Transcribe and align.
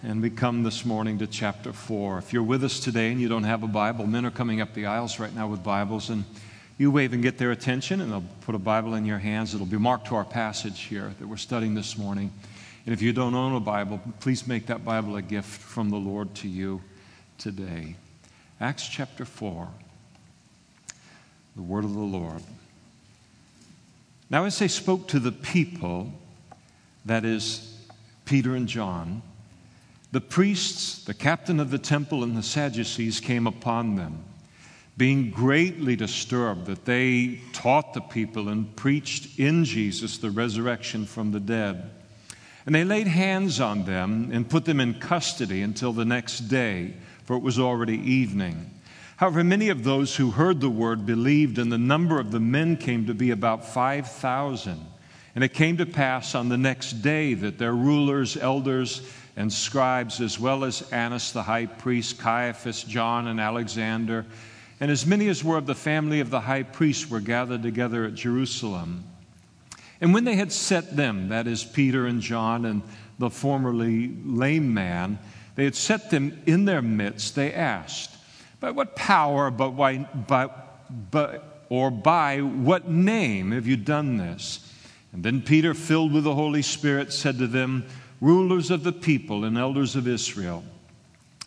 And 0.00 0.22
we 0.22 0.30
come 0.30 0.62
this 0.62 0.84
morning 0.84 1.18
to 1.18 1.26
chapter 1.26 1.72
4. 1.72 2.18
If 2.18 2.32
you're 2.32 2.44
with 2.44 2.62
us 2.62 2.78
today 2.78 3.10
and 3.10 3.20
you 3.20 3.26
don't 3.26 3.42
have 3.42 3.64
a 3.64 3.66
Bible, 3.66 4.06
men 4.06 4.24
are 4.24 4.30
coming 4.30 4.60
up 4.60 4.72
the 4.72 4.86
aisles 4.86 5.18
right 5.18 5.34
now 5.34 5.48
with 5.48 5.64
Bibles, 5.64 6.08
and 6.08 6.22
you 6.78 6.92
wave 6.92 7.12
and 7.12 7.20
get 7.20 7.36
their 7.36 7.50
attention, 7.50 8.00
and 8.00 8.12
they'll 8.12 8.24
put 8.42 8.54
a 8.54 8.60
Bible 8.60 8.94
in 8.94 9.04
your 9.04 9.18
hands. 9.18 9.56
It'll 9.56 9.66
be 9.66 9.76
marked 9.76 10.06
to 10.06 10.14
our 10.14 10.24
passage 10.24 10.82
here 10.82 11.12
that 11.18 11.26
we're 11.26 11.36
studying 11.36 11.74
this 11.74 11.98
morning. 11.98 12.30
And 12.86 12.92
if 12.92 13.02
you 13.02 13.12
don't 13.12 13.34
own 13.34 13.56
a 13.56 13.60
Bible, 13.60 14.00
please 14.20 14.46
make 14.46 14.66
that 14.66 14.84
Bible 14.84 15.16
a 15.16 15.22
gift 15.22 15.48
from 15.48 15.90
the 15.90 15.96
Lord 15.96 16.32
to 16.36 16.48
you 16.48 16.80
today. 17.36 17.96
Acts 18.60 18.86
chapter 18.86 19.24
4, 19.24 19.66
the 21.56 21.62
word 21.62 21.82
of 21.82 21.94
the 21.94 21.98
Lord. 21.98 22.42
Now, 24.30 24.44
as 24.44 24.60
they 24.60 24.68
spoke 24.68 25.08
to 25.08 25.18
the 25.18 25.32
people, 25.32 26.12
that 27.04 27.24
is, 27.24 27.76
Peter 28.26 28.54
and 28.54 28.68
John, 28.68 29.22
the 30.10 30.20
priests, 30.20 31.04
the 31.04 31.14
captain 31.14 31.60
of 31.60 31.70
the 31.70 31.78
temple, 31.78 32.22
and 32.22 32.36
the 32.36 32.42
Sadducees 32.42 33.20
came 33.20 33.46
upon 33.46 33.96
them, 33.96 34.24
being 34.96 35.30
greatly 35.30 35.96
disturbed 35.96 36.66
that 36.66 36.84
they 36.84 37.40
taught 37.52 37.94
the 37.94 38.00
people 38.00 38.48
and 38.48 38.74
preached 38.74 39.38
in 39.38 39.64
Jesus 39.64 40.18
the 40.18 40.30
resurrection 40.30 41.04
from 41.04 41.32
the 41.32 41.40
dead. 41.40 41.90
And 42.66 42.74
they 42.74 42.84
laid 42.84 43.06
hands 43.06 43.60
on 43.60 43.84
them 43.84 44.30
and 44.32 44.48
put 44.48 44.64
them 44.64 44.80
in 44.80 44.94
custody 44.94 45.62
until 45.62 45.92
the 45.92 46.04
next 46.04 46.40
day, 46.40 46.94
for 47.24 47.36
it 47.36 47.42
was 47.42 47.58
already 47.58 47.98
evening. 47.98 48.70
However, 49.16 49.42
many 49.42 49.68
of 49.68 49.84
those 49.84 50.16
who 50.16 50.30
heard 50.30 50.60
the 50.60 50.70
word 50.70 51.04
believed, 51.04 51.58
and 51.58 51.72
the 51.72 51.78
number 51.78 52.20
of 52.20 52.30
the 52.30 52.40
men 52.40 52.76
came 52.76 53.06
to 53.06 53.14
be 53.14 53.30
about 53.30 53.64
5,000. 53.66 54.86
And 55.34 55.44
it 55.44 55.54
came 55.54 55.76
to 55.76 55.86
pass 55.86 56.34
on 56.34 56.48
the 56.48 56.56
next 56.56 57.02
day 57.02 57.34
that 57.34 57.58
their 57.58 57.72
rulers, 57.72 58.36
elders, 58.36 59.02
and 59.38 59.52
scribes, 59.52 60.20
as 60.20 60.40
well 60.40 60.64
as 60.64 60.82
Annas 60.90 61.30
the 61.30 61.44
high 61.44 61.66
priest, 61.66 62.18
Caiaphas, 62.18 62.82
John, 62.82 63.28
and 63.28 63.40
Alexander, 63.40 64.26
and 64.80 64.90
as 64.90 65.06
many 65.06 65.28
as 65.28 65.44
were 65.44 65.56
of 65.56 65.64
the 65.64 65.76
family 65.76 66.18
of 66.18 66.28
the 66.28 66.40
high 66.40 66.64
priest 66.64 67.08
were 67.08 67.20
gathered 67.20 67.62
together 67.62 68.04
at 68.04 68.16
Jerusalem. 68.16 69.04
And 70.00 70.12
when 70.12 70.24
they 70.24 70.34
had 70.34 70.50
set 70.50 70.96
them, 70.96 71.28
that 71.28 71.46
is, 71.46 71.62
Peter 71.62 72.06
and 72.06 72.20
John 72.20 72.64
and 72.64 72.82
the 73.20 73.30
formerly 73.30 74.12
lame 74.24 74.74
man, 74.74 75.20
they 75.54 75.64
had 75.64 75.76
set 75.76 76.10
them 76.10 76.42
in 76.46 76.64
their 76.64 76.82
midst, 76.82 77.36
they 77.36 77.54
asked, 77.54 78.16
By 78.58 78.72
what 78.72 78.96
power, 78.96 79.52
but 79.52 79.70
by, 79.70 79.98
by, 79.98 80.50
by, 81.12 81.38
or 81.68 81.92
by 81.92 82.40
what 82.40 82.88
name 82.90 83.52
have 83.52 83.68
you 83.68 83.76
done 83.76 84.16
this? 84.16 84.72
And 85.12 85.22
then 85.22 85.42
Peter, 85.42 85.74
filled 85.74 86.12
with 86.12 86.24
the 86.24 86.34
Holy 86.34 86.62
Spirit, 86.62 87.12
said 87.12 87.38
to 87.38 87.46
them, 87.46 87.86
rulers 88.20 88.70
of 88.70 88.82
the 88.84 88.92
people 88.92 89.44
and 89.44 89.56
elders 89.56 89.96
of 89.96 90.08
Israel, 90.08 90.64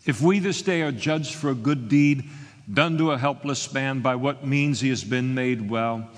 if 0.04 0.20
we 0.20 0.38
this 0.38 0.62
day 0.62 0.82
are 0.82 0.92
judged 0.92 1.34
for 1.34 1.50
a 1.50 1.54
good 1.54 1.88
deed 1.88 2.24
done 2.72 2.98
to 2.98 3.12
a 3.12 3.18
helpless 3.18 3.72
man, 3.72 4.00
by 4.00 4.14
what 4.14 4.46
means 4.46 4.80
he 4.80 4.88
has 4.88 5.04
been 5.04 5.34
made 5.34 5.70
well, 5.70 6.08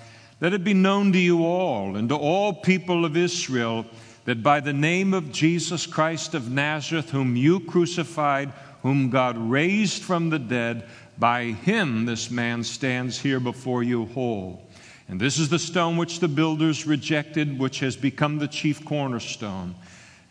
let 0.41 0.53
it 0.53 0.65
be 0.65 0.75
known 0.75 1.13
to 1.13 1.19
you 1.19 1.45
all 1.45 1.97
and 1.97 2.09
to 2.09 2.17
all 2.17 2.53
people 2.53 3.05
of 3.05 3.17
Israel 3.17 3.87
that 4.25 4.43
by 4.43 4.61
the 4.61 4.73
name 4.73 5.13
of 5.13 5.33
Jesus 5.33 5.87
Christ 5.87 6.35
of 6.35 6.51
Nazareth, 6.51 7.11
whom 7.11 7.37
you 7.37 7.61
crucified, 7.61 8.53
whom 8.83 9.11
God 9.11 9.37
raised 9.37 10.03
from 10.03 10.31
the 10.31 10.39
dead, 10.39 10.87
by 11.19 11.45
him 11.45 12.07
this 12.07 12.31
man 12.31 12.65
stands 12.65 13.19
here 13.19 13.41
before 13.41 13.83
you 13.83 14.07
whole. 14.07 14.67
And 15.09 15.21
this 15.21 15.39
is 15.39 15.51
the 15.51 15.59
stone 15.59 15.97
which 15.97 16.21
the 16.21 16.29
builders 16.29 16.87
rejected, 16.87 17.59
which 17.59 17.81
has 17.81 17.97
become 17.97 18.39
the 18.39 18.49
chief 18.49 18.85
cornerstone. 18.85 19.75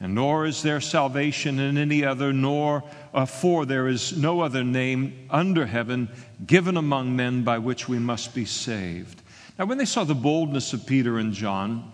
And 0.03 0.15
nor 0.15 0.45
is 0.45 0.61
there 0.61 0.81
salvation 0.81 1.59
in 1.59 1.77
any 1.77 2.03
other, 2.03 2.33
nor 2.33 2.83
uh, 3.13 3.25
for 3.25 3.65
there 3.65 3.87
is 3.87 4.17
no 4.17 4.41
other 4.41 4.61
name 4.61 5.27
under 5.29 5.65
heaven 5.65 6.09
given 6.45 6.75
among 6.75 7.15
men 7.15 7.43
by 7.43 7.57
which 7.57 7.87
we 7.87 7.99
must 7.99 8.35
be 8.35 8.43
saved. 8.43 9.21
Now, 9.57 9.63
when 9.63 9.77
they 9.77 9.85
saw 9.85 10.03
the 10.03 10.13
boldness 10.13 10.73
of 10.73 10.85
Peter 10.85 11.19
and 11.19 11.31
John 11.31 11.89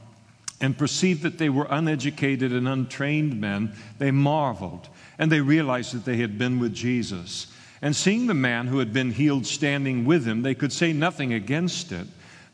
and 0.59 0.75
perceived 0.75 1.21
that 1.21 1.37
they 1.37 1.49
were 1.49 1.67
uneducated 1.69 2.51
and 2.51 2.67
untrained 2.67 3.39
men, 3.39 3.73
they 3.99 4.09
marveled 4.09 4.89
and 5.19 5.31
they 5.31 5.41
realized 5.41 5.93
that 5.93 6.05
they 6.05 6.17
had 6.17 6.39
been 6.39 6.57
with 6.57 6.73
Jesus. 6.73 7.45
And 7.79 7.95
seeing 7.95 8.25
the 8.25 8.33
man 8.33 8.65
who 8.65 8.79
had 8.79 8.91
been 8.91 9.11
healed 9.11 9.45
standing 9.45 10.03
with 10.03 10.25
him, 10.25 10.41
they 10.41 10.55
could 10.55 10.73
say 10.73 10.93
nothing 10.93 11.31
against 11.31 11.91
it. 11.91 12.07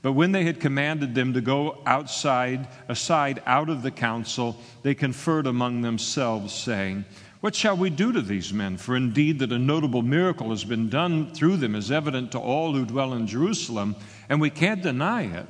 But 0.05 0.11
when 0.11 0.33
they 0.33 0.43
had 0.43 0.59
commanded 0.59 1.15
them 1.15 1.33
to 1.33 1.41
go 1.41 1.81
outside, 1.87 2.67
aside 2.87 3.41
out 3.47 3.69
of 3.69 3.81
the 3.81 3.89
council, 3.89 4.55
they 4.83 4.93
conferred 4.93 5.47
among 5.47 5.81
themselves, 5.81 6.53
saying, 6.53 7.05
What 7.41 7.55
shall 7.55 7.75
we 7.75 7.89
do 7.89 8.11
to 8.11 8.21
these 8.21 8.53
men? 8.53 8.77
For 8.77 8.95
indeed 8.95 9.39
that 9.39 9.51
a 9.51 9.57
notable 9.57 10.03
miracle 10.03 10.51
has 10.51 10.63
been 10.63 10.89
done 10.89 11.33
through 11.33 11.57
them 11.57 11.73
is 11.73 11.89
evident 11.89 12.31
to 12.33 12.39
all 12.39 12.73
who 12.73 12.85
dwell 12.85 13.13
in 13.13 13.25
Jerusalem, 13.25 13.95
and 14.29 14.39
we 14.39 14.51
can't 14.51 14.83
deny 14.83 15.23
it. 15.23 15.47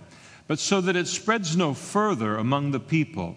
But 0.48 0.60
so 0.60 0.80
that 0.80 0.96
it 0.96 1.08
spreads 1.08 1.58
no 1.58 1.74
further 1.74 2.38
among 2.38 2.72
the 2.72 2.80
people, 2.80 3.36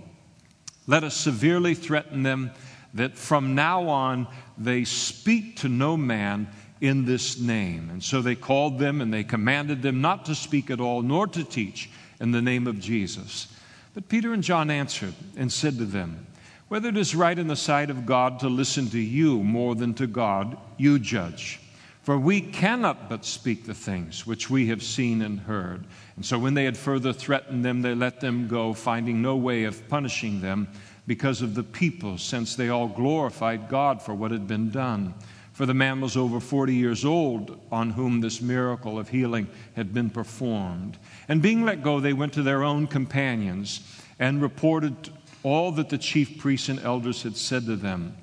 let 0.86 1.02
us 1.02 1.16
severely 1.16 1.74
threaten 1.74 2.22
them 2.22 2.52
that 2.94 3.18
from 3.18 3.56
now 3.56 3.88
on 3.88 4.28
they 4.56 4.84
speak 4.84 5.56
to 5.56 5.68
no 5.68 5.96
man 5.96 6.46
in 6.80 7.04
this 7.04 7.38
name. 7.38 7.90
And 7.90 8.02
so 8.02 8.22
they 8.22 8.34
called 8.34 8.78
them 8.78 9.00
and 9.00 9.12
they 9.12 9.24
commanded 9.24 9.82
them 9.82 10.00
not 10.00 10.24
to 10.26 10.34
speak 10.34 10.70
at 10.70 10.80
all, 10.80 11.02
nor 11.02 11.26
to 11.28 11.44
teach 11.44 11.90
in 12.20 12.32
the 12.32 12.42
name 12.42 12.66
of 12.66 12.80
Jesus. 12.80 13.48
But 13.94 14.08
Peter 14.08 14.32
and 14.32 14.42
John 14.42 14.70
answered 14.70 15.14
and 15.36 15.52
said 15.52 15.78
to 15.78 15.84
them, 15.84 16.26
Whether 16.68 16.90
it 16.90 16.96
is 16.96 17.14
right 17.14 17.38
in 17.38 17.48
the 17.48 17.56
sight 17.56 17.90
of 17.90 18.06
God 18.06 18.40
to 18.40 18.48
listen 18.48 18.88
to 18.90 18.98
you 18.98 19.42
more 19.42 19.74
than 19.74 19.94
to 19.94 20.06
God, 20.06 20.56
you 20.76 20.98
judge. 20.98 21.60
For 22.02 22.18
we 22.18 22.40
cannot 22.40 23.10
but 23.10 23.24
speak 23.24 23.66
the 23.66 23.74
things 23.74 24.26
which 24.26 24.48
we 24.48 24.68
have 24.68 24.82
seen 24.82 25.20
and 25.20 25.40
heard. 25.40 25.84
And 26.16 26.24
so 26.24 26.38
when 26.38 26.54
they 26.54 26.64
had 26.64 26.76
further 26.76 27.12
threatened 27.12 27.64
them, 27.64 27.82
they 27.82 27.94
let 27.94 28.20
them 28.20 28.48
go, 28.48 28.72
finding 28.72 29.20
no 29.20 29.36
way 29.36 29.64
of 29.64 29.86
punishing 29.88 30.40
them 30.40 30.68
because 31.06 31.42
of 31.42 31.54
the 31.54 31.62
people, 31.62 32.16
since 32.16 32.54
they 32.54 32.68
all 32.68 32.88
glorified 32.88 33.68
God 33.68 34.00
for 34.00 34.14
what 34.14 34.30
had 34.30 34.46
been 34.46 34.70
done 34.70 35.14
for 35.58 35.66
the 35.66 35.74
man 35.74 36.00
was 36.00 36.16
over 36.16 36.38
40 36.38 36.72
years 36.72 37.04
old 37.04 37.60
on 37.72 37.91
whom 37.91 38.20
this 38.20 38.41
miracle 38.41 38.96
of 38.96 39.08
healing 39.08 39.48
had 39.74 39.92
been 39.92 40.08
performed. 40.08 40.96
And 41.26 41.42
being 41.42 41.64
let 41.64 41.82
go, 41.82 41.98
they 41.98 42.12
went 42.12 42.32
to 42.34 42.44
their 42.44 42.62
own 42.62 42.86
companions 42.86 43.80
and 44.20 44.41
reported 44.41 44.94
all 45.42 45.72
that 45.72 45.88
the 45.88 45.98
chief 45.98 46.38
priests 46.38 46.69
and 46.69 46.78
elders 46.78 47.24
had 47.24 47.36
said 47.36 47.66
to 47.66 47.74
them. 47.74 48.16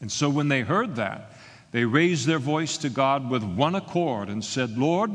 And 0.00 0.10
so 0.10 0.28
when 0.28 0.48
they 0.48 0.62
heard 0.62 0.96
that, 0.96 1.38
they 1.70 1.84
raised 1.84 2.26
their 2.26 2.40
voice 2.40 2.76
to 2.78 2.88
God 2.88 3.30
with 3.30 3.44
one 3.44 3.76
accord 3.76 4.28
and 4.28 4.44
said, 4.44 4.76
Lord, 4.76 5.12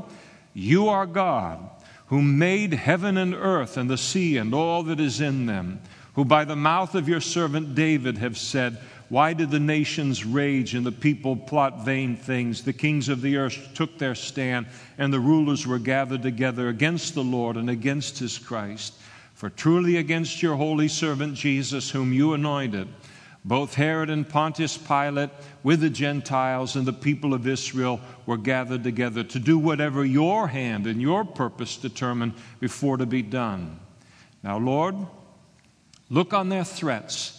you 0.53 0.88
are 0.88 1.06
God, 1.06 1.70
who 2.06 2.22
made 2.22 2.72
heaven 2.72 3.18
and 3.18 3.36
earth 3.36 3.76
and 3.76 3.90
the 3.90 3.97
sea 3.97 4.38
and 4.38 4.53
all 4.53 4.84
that 4.84 5.02
is 5.02 5.20
in 5.20 5.46
them, 5.46 5.81
who 6.14 6.24
by 6.24 6.46
the 6.46 6.56
mouth 6.56 6.96
of 6.96 7.09
your 7.09 7.20
servant 7.20 7.76
David 7.76 8.18
have 8.20 8.38
said, 8.38 8.78
why 9.09 9.34
did 9.34 9.50
the 9.50 9.59
nations 9.59 10.24
rage 10.24 10.75
and 10.75 10.86
the 10.86 10.92
people 10.92 11.36
plot 11.36 11.84
vain 11.84 12.16
things? 12.16 12.64
The 12.64 12.74
kings 12.74 13.09
of 13.09 13.22
the 13.22 13.38
earth 13.38 13.70
took 13.74 13.97
their 13.97 14.14
stand, 14.14 14.68
and 15.00 15.12
the 15.12 15.20
rulers 15.20 15.66
were 15.66 15.80
gathered 15.80 16.22
together 16.22 16.70
against 16.70 17.16
the 17.16 17.24
Lord 17.24 17.58
and 17.58 17.72
against 17.72 18.20
his 18.20 18.38
Christ. 18.38 18.94
For 19.34 19.50
truly 19.50 19.97
against 19.97 20.44
your 20.44 20.58
holy 20.58 20.88
servant 20.88 21.34
Jesus, 21.34 21.90
whom 21.90 22.14
you 22.14 22.34
anointed, 22.34 22.88
both 23.44 23.74
Herod 23.74 24.12
and 24.12 24.30
Pontius 24.30 24.78
Pilate, 24.78 25.31
with 25.64 25.80
the 25.80 25.90
Gentiles 25.90 26.76
and 26.76 26.86
the 26.86 26.94
people 26.94 27.34
of 27.34 27.47
Israel, 27.47 28.00
were 28.28 28.38
gathered 28.38 28.84
together 28.84 29.24
to 29.24 29.40
do 29.40 29.58
whatever 29.58 30.06
your 30.06 30.50
hand 30.50 30.86
and 30.86 31.02
your 31.02 31.26
purpose 31.26 31.78
determined 31.78 32.34
before 32.59 32.97
to 32.97 33.08
be 33.08 33.24
done. 33.24 33.80
Now, 34.44 34.59
Lord, 34.59 34.96
look 36.09 36.31
on 36.31 36.50
their 36.50 36.64
threats 36.64 37.39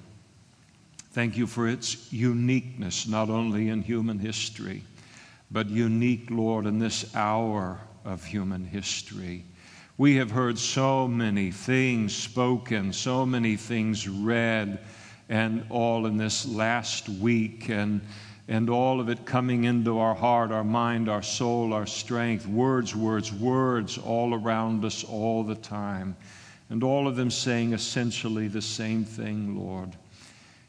Thank 1.11 1.35
you 1.35 1.45
for 1.45 1.67
its 1.67 2.11
uniqueness, 2.13 3.05
not 3.05 3.29
only 3.29 3.67
in 3.67 3.81
human 3.81 4.17
history, 4.17 4.83
but 5.51 5.69
unique, 5.69 6.29
Lord, 6.29 6.65
in 6.65 6.79
this 6.79 7.13
hour 7.13 7.81
of 8.05 8.23
human 8.23 8.63
history. 8.63 9.43
We 9.97 10.15
have 10.15 10.31
heard 10.31 10.57
so 10.57 11.09
many 11.09 11.51
things 11.51 12.15
spoken, 12.15 12.93
so 12.93 13.25
many 13.25 13.57
things 13.57 14.07
read, 14.07 14.79
and 15.27 15.65
all 15.69 16.05
in 16.05 16.15
this 16.15 16.45
last 16.47 17.09
week. 17.09 17.69
And, 17.69 17.99
and 18.47 18.69
all 18.69 19.01
of 19.01 19.09
it 19.09 19.25
coming 19.25 19.65
into 19.65 19.99
our 19.99 20.15
heart, 20.15 20.51
our 20.51 20.63
mind, 20.63 21.09
our 21.09 21.21
soul, 21.21 21.73
our 21.73 21.85
strength. 21.85 22.47
Words, 22.47 22.95
words, 22.95 23.33
words 23.33 23.97
all 23.97 24.33
around 24.33 24.85
us 24.85 25.03
all 25.03 25.43
the 25.43 25.55
time. 25.55 26.15
And 26.69 26.83
all 26.83 27.05
of 27.05 27.17
them 27.17 27.29
saying 27.29 27.73
essentially 27.73 28.47
the 28.47 28.61
same 28.61 29.03
thing, 29.03 29.59
Lord. 29.59 29.97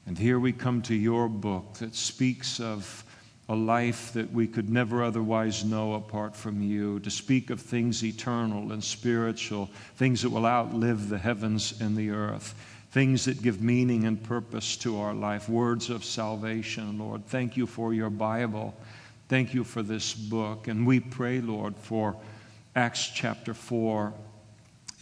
And 0.06 0.18
here 0.18 0.38
we 0.38 0.52
come 0.52 0.82
to 0.82 0.94
your 0.94 1.28
book 1.28 1.74
that 1.74 1.94
speaks 1.94 2.60
of 2.60 3.04
a 3.48 3.54
life 3.54 4.12
that 4.12 4.32
we 4.32 4.46
could 4.46 4.70
never 4.70 5.02
otherwise 5.02 5.64
know 5.64 5.94
apart 5.94 6.34
from 6.34 6.62
you, 6.62 7.00
to 7.00 7.10
speak 7.10 7.50
of 7.50 7.60
things 7.60 8.04
eternal 8.04 8.72
and 8.72 8.82
spiritual, 8.82 9.68
things 9.96 10.22
that 10.22 10.30
will 10.30 10.46
outlive 10.46 11.08
the 11.08 11.18
heavens 11.18 11.80
and 11.80 11.96
the 11.96 12.10
earth 12.10 12.54
things 12.92 13.24
that 13.24 13.40
give 13.40 13.62
meaning 13.62 14.04
and 14.04 14.22
purpose 14.22 14.76
to 14.76 15.00
our 15.00 15.14
life, 15.14 15.48
words 15.48 15.88
of 15.88 16.04
salvation, 16.04 16.98
Lord. 16.98 17.24
Thank 17.26 17.56
you 17.56 17.66
for 17.66 17.94
your 17.94 18.10
Bible. 18.10 18.74
Thank 19.28 19.54
you 19.54 19.64
for 19.64 19.82
this 19.82 20.12
book. 20.12 20.68
And 20.68 20.86
we 20.86 21.00
pray, 21.00 21.40
Lord, 21.40 21.74
for 21.74 22.14
Acts 22.76 23.08
chapter 23.08 23.54
4 23.54 24.12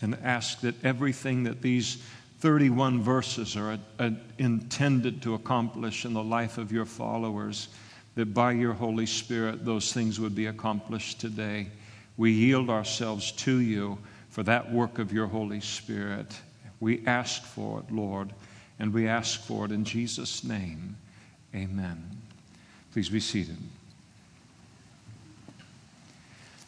and 0.03 0.17
ask 0.23 0.61
that 0.61 0.85
everything 0.85 1.43
that 1.43 1.62
these 1.62 2.00
31 2.40 3.02
verses 3.02 3.54
are 3.54 3.78
uh, 3.98 4.10
intended 4.38 5.20
to 5.20 5.34
accomplish 5.34 6.06
in 6.06 6.14
the 6.14 6.22
life 6.22 6.56
of 6.56 6.72
your 6.72 6.87
followers, 6.87 7.69
that 8.14 8.32
by 8.32 8.52
your 8.52 8.72
Holy 8.72 9.04
Spirit 9.04 9.64
those 9.64 9.92
things 9.92 10.19
would 10.19 10.34
be 10.34 10.46
accomplished 10.46 11.20
today. 11.20 11.69
We 12.16 12.32
yield 12.32 12.70
ourselves 12.70 13.32
to 13.32 13.60
you 13.60 13.98
for 14.31 14.42
that 14.44 14.72
work 14.72 14.98
of 14.98 15.12
your 15.12 15.26
Holy 15.26 15.60
Spirit. 15.60 16.34
We 16.81 17.06
ask 17.06 17.42
for 17.42 17.81
it, 17.81 17.92
Lord, 17.92 18.32
and 18.78 18.93
we 18.93 19.06
ask 19.06 19.40
for 19.43 19.66
it 19.66 19.70
in 19.70 19.84
Jesus' 19.84 20.43
name. 20.43 20.96
Amen. 21.54 22.02
Please 22.93 23.10
be 23.10 23.20
seated. 23.20 23.58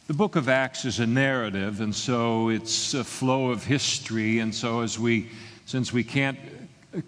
The 0.06 0.14
book 0.14 0.36
of 0.36 0.50
Acts 0.50 0.84
is 0.84 1.00
a 1.00 1.06
narrative, 1.06 1.80
and 1.80 1.94
so 1.94 2.50
it's 2.50 2.92
a 2.92 3.04
flow 3.04 3.50
of 3.50 3.64
history. 3.64 4.40
And 4.40 4.54
so, 4.54 4.80
as 4.80 4.98
we, 4.98 5.30
since 5.72 5.90
we 5.90 6.04
can't 6.04 6.38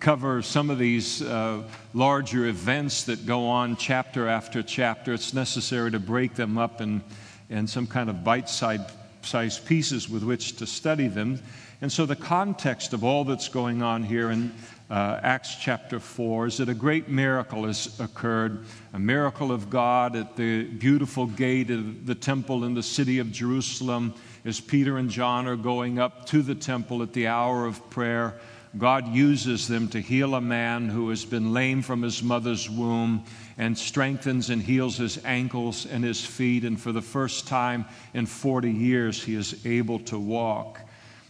cover 0.00 0.40
some 0.40 0.70
of 0.70 0.78
these 0.78 1.20
uh, 1.20 1.62
larger 1.92 2.46
events 2.46 3.04
that 3.04 3.26
go 3.26 3.46
on 3.46 3.76
chapter 3.76 4.26
after 4.26 4.62
chapter, 4.62 5.12
it's 5.12 5.34
necessary 5.34 5.90
to 5.90 5.98
break 5.98 6.34
them 6.34 6.56
up 6.56 6.80
in, 6.80 7.02
in 7.50 7.66
some 7.66 7.86
kind 7.86 8.08
of 8.08 8.24
bite 8.24 8.48
sized 8.48 9.66
pieces 9.66 10.08
with 10.08 10.22
which 10.22 10.56
to 10.56 10.66
study 10.66 11.08
them. 11.08 11.38
And 11.82 11.92
so, 11.92 12.06
the 12.06 12.16
context 12.16 12.94
of 12.94 13.04
all 13.04 13.24
that's 13.24 13.48
going 13.50 13.82
on 13.82 14.02
here 14.02 14.30
in 14.30 14.50
uh, 14.88 15.20
Acts 15.22 15.56
chapter 15.56 16.00
4 16.00 16.46
is 16.46 16.56
that 16.56 16.70
a 16.70 16.74
great 16.74 17.10
miracle 17.10 17.66
has 17.66 18.00
occurred 18.00 18.64
a 18.94 18.98
miracle 18.98 19.52
of 19.52 19.68
God 19.68 20.16
at 20.16 20.36
the 20.36 20.64
beautiful 20.64 21.26
gate 21.26 21.70
of 21.70 22.06
the 22.06 22.14
temple 22.14 22.64
in 22.64 22.72
the 22.72 22.82
city 22.82 23.18
of 23.18 23.30
Jerusalem 23.30 24.14
as 24.46 24.60
Peter 24.60 24.98
and 24.98 25.10
John 25.10 25.46
are 25.46 25.56
going 25.56 25.98
up 25.98 26.26
to 26.26 26.42
the 26.42 26.54
temple 26.54 27.02
at 27.02 27.12
the 27.12 27.26
hour 27.26 27.66
of 27.66 27.90
prayer. 27.90 28.38
God 28.76 29.08
uses 29.08 29.68
them 29.68 29.88
to 29.88 30.00
heal 30.00 30.34
a 30.34 30.40
man 30.40 30.88
who 30.88 31.10
has 31.10 31.24
been 31.24 31.52
lame 31.52 31.82
from 31.82 32.02
his 32.02 32.22
mother's 32.22 32.68
womb 32.68 33.24
and 33.56 33.78
strengthens 33.78 34.50
and 34.50 34.60
heals 34.60 34.96
his 34.96 35.24
ankles 35.24 35.86
and 35.86 36.02
his 36.02 36.24
feet. 36.24 36.64
And 36.64 36.80
for 36.80 36.90
the 36.90 37.02
first 37.02 37.46
time 37.46 37.84
in 38.14 38.26
40 38.26 38.70
years, 38.70 39.22
he 39.22 39.36
is 39.36 39.64
able 39.64 40.00
to 40.00 40.18
walk. 40.18 40.80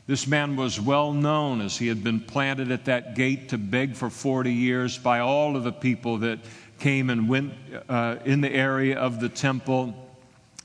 This 0.06 0.26
man 0.26 0.56
was 0.56 0.80
well 0.80 1.12
known 1.12 1.60
as 1.60 1.76
he 1.76 1.88
had 1.88 2.02
been 2.02 2.20
planted 2.20 2.70
at 2.70 2.86
that 2.86 3.14
gate 3.14 3.50
to 3.50 3.58
beg 3.58 3.94
for 3.94 4.10
40 4.10 4.52
years 4.52 4.96
by 4.98 5.20
all 5.20 5.56
of 5.56 5.64
the 5.64 5.72
people 5.72 6.18
that 6.18 6.38
came 6.78 7.10
and 7.10 7.28
went 7.28 7.52
uh, 7.88 8.16
in 8.24 8.40
the 8.40 8.52
area 8.52 8.98
of 8.98 9.20
the 9.20 9.28
temple 9.28 10.03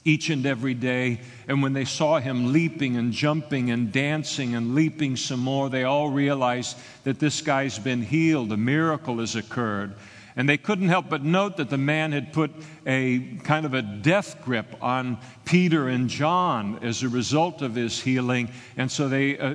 each 0.06 0.30
and 0.30 0.46
every 0.46 0.74
day. 0.74 1.20
And 1.48 1.62
when 1.62 1.74
they 1.74 1.86
saw 1.86 2.20
him 2.20 2.54
leaping 2.54 2.98
and 2.98 3.12
jumping 3.12 3.72
and 3.72 3.92
dancing 3.92 4.56
and 4.56 4.76
leaping 4.76 5.16
some 5.16 5.40
more, 5.40 5.70
they 5.70 5.84
all 5.84 6.10
realized 6.10 6.78
that 7.04 7.20
this 7.20 7.42
guy's 7.42 7.80
been 7.80 8.02
healed. 8.02 8.52
A 8.52 8.58
miracle 8.58 9.20
has 9.20 9.36
occurred. 9.36 9.94
And 10.36 10.48
they 10.48 10.58
couldn't 10.58 10.88
help 10.88 11.10
but 11.10 11.24
note 11.24 11.58
that 11.58 11.70
the 11.70 11.78
man 11.78 12.12
had 12.12 12.32
put 12.32 12.52
a 12.90 13.20
kind 13.44 13.68
of 13.68 13.76
a 13.76 13.84
death 13.84 14.44
grip 14.44 14.76
on 14.82 15.20
Peter 15.46 15.88
and 15.88 16.10
John 16.10 16.80
as 16.82 17.04
a 17.04 17.10
result 17.10 17.62
of 17.62 17.76
his 17.76 18.02
healing. 18.02 18.50
And 18.78 18.92
so 18.92 19.08
they 19.08 19.38
uh, 19.38 19.54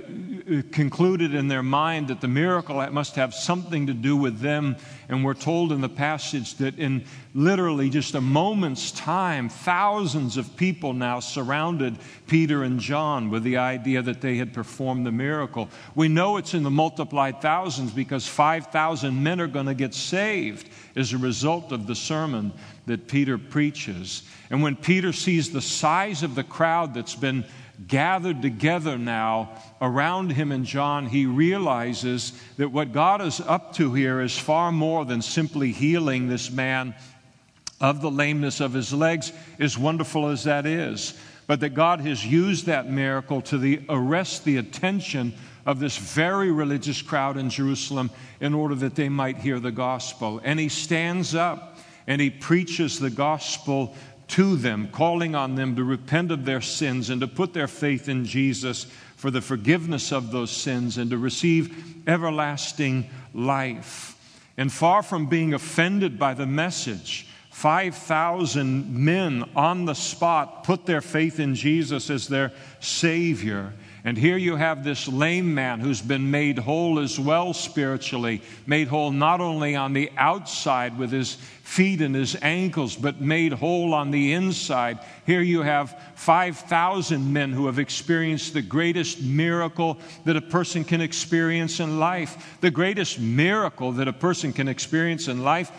concluded 0.71 1.35
in 1.35 1.49
their 1.49 1.63
mind 1.63 2.09
that 2.09 2.21
the 2.21 2.29
miracle 2.29 2.77
must 2.93 3.17
have 3.17 3.35
something 3.35 3.89
to 3.89 3.93
do 3.93 4.17
with 4.17 4.39
them. 4.39 4.77
And 5.09 5.25
we're 5.25 5.35
told 5.35 5.73
in 5.73 5.81
the 5.81 5.89
passage 5.89 6.55
that 6.57 6.79
in 6.79 7.05
literally 7.35 7.91
just 7.91 8.15
a 8.15 8.21
moment's 8.21 8.93
time, 8.93 9.49
thousands 9.49 10.37
of 10.37 10.57
people 10.57 10.93
now 10.93 11.19
surrounded 11.19 11.99
Peter 12.29 12.63
and 12.63 12.79
John 12.79 13.31
with 13.31 13.43
the 13.43 13.57
idea 13.57 14.01
that 14.01 14.21
they 14.21 14.37
had 14.37 14.55
performed 14.55 15.07
the 15.07 15.13
miracle. 15.13 15.69
We 15.97 16.07
know 16.07 16.37
it's 16.37 16.55
in 16.55 16.63
the 16.63 16.71
multiplied 16.71 17.43
thousands 17.43 17.91
because 17.91 18.29
5,000 18.29 19.21
men 19.21 19.41
are 19.41 19.49
going 19.49 19.67
to 19.67 19.75
get 19.75 19.93
saved 19.93 20.69
as 20.97 21.13
a 21.13 21.19
result 21.19 21.73
of 21.73 21.87
the 21.87 21.95
sermon 21.95 22.53
that 22.87 23.09
Peter 23.09 23.39
preaches. 23.39 24.23
And 24.51 24.63
when 24.63 24.77
Peter 24.77 25.13
sees 25.13 25.51
the 25.51 25.61
size 25.61 26.23
of 26.23 26.35
the 26.35 26.45
crowd 26.45 26.95
that's 26.95 27.17
been 27.17 27.45
gathered 27.89 28.41
together 28.41 28.97
now 28.97 29.61
around 29.81 30.31
him 30.31 30.53
and 30.53 30.65
John, 30.65 31.07
he 31.07 31.27
realizes 31.27 32.33
that 32.57 32.71
what 32.71 32.93
God 32.93 33.21
is 33.21 33.41
up 33.41 33.75
to 33.75 33.93
here 33.93 34.21
is 34.21 34.39
far 34.39 34.71
more 34.71 35.05
than 35.05 35.23
simply 35.23 35.73
healing 35.73 36.29
this 36.29 36.51
man 36.51 36.95
of 37.81 38.01
the 38.01 38.11
lameness 38.11 38.61
of 38.61 38.73
his 38.73 38.93
legs, 38.93 39.33
as 39.59 39.77
wonderful 39.77 40.29
as 40.29 40.45
that 40.45 40.67
is. 40.67 41.19
But 41.47 41.61
that 41.61 41.71
God 41.71 42.01
has 42.01 42.25
used 42.25 42.67
that 42.67 42.89
miracle 42.89 43.43
to 43.43 43.59
the, 43.59 43.83
arrest 43.89 44.45
the 44.45 44.57
attention 44.57 45.35
of 45.67 45.81
this 45.81 45.97
very 45.97 46.51
religious 46.51 47.01
crowd 47.03 47.37
in 47.37 47.51
Jerusalem 47.51 48.11
in 48.41 48.55
order 48.55 48.75
that 48.77 48.95
they 48.95 49.09
might 49.09 49.39
hear 49.39 49.59
the 49.59 49.73
gospel. 49.73 50.41
And 50.45 50.61
he 50.61 50.69
stands 50.69 51.35
up 51.35 51.79
and 52.07 52.21
he 52.21 52.31
preaches 52.31 52.99
the 52.99 53.11
gospel 53.11 53.95
to 54.29 54.57
them, 54.57 54.89
calling 54.89 55.35
on 55.35 55.55
them 55.55 55.77
to 55.77 55.85
repent 55.85 56.31
of 56.31 56.45
their 56.45 56.61
sins 56.61 57.11
and 57.11 57.21
to 57.21 57.27
put 57.27 57.53
their 57.53 57.69
faith 57.69 58.09
in 58.09 58.25
Jesus 58.25 58.87
for 59.17 59.31
the 59.31 59.41
forgiveness 59.41 60.13
of 60.13 60.33
those 60.33 60.51
sins 60.51 60.99
and 60.99 61.11
to 61.11 61.19
receive 61.19 62.07
everlasting 62.07 63.09
life. 63.33 64.11
And 64.57 64.73
far 64.73 65.03
from 65.03 65.27
being 65.27 65.55
offended 65.55 66.19
by 66.19 66.35
the 66.35 66.47
message, 66.47 67.27
5,000 67.51 68.95
men 68.95 69.49
on 69.55 69.85
the 69.85 69.95
spot 69.95 70.65
put 70.65 70.87
their 70.87 71.01
faith 71.01 71.39
in 71.39 71.55
Jesus 71.55 72.11
as 72.11 72.29
their 72.29 72.53
Savior. 72.81 73.73
And 74.07 74.19
here 74.19 74.37
you 74.37 74.57
have 74.57 74.85
this 74.85 75.09
lame 75.09 75.55
man 75.55 75.81
who's 75.81 76.03
been 76.03 76.31
made 76.31 76.59
whole 76.59 76.99
as 76.99 77.19
well 77.19 77.55
spiritually, 77.55 78.43
made 78.67 78.87
whole 78.87 79.11
not 79.11 79.41
only 79.41 79.77
on 79.77 79.95
the 79.95 80.11
outside 80.19 80.99
with 80.99 81.11
his 81.11 81.37
feet 81.63 82.03
and 82.03 82.15
his 82.15 82.37
ankles, 82.43 82.97
but 82.97 83.23
made 83.23 83.55
whole 83.55 83.95
on 83.95 84.11
the 84.11 84.35
inside. 84.35 84.99
Here 85.25 85.41
you 85.41 85.63
have 85.63 85.99
5,000 86.17 87.33
men 87.33 87.55
who 87.55 87.65
have 87.65 87.79
experienced 87.79 88.53
the 88.53 88.61
greatest 88.61 89.23
miracle 89.23 89.99
that 90.27 90.37
a 90.37 90.43
person 90.43 90.85
can 90.85 91.01
experience 91.01 91.81
in 91.81 91.99
life. 91.99 92.59
The 92.61 92.71
greatest 92.71 93.19
miracle 93.19 93.93
that 93.93 94.07
a 94.07 94.13
person 94.13 94.53
can 94.53 94.69
experience 94.69 95.29
in 95.29 95.43
life 95.43 95.73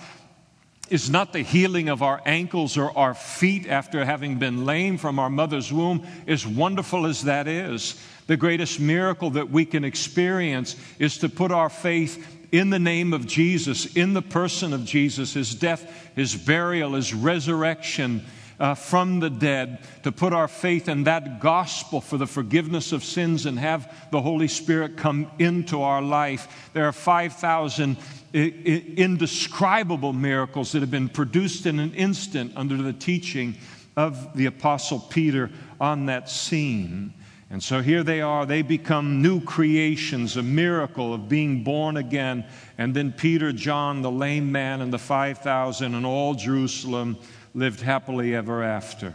is 0.89 1.09
not 1.09 1.33
the 1.33 1.41
healing 1.41 1.89
of 1.89 2.01
our 2.01 2.21
ankles 2.25 2.77
or 2.77 2.95
our 2.97 3.13
feet 3.13 3.67
after 3.67 4.05
having 4.05 4.37
been 4.37 4.65
lame 4.65 4.97
from 4.97 5.19
our 5.19 5.29
mother's 5.29 5.71
womb, 5.71 6.05
as 6.27 6.45
wonderful 6.45 7.05
as 7.05 7.23
that 7.23 7.47
is. 7.47 7.99
The 8.27 8.37
greatest 8.37 8.79
miracle 8.79 9.31
that 9.31 9.51
we 9.51 9.65
can 9.65 9.83
experience 9.83 10.75
is 10.97 11.19
to 11.19 11.29
put 11.29 11.51
our 11.51 11.69
faith 11.69 12.25
in 12.51 12.69
the 12.69 12.79
name 12.79 13.13
of 13.13 13.27
Jesus, 13.27 13.95
in 13.95 14.13
the 14.13 14.21
person 14.21 14.73
of 14.73 14.85
Jesus, 14.85 15.33
his 15.33 15.53
death, 15.53 16.11
his 16.15 16.35
burial, 16.35 16.93
his 16.93 17.13
resurrection. 17.13 18.23
Uh, 18.57 18.73
from 18.73 19.19
the 19.19 19.29
dead, 19.29 19.79
to 20.03 20.13
put 20.13 20.31
our 20.31 20.47
faith 20.47 20.87
in 20.87 21.03
that 21.03 21.41
gospel 21.41 21.99
for 21.99 22.15
the 22.15 22.25
forgiveness 22.25 22.93
of 22.93 23.03
sins 23.03 23.45
and 23.45 23.59
have 23.59 23.93
the 24.11 24.21
Holy 24.21 24.47
Spirit 24.47 24.95
come 24.95 25.29
into 25.39 25.81
our 25.81 26.01
life. 26.01 26.69
There 26.71 26.87
are 26.87 26.93
5,000 26.93 27.97
indescribable 28.33 30.13
miracles 30.13 30.71
that 30.71 30.79
have 30.79 30.89
been 30.89 31.09
produced 31.09 31.65
in 31.65 31.81
an 31.81 31.93
instant 31.95 32.53
under 32.55 32.77
the 32.77 32.93
teaching 32.93 33.57
of 33.97 34.37
the 34.37 34.45
Apostle 34.45 34.99
Peter 34.99 35.51
on 35.81 36.05
that 36.05 36.29
scene. 36.29 37.13
And 37.55 37.63
so 37.63 37.81
here 37.81 38.03
they 38.03 38.19
are, 38.19 38.45
they 38.45 38.63
become 38.63 39.21
new 39.21 39.39
creations, 39.39 40.35
a 40.35 40.43
miracle 40.43 41.13
of 41.13 41.29
being 41.29 41.63
born 41.63 41.95
again. 41.95 42.43
And 42.77 42.93
then 42.93 43.13
Peter, 43.13 43.53
John, 43.53 44.01
the 44.01 44.11
lame 44.11 44.51
man, 44.51 44.81
and 44.81 44.91
the 44.91 44.99
5,000, 44.99 45.95
and 45.95 46.05
all 46.05 46.33
Jerusalem 46.33 47.17
lived 47.53 47.79
happily 47.79 48.35
ever 48.35 48.61
after. 48.61 49.13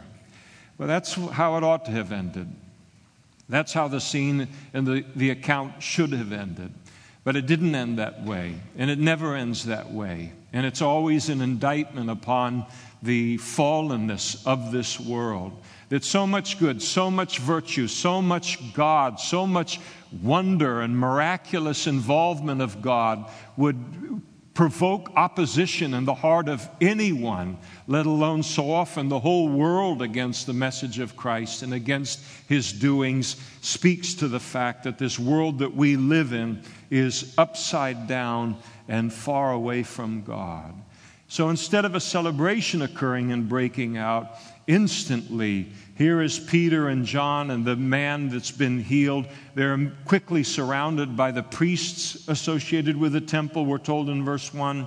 Well, 0.78 0.88
that's 0.88 1.12
how 1.12 1.58
it 1.58 1.64
ought 1.64 1.84
to 1.84 1.90
have 1.90 2.12
ended. 2.12 2.48
That's 3.50 3.74
how 3.74 3.88
the 3.88 4.00
scene 4.00 4.48
and 4.72 4.86
the, 4.86 5.04
the 5.14 5.28
account 5.28 5.82
should 5.82 6.12
have 6.14 6.32
ended. 6.32 6.72
But 7.24 7.36
it 7.36 7.44
didn't 7.44 7.74
end 7.74 7.98
that 7.98 8.24
way, 8.24 8.54
and 8.78 8.90
it 8.90 8.98
never 8.98 9.36
ends 9.36 9.66
that 9.66 9.92
way. 9.92 10.32
And 10.54 10.64
it's 10.64 10.80
always 10.80 11.28
an 11.28 11.42
indictment 11.42 12.08
upon 12.08 12.64
the 13.02 13.36
fallenness 13.36 14.46
of 14.46 14.72
this 14.72 14.98
world. 14.98 15.52
That 15.90 16.04
so 16.04 16.26
much 16.26 16.58
good, 16.58 16.80
so 16.80 17.10
much 17.10 17.38
virtue, 17.38 17.86
so 17.86 18.22
much 18.22 18.72
God, 18.72 19.20
so 19.20 19.46
much 19.46 19.80
wonder 20.22 20.80
and 20.80 20.96
miraculous 20.96 21.86
involvement 21.86 22.62
of 22.62 22.80
God 22.80 23.28
would 23.56 24.22
provoke 24.54 25.10
opposition 25.16 25.94
in 25.94 26.04
the 26.04 26.14
heart 26.14 26.48
of 26.48 26.68
anyone, 26.80 27.56
let 27.86 28.06
alone 28.06 28.42
so 28.42 28.70
often 28.70 29.08
the 29.08 29.18
whole 29.18 29.48
world 29.48 30.02
against 30.02 30.46
the 30.46 30.52
message 30.52 30.98
of 30.98 31.16
Christ 31.16 31.62
and 31.62 31.72
against 31.72 32.20
his 32.48 32.72
doings, 32.72 33.36
speaks 33.60 34.14
to 34.14 34.28
the 34.28 34.40
fact 34.40 34.84
that 34.84 34.98
this 34.98 35.18
world 35.18 35.60
that 35.60 35.74
we 35.74 35.96
live 35.96 36.32
in 36.32 36.62
is 36.90 37.34
upside 37.38 38.06
down 38.06 38.56
and 38.86 39.12
far 39.12 39.52
away 39.52 39.82
from 39.82 40.22
God. 40.22 40.74
So 41.28 41.48
instead 41.48 41.84
of 41.84 41.94
a 41.94 42.00
celebration 42.00 42.82
occurring 42.82 43.30
and 43.30 43.48
breaking 43.48 43.96
out, 43.96 44.36
instantly, 44.66 45.72
here 45.96 46.20
is 46.20 46.38
Peter 46.38 46.88
and 46.88 47.04
John 47.04 47.50
and 47.50 47.64
the 47.64 47.76
man 47.76 48.28
that's 48.28 48.50
been 48.50 48.80
healed. 48.82 49.26
They're 49.54 49.92
quickly 50.04 50.42
surrounded 50.42 51.16
by 51.16 51.30
the 51.30 51.42
priests 51.42 52.28
associated 52.28 52.96
with 52.96 53.12
the 53.12 53.20
temple, 53.20 53.66
we're 53.66 53.78
told 53.78 54.08
in 54.08 54.24
verse 54.24 54.52
1 54.54 54.86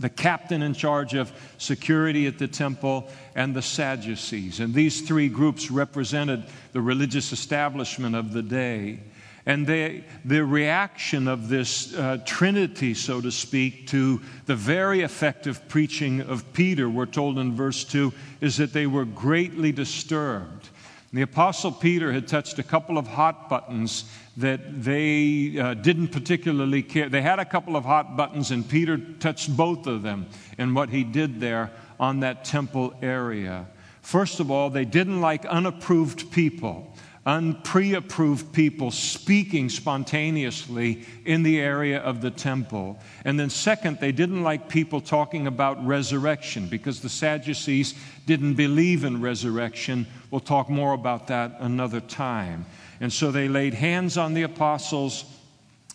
the 0.00 0.08
captain 0.08 0.62
in 0.62 0.72
charge 0.72 1.14
of 1.14 1.30
security 1.58 2.26
at 2.26 2.38
the 2.38 2.48
temple, 2.48 3.06
and 3.34 3.54
the 3.54 3.62
Sadducees. 3.62 4.58
And 4.58 4.72
these 4.72 5.02
three 5.02 5.28
groups 5.28 5.70
represented 5.70 6.44
the 6.72 6.80
religious 6.80 7.32
establishment 7.32 8.16
of 8.16 8.32
the 8.32 8.42
day. 8.42 9.00
And 9.46 9.66
they, 9.66 10.04
the 10.24 10.44
reaction 10.44 11.26
of 11.26 11.48
this 11.48 11.94
uh, 11.94 12.18
Trinity, 12.26 12.94
so 12.94 13.20
to 13.20 13.30
speak, 13.30 13.86
to 13.88 14.20
the 14.46 14.54
very 14.54 15.00
effective 15.00 15.66
preaching 15.68 16.20
of 16.20 16.52
Peter, 16.52 16.90
we're 16.90 17.06
told 17.06 17.38
in 17.38 17.54
verse 17.54 17.84
2, 17.84 18.12
is 18.40 18.58
that 18.58 18.72
they 18.72 18.86
were 18.86 19.06
greatly 19.06 19.72
disturbed. 19.72 20.68
The 21.12 21.22
Apostle 21.22 21.72
Peter 21.72 22.12
had 22.12 22.28
touched 22.28 22.58
a 22.60 22.62
couple 22.62 22.96
of 22.96 23.08
hot 23.08 23.48
buttons 23.48 24.04
that 24.36 24.84
they 24.84 25.58
uh, 25.58 25.74
didn't 25.74 26.08
particularly 26.08 26.82
care. 26.82 27.08
They 27.08 27.22
had 27.22 27.40
a 27.40 27.44
couple 27.44 27.76
of 27.76 27.84
hot 27.84 28.16
buttons, 28.16 28.52
and 28.52 28.68
Peter 28.68 28.96
touched 28.96 29.56
both 29.56 29.86
of 29.86 30.02
them 30.02 30.26
in 30.56 30.72
what 30.72 30.90
he 30.90 31.02
did 31.02 31.40
there 31.40 31.72
on 31.98 32.20
that 32.20 32.44
temple 32.44 32.94
area. 33.02 33.66
First 34.02 34.38
of 34.38 34.50
all, 34.50 34.70
they 34.70 34.84
didn't 34.84 35.20
like 35.20 35.44
unapproved 35.46 36.30
people 36.30 36.89
unpre 37.26 37.96
approved 37.96 38.52
people 38.52 38.90
speaking 38.90 39.68
spontaneously 39.68 41.04
in 41.26 41.42
the 41.42 41.60
area 41.60 41.98
of 41.98 42.22
the 42.22 42.30
temple. 42.30 42.98
And 43.24 43.38
then, 43.38 43.50
second, 43.50 43.98
they 44.00 44.12
didn't 44.12 44.42
like 44.42 44.68
people 44.68 45.00
talking 45.00 45.46
about 45.46 45.84
resurrection 45.86 46.66
because 46.66 47.00
the 47.00 47.10
Sadducees 47.10 47.94
didn't 48.26 48.54
believe 48.54 49.04
in 49.04 49.20
resurrection. 49.20 50.06
We'll 50.30 50.40
talk 50.40 50.70
more 50.70 50.94
about 50.94 51.26
that 51.26 51.56
another 51.60 52.00
time. 52.00 52.64
And 53.00 53.12
so 53.12 53.30
they 53.30 53.48
laid 53.48 53.74
hands 53.74 54.16
on 54.16 54.32
the 54.32 54.42
apostles. 54.42 55.24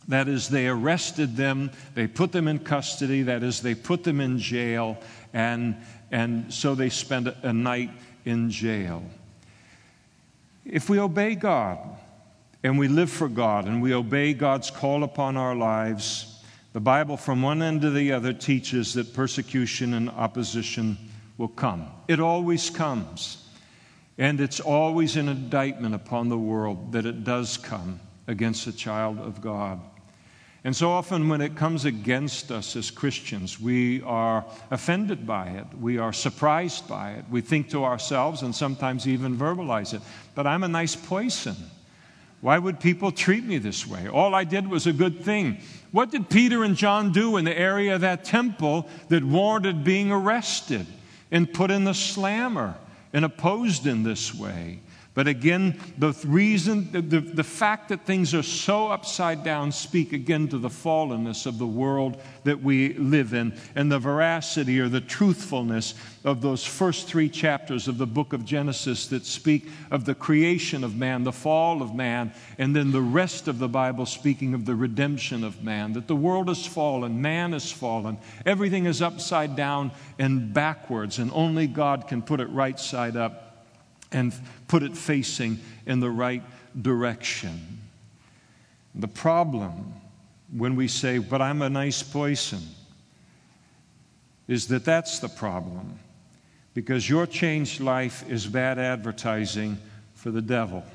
That 0.08 0.28
is, 0.28 0.50
they 0.50 0.68
arrested 0.68 1.36
them, 1.36 1.72
they 1.96 2.06
put 2.06 2.32
them 2.32 2.48
in 2.48 2.60
custody, 2.60 3.24
that 3.24 3.42
is, 3.42 3.62
they 3.62 3.74
put 3.74 4.04
them 4.04 4.22
in 4.22 4.38
jail, 4.38 5.02
and, 5.34 5.76
and 6.12 6.54
so 6.54 6.76
they 6.76 6.90
spent 6.90 7.28
a 7.42 7.52
night 7.52 7.90
in 8.24 8.52
jail. 8.52 9.02
If 10.66 10.90
we 10.90 11.00
obey 11.00 11.36
God 11.36 11.78
and 12.64 12.80
we 12.80 12.88
live 12.88 13.12
for 13.12 13.30
God 13.30 13.68
and 13.68 13.82
we 13.82 13.94
obey 13.94 14.34
God's 14.34 14.72
call 14.72 15.04
upon 15.04 15.38
our 15.38 15.56
lives, 15.56 16.44
the 16.74 16.80
Bible 16.80 17.18
from 17.18 17.44
one 17.44 17.62
end 17.62 17.82
to 17.82 17.92
the 17.92 18.12
other 18.12 18.34
teaches 18.34 18.96
that 18.96 19.14
persecution 19.14 19.94
and 19.94 20.10
opposition 20.10 20.98
will 21.38 21.50
come. 21.50 21.92
It 22.08 22.20
always 22.20 22.70
comes. 22.70 23.48
And 24.18 24.42
it's 24.42 24.60
always 24.60 25.18
an 25.18 25.30
indictment 25.30 25.94
upon 25.94 26.30
the 26.30 26.38
world 26.38 26.94
that 26.94 27.06
it 27.06 27.24
does 27.24 27.58
come 27.58 28.00
against 28.28 28.66
a 28.66 28.72
child 28.72 29.20
of 29.20 29.42
God. 29.42 29.80
And 30.66 30.76
so 30.76 30.90
often, 30.90 31.30
when 31.30 31.42
it 31.42 31.56
comes 31.56 31.86
against 31.86 32.52
us 32.52 32.76
as 32.76 32.90
Christians, 32.90 33.62
we 33.62 34.02
are 34.02 34.44
offended 34.72 35.28
by 35.28 35.50
it. 35.50 35.68
We 35.80 36.00
are 36.00 36.12
surprised 36.12 36.88
by 36.88 37.12
it. 37.12 37.26
We 37.30 37.42
think 37.42 37.70
to 37.70 37.86
ourselves 37.86 38.42
and 38.42 38.54
sometimes 38.54 39.08
even 39.08 39.38
verbalize 39.38 39.94
it, 39.94 40.02
but 40.34 40.48
I'm 40.48 40.64
a 40.64 40.68
nice 40.68 40.96
person. 40.96 41.56
Why 42.42 42.58
would 42.58 42.80
people 42.80 43.12
treat 43.12 43.44
me 43.44 43.60
this 43.60 43.86
way? 43.86 44.08
All 44.08 44.34
I 44.34 44.44
did 44.44 44.68
was 44.68 44.88
a 44.88 44.94
good 44.94 45.24
thing. 45.24 45.60
What 45.92 46.10
did 46.10 46.32
Peter 46.32 46.64
and 46.64 46.76
John 46.76 47.12
do 47.12 47.38
in 47.38 47.46
the 47.46 47.56
area 47.56 47.94
of 47.94 48.02
that 48.02 48.26
temple 48.26 48.90
that 49.10 49.24
warranted 49.24 49.84
being 49.84 50.12
arrested 50.12 50.88
and 51.30 51.54
put 51.54 51.70
in 51.70 51.84
the 51.84 51.94
slammer 51.94 52.74
and 53.14 53.24
opposed 53.24 53.86
in 53.86 54.02
this 54.02 54.34
way? 54.34 54.80
But 55.16 55.30
again, 55.30 55.80
the 55.98 56.12
reason, 56.26 56.92
the, 56.92 57.22
the, 57.22 57.44
fact 57.44 57.88
that 57.88 58.06
things 58.06 58.34
are 58.34 58.44
so 58.44 58.90
upside 58.90 59.46
down 59.46 59.72
speak 59.72 60.12
again 60.12 60.50
to 60.50 60.58
the 60.58 60.68
fallenness 60.68 61.46
of 61.46 61.58
the 61.58 61.66
world 61.66 62.22
that 62.44 62.62
we 62.62 62.96
live 62.96 63.34
in 63.34 63.58
and 63.76 63.90
the 63.90 63.98
veracity 63.98 64.78
or 64.78 64.90
the 64.90 65.00
truthfulness 65.00 65.94
of 66.26 66.42
those 66.42 66.66
first 66.66 67.08
three 67.08 67.30
chapters 67.30 67.88
of 67.88 67.98
the 67.98 68.06
book 68.06 68.34
of 68.34 68.44
Genesis 68.44 69.08
that 69.08 69.26
speak 69.26 69.70
of 69.90 70.04
the 70.04 70.16
creation 70.16 70.84
of 70.84 70.98
man, 70.98 71.24
the 71.24 71.32
fall 71.32 71.82
of 71.82 71.96
man, 71.96 72.34
and 72.58 72.76
then 72.76 72.92
the 72.92 73.02
rest 73.02 73.48
of 73.48 73.58
the 73.58 73.70
Bible 73.70 74.06
speaking 74.06 74.54
of 74.54 74.66
the 74.66 74.76
redemption 74.76 75.46
of 75.46 75.64
man. 75.64 75.94
That 75.94 76.08
the 76.08 76.16
world 76.16 76.50
has 76.50 76.66
fallen, 76.66 77.22
man 77.22 77.54
has 77.54 77.72
fallen, 77.72 78.18
everything 78.46 78.86
is 78.86 79.02
upside 79.02 79.56
down 79.56 79.94
and 80.20 80.54
backwards, 80.54 81.20
and 81.20 81.32
only 81.34 81.68
God 81.68 82.10
can 82.10 82.22
put 82.22 82.42
it 82.42 82.50
right 82.50 82.78
side 82.78 83.16
up 83.16 83.45
and 84.16 84.34
put 84.70 84.82
it 84.82 84.96
facing 84.96 85.60
in 85.86 86.00
the 86.00 86.10
right 86.10 86.42
direction. 86.82 87.82
The 88.96 89.10
problem 89.10 89.94
when 90.56 90.78
we 90.78 90.88
say, 90.88 91.18
but 91.18 91.42
I'm 91.42 91.62
a 91.62 91.70
nice 91.70 92.02
person, 92.02 92.62
is 94.48 94.70
that 94.70 94.86
that's 94.86 95.20
the 95.20 95.28
problem. 95.28 96.00
Because 96.74 97.10
your 97.10 97.28
changed 97.28 97.82
life 97.82 98.28
is 98.30 98.48
bad 98.48 98.80
advertising 98.80 99.78
for 100.14 100.32
the 100.32 100.42
devil. 100.42 100.86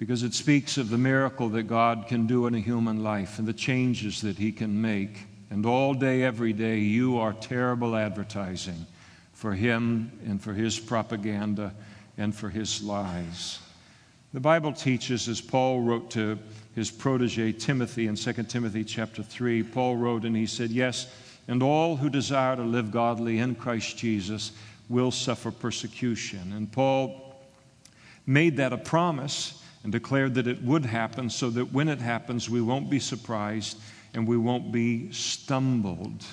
Because 0.00 0.24
it 0.24 0.34
speaks 0.34 0.78
of 0.78 0.90
the 0.90 0.98
miracle 0.98 1.48
that 1.50 1.64
God 1.64 2.06
can 2.08 2.26
do 2.26 2.48
in 2.48 2.56
a 2.56 2.60
human 2.60 3.04
life 3.04 3.38
and 3.38 3.46
the 3.46 3.52
changes 3.52 4.20
that 4.22 4.36
he 4.36 4.50
can 4.50 4.82
make. 4.82 5.26
And 5.50 5.64
all 5.64 5.94
day, 5.94 6.24
every 6.24 6.52
day, 6.52 6.78
you 6.78 7.18
are 7.18 7.32
terrible 7.32 7.94
advertising 7.94 8.84
for 9.32 9.52
him 9.52 10.10
and 10.26 10.42
for 10.42 10.54
his 10.54 10.80
propaganda 10.80 11.72
and 12.18 12.34
for 12.34 12.48
his 12.48 12.82
lies. 12.82 13.58
The 14.32 14.40
Bible 14.40 14.72
teaches, 14.72 15.28
as 15.28 15.40
Paul 15.40 15.80
wrote 15.80 16.10
to 16.10 16.38
his 16.74 16.90
protege 16.90 17.52
Timothy 17.52 18.06
in 18.06 18.16
2 18.16 18.32
Timothy 18.44 18.84
chapter 18.84 19.22
3, 19.22 19.62
Paul 19.62 19.96
wrote 19.96 20.24
and 20.24 20.36
he 20.36 20.46
said, 20.46 20.70
Yes, 20.70 21.06
and 21.48 21.62
all 21.62 21.96
who 21.96 22.10
desire 22.10 22.56
to 22.56 22.62
live 22.62 22.90
godly 22.90 23.38
in 23.38 23.54
Christ 23.54 23.96
Jesus 23.96 24.52
will 24.88 25.10
suffer 25.10 25.50
persecution. 25.50 26.52
And 26.52 26.70
Paul 26.70 27.34
made 28.26 28.56
that 28.56 28.72
a 28.72 28.78
promise 28.78 29.62
and 29.82 29.92
declared 29.92 30.34
that 30.34 30.48
it 30.48 30.62
would 30.62 30.84
happen 30.84 31.30
so 31.30 31.48
that 31.50 31.72
when 31.72 31.88
it 31.88 32.00
happens, 32.00 32.50
we 32.50 32.60
won't 32.60 32.90
be 32.90 32.98
surprised 32.98 33.78
and 34.14 34.26
we 34.26 34.36
won't 34.36 34.72
be 34.72 35.10
stumbled. 35.12 36.24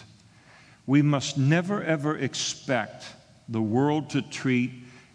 We 0.85 1.01
must 1.01 1.37
never, 1.37 1.83
ever 1.83 2.17
expect 2.17 3.05
the 3.47 3.61
world 3.61 4.09
to 4.11 4.21
treat 4.21 4.71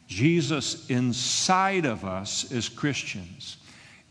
Jesus 0.09 0.89
inside 0.91 1.85
of 1.85 2.05
us 2.05 2.51
as 2.51 2.69
Christians 2.69 3.59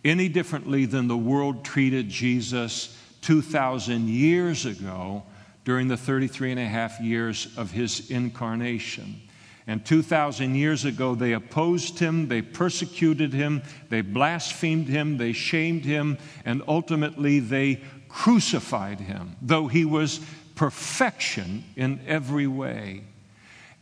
any 0.06 0.30
differently 0.30 0.86
than 0.86 1.08
the 1.08 1.18
world 1.18 1.66
treated 1.66 2.08
Jesus 2.08 2.98
2,000 3.22 4.08
years 4.08 4.66
ago 4.66 5.24
during 5.66 5.88
the 5.88 5.98
33 5.98 6.52
and 6.52 6.60
a 6.60 6.66
half 6.66 7.00
years 7.02 7.54
of 7.58 7.72
his 7.72 8.10
incarnation. 8.10 9.22
And 9.66 9.86
2,000 9.86 10.56
years 10.56 10.86
ago, 10.86 11.14
they 11.14 11.34
opposed 11.34 12.00
him, 12.00 12.30
they 12.30 12.42
persecuted 12.42 13.34
him, 13.34 13.62
they 13.90 14.00
blasphemed 14.00 14.88
him, 14.88 15.18
they 15.18 15.34
shamed 15.34 15.84
him, 15.84 16.18
and 16.46 16.64
ultimately 16.70 17.42
they 17.42 17.82
crucified 18.08 19.02
him, 19.02 19.36
though 19.42 19.68
he 19.68 19.84
was 19.84 20.22
perfection 20.56 21.66
in 21.76 22.00
every 22.08 22.48
way. 22.48 23.04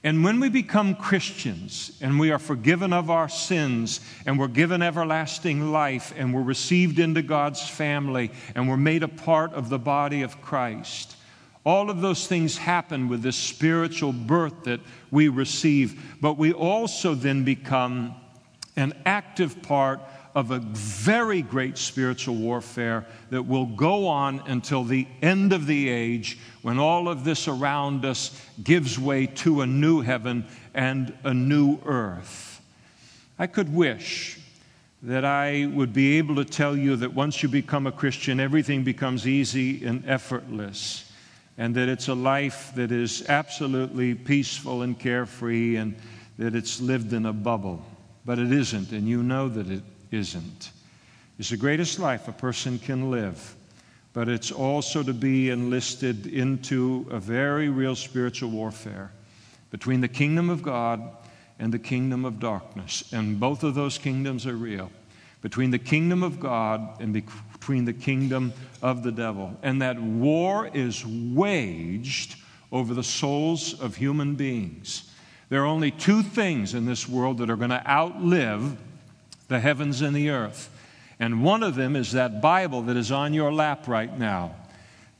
And 0.06 0.24
when 0.24 0.40
we 0.40 0.50
become 0.50 0.94
Christians 0.94 1.98
and 2.00 2.20
we 2.20 2.30
are 2.30 2.38
forgiven 2.38 2.94
of 2.94 3.10
our 3.10 3.28
sins 3.28 4.02
and 4.28 4.38
we're 4.38 4.48
given 4.48 4.84
everlasting 4.84 5.72
life 5.72 6.14
and 6.16 6.32
we're 6.32 6.44
received 6.44 7.00
into 7.00 7.24
God's 7.24 7.68
family 7.68 8.30
and 8.54 8.70
we're 8.70 8.78
made 8.78 9.02
a 9.02 9.08
part 9.08 9.52
of 9.54 9.70
the 9.70 9.80
body 9.80 10.22
of 10.22 10.44
Christ, 10.44 11.16
all 11.64 11.90
of 11.90 12.02
those 12.02 12.28
things 12.28 12.56
happen 12.56 13.10
with 13.10 13.24
this 13.24 13.36
spiritual 13.36 14.14
birth 14.14 14.66
that 14.66 14.80
we 15.10 15.28
receive. 15.28 16.16
But 16.22 16.38
we 16.38 16.54
also 16.54 17.16
then 17.16 17.44
become 17.44 18.14
an 18.76 18.94
active 19.08 19.64
part 19.64 20.02
of 20.36 20.51
a 20.51 20.60
very 20.60 21.42
great 21.42 21.77
spiritual 21.77 22.36
warfare 22.36 23.06
that 23.30 23.44
will 23.44 23.65
go 23.65 24.06
on 24.06 24.44
until 24.48 24.84
the 24.84 25.08
end 25.22 25.54
of 25.54 25.65
the 25.65 25.88
age 25.88 26.38
when 26.62 26.77
all 26.77 27.08
of 27.08 27.24
this 27.24 27.48
around 27.48 28.04
us 28.04 28.38
gives 28.62 29.00
way 29.00 29.25
to 29.25 29.62
a 29.62 29.65
new 29.65 30.01
heaven 30.01 30.46
and 30.74 31.18
a 31.24 31.34
new 31.34 31.80
earth. 31.86 32.62
I 33.39 33.48
could 33.48 33.74
wish 33.74 34.38
that 35.04 35.24
I 35.24 35.68
would 35.74 35.94
be 35.94 36.18
able 36.18 36.36
to 36.36 36.46
tell 36.46 36.75
you 36.75 36.98
that 36.98 37.13
once 37.13 37.42
you 37.42 37.48
become 37.48 37.88
a 37.88 37.92
Christian, 37.92 38.39
everything 38.39 38.84
becomes 38.84 39.25
easy 39.25 39.86
and 39.86 40.04
effortless, 40.06 41.12
and 41.58 41.74
that 41.75 41.88
it's 41.88 42.10
a 42.10 42.13
life 42.13 42.74
that 42.75 42.92
is 42.92 43.24
absolutely 43.30 44.15
peaceful 44.15 44.82
and 44.82 45.00
carefree, 45.00 45.77
and 45.77 45.96
that 46.38 46.56
it's 46.56 46.82
lived 46.82 47.13
in 47.13 47.25
a 47.25 47.34
bubble. 47.34 47.86
But 48.25 48.39
it 48.39 48.51
isn't, 48.51 48.92
and 48.92 49.08
you 49.08 49.22
know 49.22 49.48
that 49.48 49.70
it 49.70 49.84
isn't. 50.16 50.72
It's 51.38 51.50
the 51.50 51.58
greatest 51.58 52.00
life 52.00 52.28
a 52.28 52.32
person 52.32 52.80
can 52.80 53.12
live, 53.12 53.56
but 54.14 54.30
it's 54.30 54.52
also 54.52 55.04
to 55.04 55.14
be 55.14 55.50
enlisted 55.50 56.28
into 56.28 57.06
a 57.12 57.20
very 57.20 57.70
real 57.70 57.96
spiritual 57.96 58.50
warfare 58.50 59.12
between 59.70 60.02
the 60.02 60.08
kingdom 60.08 60.50
of 60.50 60.64
God 60.64 61.02
and 61.60 61.74
the 61.74 61.80
kingdom 61.80 62.26
of 62.26 62.40
darkness. 62.40 63.04
And 63.12 63.40
both 63.40 63.64
of 63.64 63.76
those 63.76 63.98
kingdoms 63.98 64.48
are 64.48 64.56
real. 64.56 64.90
Between 65.42 65.72
the 65.72 65.80
kingdom 65.80 66.24
of 66.24 66.40
God 66.40 67.02
and 67.02 67.14
between 67.14 67.86
the 67.86 67.94
kingdom 67.94 68.54
of 68.82 69.04
the 69.04 69.12
devil. 69.12 69.58
And 69.62 69.82
that 69.82 70.02
war 70.02 70.70
is 70.74 71.06
waged 71.06 72.36
over 72.72 72.94
the 72.94 73.04
souls 73.04 73.80
of 73.80 73.96
human 73.96 74.36
beings. 74.36 75.12
There 75.50 75.62
are 75.62 75.68
only 75.68 75.92
two 75.92 76.24
things 76.24 76.74
in 76.74 76.86
this 76.86 77.08
world 77.08 77.38
that 77.38 77.50
are 77.50 77.56
going 77.56 77.70
to 77.70 77.88
outlive 77.88 78.78
the 79.48 79.60
heavens 79.60 80.02
and 80.02 80.16
the 80.16 80.30
earth. 80.30 80.70
And 81.20 81.44
one 81.44 81.64
of 81.64 81.75
them 81.75 81.96
is 81.96 82.12
that 82.12 82.42
Bible 82.42 82.84
that 82.84 82.98
is 82.98 83.12
on 83.12 83.34
your 83.34 83.54
lap 83.54 83.88
right 83.88 84.18
now. 84.18 84.56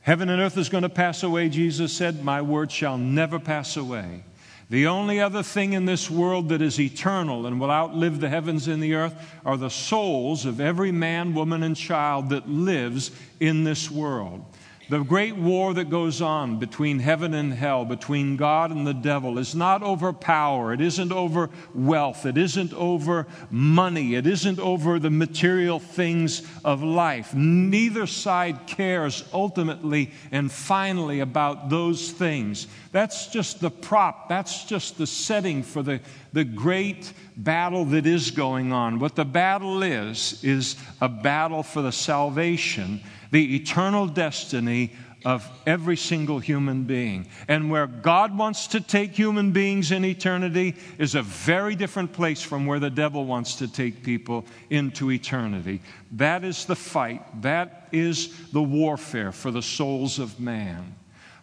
Heaven 0.02 0.28
and 0.28 0.40
earth 0.40 0.56
is 0.56 0.68
going 0.68 0.82
to 0.82 0.88
pass 0.88 1.22
away, 1.22 1.48
Jesus 1.48 1.92
said. 1.92 2.22
My 2.22 2.42
word 2.42 2.70
shall 2.70 2.98
never 2.98 3.38
pass 3.38 3.76
away. 3.76 4.22
The 4.68 4.88
only 4.88 5.20
other 5.20 5.42
thing 5.42 5.74
in 5.74 5.84
this 5.84 6.10
world 6.10 6.48
that 6.48 6.60
is 6.60 6.80
eternal 6.80 7.46
and 7.46 7.60
will 7.60 7.70
outlive 7.70 8.20
the 8.20 8.28
heavens 8.28 8.66
and 8.66 8.82
the 8.82 8.94
earth 8.94 9.14
are 9.44 9.56
the 9.56 9.70
souls 9.70 10.44
of 10.44 10.60
every 10.60 10.90
man, 10.90 11.34
woman, 11.34 11.62
and 11.62 11.76
child 11.76 12.30
that 12.30 12.48
lives 12.48 13.12
in 13.38 13.62
this 13.62 13.90
world. 13.90 14.44
The 14.88 15.02
great 15.02 15.34
war 15.36 15.74
that 15.74 15.90
goes 15.90 16.22
on 16.22 16.60
between 16.60 17.00
heaven 17.00 17.34
and 17.34 17.52
hell, 17.52 17.84
between 17.84 18.36
God 18.36 18.70
and 18.70 18.86
the 18.86 18.94
devil, 18.94 19.36
is 19.36 19.52
not 19.52 19.82
over 19.82 20.12
power. 20.12 20.72
It 20.72 20.80
isn't 20.80 21.10
over 21.10 21.50
wealth. 21.74 22.24
It 22.24 22.38
isn't 22.38 22.72
over 22.72 23.26
money. 23.50 24.14
It 24.14 24.28
isn't 24.28 24.60
over 24.60 25.00
the 25.00 25.10
material 25.10 25.80
things 25.80 26.46
of 26.64 26.84
life. 26.84 27.34
Neither 27.34 28.06
side 28.06 28.68
cares 28.68 29.24
ultimately 29.32 30.12
and 30.30 30.52
finally 30.52 31.18
about 31.18 31.68
those 31.68 32.12
things. 32.12 32.68
That's 32.92 33.26
just 33.26 33.60
the 33.60 33.70
prop, 33.70 34.28
that's 34.28 34.64
just 34.66 34.98
the 34.98 35.06
setting 35.08 35.64
for 35.64 35.82
the, 35.82 36.00
the 36.32 36.44
great 36.44 37.12
battle 37.36 37.84
that 37.86 38.06
is 38.06 38.30
going 38.30 38.72
on. 38.72 39.00
What 39.00 39.16
the 39.16 39.24
battle 39.24 39.82
is, 39.82 40.44
is 40.44 40.76
a 41.00 41.08
battle 41.08 41.64
for 41.64 41.82
the 41.82 41.90
salvation 41.90 43.00
the 43.30 43.56
eternal 43.56 44.06
destiny 44.06 44.92
of 45.24 45.48
every 45.66 45.96
single 45.96 46.38
human 46.38 46.84
being. 46.84 47.26
And 47.48 47.68
where 47.68 47.88
God 47.88 48.38
wants 48.38 48.68
to 48.68 48.80
take 48.80 49.12
human 49.12 49.50
beings 49.50 49.90
in 49.90 50.04
eternity 50.04 50.76
is 50.98 51.16
a 51.16 51.22
very 51.22 51.74
different 51.74 52.12
place 52.12 52.42
from 52.42 52.64
where 52.64 52.78
the 52.78 52.90
devil 52.90 53.24
wants 53.24 53.56
to 53.56 53.66
take 53.66 54.04
people 54.04 54.44
into 54.70 55.10
eternity. 55.10 55.82
That 56.12 56.44
is 56.44 56.64
the 56.64 56.76
fight, 56.76 57.42
that 57.42 57.88
is 57.90 58.50
the 58.52 58.62
warfare 58.62 59.32
for 59.32 59.50
the 59.50 59.62
souls 59.62 60.20
of 60.20 60.38
man. 60.38 60.94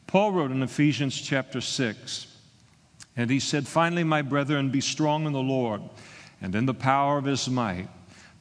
Paul 0.07 0.31
wrote 0.31 0.51
in 0.51 0.63
Ephesians 0.63 1.19
chapter 1.19 1.59
6, 1.59 2.27
and 3.17 3.29
he 3.29 3.39
said, 3.39 3.67
Finally, 3.67 4.05
my 4.05 4.21
brethren, 4.21 4.69
be 4.69 4.81
strong 4.81 5.25
in 5.25 5.33
the 5.33 5.39
Lord 5.39 5.81
and 6.41 6.55
in 6.55 6.65
the 6.65 6.73
power 6.73 7.17
of 7.17 7.25
his 7.25 7.49
might. 7.49 7.89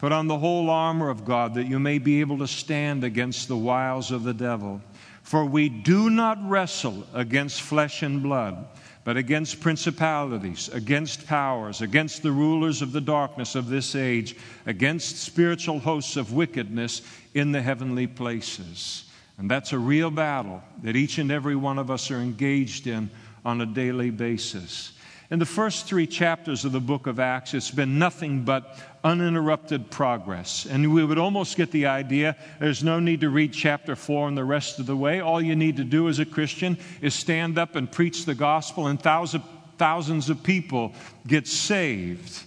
Put 0.02 0.10
on 0.10 0.26
the 0.26 0.38
whole 0.38 0.68
armor 0.68 1.10
of 1.10 1.24
God 1.24 1.54
that 1.54 1.68
you 1.68 1.78
may 1.78 1.98
be 1.98 2.18
able 2.18 2.38
to 2.38 2.48
stand 2.48 3.04
against 3.04 3.46
the 3.46 3.56
wiles 3.56 4.10
of 4.10 4.24
the 4.24 4.34
devil. 4.34 4.80
For 5.22 5.44
we 5.44 5.68
do 5.68 6.10
not 6.10 6.38
wrestle 6.42 7.06
against 7.14 7.62
flesh 7.62 8.02
and 8.02 8.20
blood, 8.20 8.66
but 9.04 9.16
against 9.16 9.60
principalities, 9.60 10.68
against 10.70 11.28
powers, 11.28 11.82
against 11.82 12.24
the 12.24 12.32
rulers 12.32 12.82
of 12.82 12.90
the 12.90 13.00
darkness 13.00 13.54
of 13.54 13.68
this 13.68 13.94
age, 13.94 14.34
against 14.66 15.18
spiritual 15.18 15.78
hosts 15.78 16.16
of 16.16 16.32
wickedness 16.32 17.02
in 17.34 17.52
the 17.52 17.62
heavenly 17.62 18.08
places. 18.08 19.04
And 19.38 19.48
that's 19.48 19.72
a 19.72 19.78
real 19.78 20.10
battle 20.10 20.64
that 20.82 20.96
each 20.96 21.18
and 21.18 21.30
every 21.30 21.54
one 21.54 21.78
of 21.78 21.92
us 21.92 22.10
are 22.10 22.18
engaged 22.18 22.88
in 22.88 23.08
on 23.44 23.60
a 23.60 23.66
daily 23.66 24.10
basis. 24.10 24.91
In 25.32 25.38
the 25.38 25.46
first 25.46 25.86
three 25.86 26.06
chapters 26.06 26.66
of 26.66 26.72
the 26.72 26.80
book 26.80 27.06
of 27.06 27.18
Acts, 27.18 27.54
it's 27.54 27.70
been 27.70 27.98
nothing 27.98 28.42
but 28.42 28.78
uninterrupted 29.02 29.90
progress. 29.90 30.66
And 30.66 30.92
we 30.92 31.02
would 31.02 31.16
almost 31.16 31.56
get 31.56 31.70
the 31.70 31.86
idea 31.86 32.36
there's 32.60 32.84
no 32.84 33.00
need 33.00 33.22
to 33.22 33.30
read 33.30 33.54
chapter 33.54 33.96
four 33.96 34.28
and 34.28 34.36
the 34.36 34.44
rest 34.44 34.78
of 34.78 34.84
the 34.84 34.94
way. 34.94 35.20
All 35.20 35.40
you 35.40 35.56
need 35.56 35.78
to 35.78 35.84
do 35.84 36.10
as 36.10 36.18
a 36.18 36.26
Christian 36.26 36.76
is 37.00 37.14
stand 37.14 37.56
up 37.56 37.76
and 37.76 37.90
preach 37.90 38.26
the 38.26 38.34
gospel, 38.34 38.88
and 38.88 39.00
thousands, 39.00 39.44
thousands 39.78 40.28
of 40.28 40.42
people 40.42 40.92
get 41.26 41.48
saved. 41.48 42.44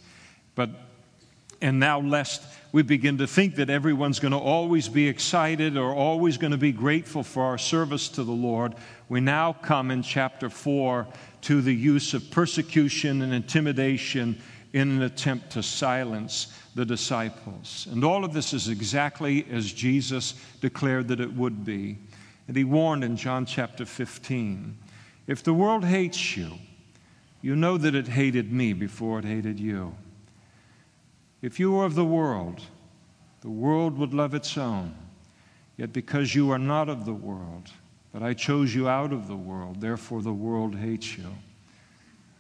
But, 0.54 0.70
and 1.64 1.80
now, 1.80 2.02
lest 2.02 2.44
we 2.72 2.84
begin 2.84 3.18
to 3.18 3.26
think 3.26 3.56
that 3.56 3.72
everyone's 3.72 4.20
going 4.20 4.34
to 4.34 4.38
always 4.38 4.90
be 4.90 5.08
excited 5.08 5.76
or 5.76 5.92
always 5.96 6.38
going 6.38 6.52
to 6.52 6.58
be 6.58 6.72
grateful 6.72 7.24
for 7.24 7.46
our 7.46 7.58
service 7.58 8.10
to 8.10 8.24
the 8.24 8.32
Lord, 8.32 8.76
we 9.10 9.22
now 9.22 9.54
come 9.54 9.90
in 9.90 10.04
chapter 10.04 10.52
4 10.52 11.08
to 11.46 11.62
the 11.62 11.74
use 11.74 12.16
of 12.16 12.32
persecution 12.32 13.22
and 13.22 13.32
intimidation 13.32 14.36
in 14.74 14.90
an 14.90 15.04
attempt 15.04 15.52
to 15.52 15.62
silence 15.62 16.52
the 16.74 16.84
disciples. 16.84 17.88
And 17.92 18.04
all 18.04 18.26
of 18.26 18.34
this 18.34 18.52
is 18.52 18.68
exactly 18.68 19.46
as 19.52 19.72
Jesus 19.72 20.34
declared 20.60 21.08
that 21.10 21.20
it 21.20 21.32
would 21.32 21.64
be. 21.64 22.00
And 22.48 22.58
he 22.58 22.64
warned 22.64 23.04
in 23.04 23.16
John 23.16 23.46
chapter 23.46 23.86
15 23.86 24.76
if 25.28 25.44
the 25.44 25.54
world 25.54 25.86
hates 25.86 26.36
you, 26.36 26.52
you 27.44 27.56
know 27.56 27.78
that 27.78 27.94
it 27.94 28.08
hated 28.08 28.52
me 28.52 28.74
before 28.74 29.20
it 29.20 29.26
hated 29.26 29.60
you. 29.60 29.96
If 31.44 31.60
you 31.60 31.74
were 31.74 31.86
of 31.86 31.94
the 31.94 32.06
world, 32.06 32.62
the 33.42 33.52
world 33.52 34.00
would 34.00 34.16
love 34.16 34.34
its 34.34 34.58
own. 34.58 34.96
Yet 35.78 35.94
because 35.94 36.34
you 36.34 36.50
are 36.50 36.60
not 36.60 36.90
of 36.90 37.06
the 37.06 37.14
world, 37.14 37.70
but 38.16 38.24
I 38.24 38.34
chose 38.34 38.74
you 38.74 38.88
out 38.88 39.12
of 39.12 39.28
the 39.28 39.36
world, 39.36 39.82
therefore 39.82 40.22
the 40.22 40.32
world 40.32 40.74
hates 40.74 41.18
you. 41.18 41.26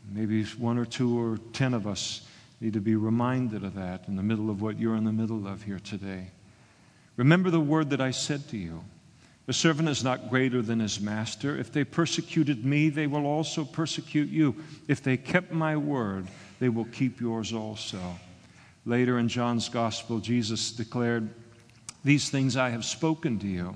Maybe 0.10 0.46
one 0.46 0.78
or 0.78 0.86
two 0.86 1.20
or 1.20 1.38
ten 1.52 1.74
of 1.74 1.86
us 1.86 2.22
need 2.62 2.72
to 2.72 2.80
be 2.80 2.96
reminded 2.96 3.66
of 3.66 3.76
that 3.76 4.08
in 4.08 4.16
the 4.16 4.24
middle 4.24 4.50
of 4.50 4.62
what 4.62 4.80
you're 4.80 4.96
in 4.96 5.04
the 5.04 5.12
middle 5.12 5.46
of 5.46 5.64
here 5.64 5.80
today. 5.80 6.28
Remember 7.18 7.50
the 7.50 7.60
word 7.60 7.90
that 7.90 8.00
I 8.00 8.12
said 8.12 8.48
to 8.52 8.58
you. 8.58 8.86
The 9.48 9.52
servant 9.52 9.90
is 9.90 10.02
not 10.02 10.30
greater 10.30 10.62
than 10.62 10.80
his 10.80 11.02
master. 11.02 11.58
If 11.58 11.74
they 11.74 11.84
persecuted 11.84 12.64
me, 12.64 12.88
they 12.88 13.06
will 13.08 13.26
also 13.26 13.66
persecute 13.66 14.30
you. 14.30 14.56
If 14.88 15.04
they 15.04 15.18
kept 15.18 15.52
my 15.52 15.76
word, 15.76 16.26
they 16.62 16.70
will 16.70 16.86
keep 16.86 17.20
yours 17.20 17.52
also. 17.52 18.00
Later 18.86 19.20
in 19.20 19.28
John's 19.28 19.68
gospel, 19.68 20.20
Jesus 20.20 20.72
declared, 20.72 21.30
These 22.06 22.30
things 22.30 22.56
I 22.56 22.70
have 22.70 22.86
spoken 22.86 23.40
to 23.40 23.48
you, 23.48 23.76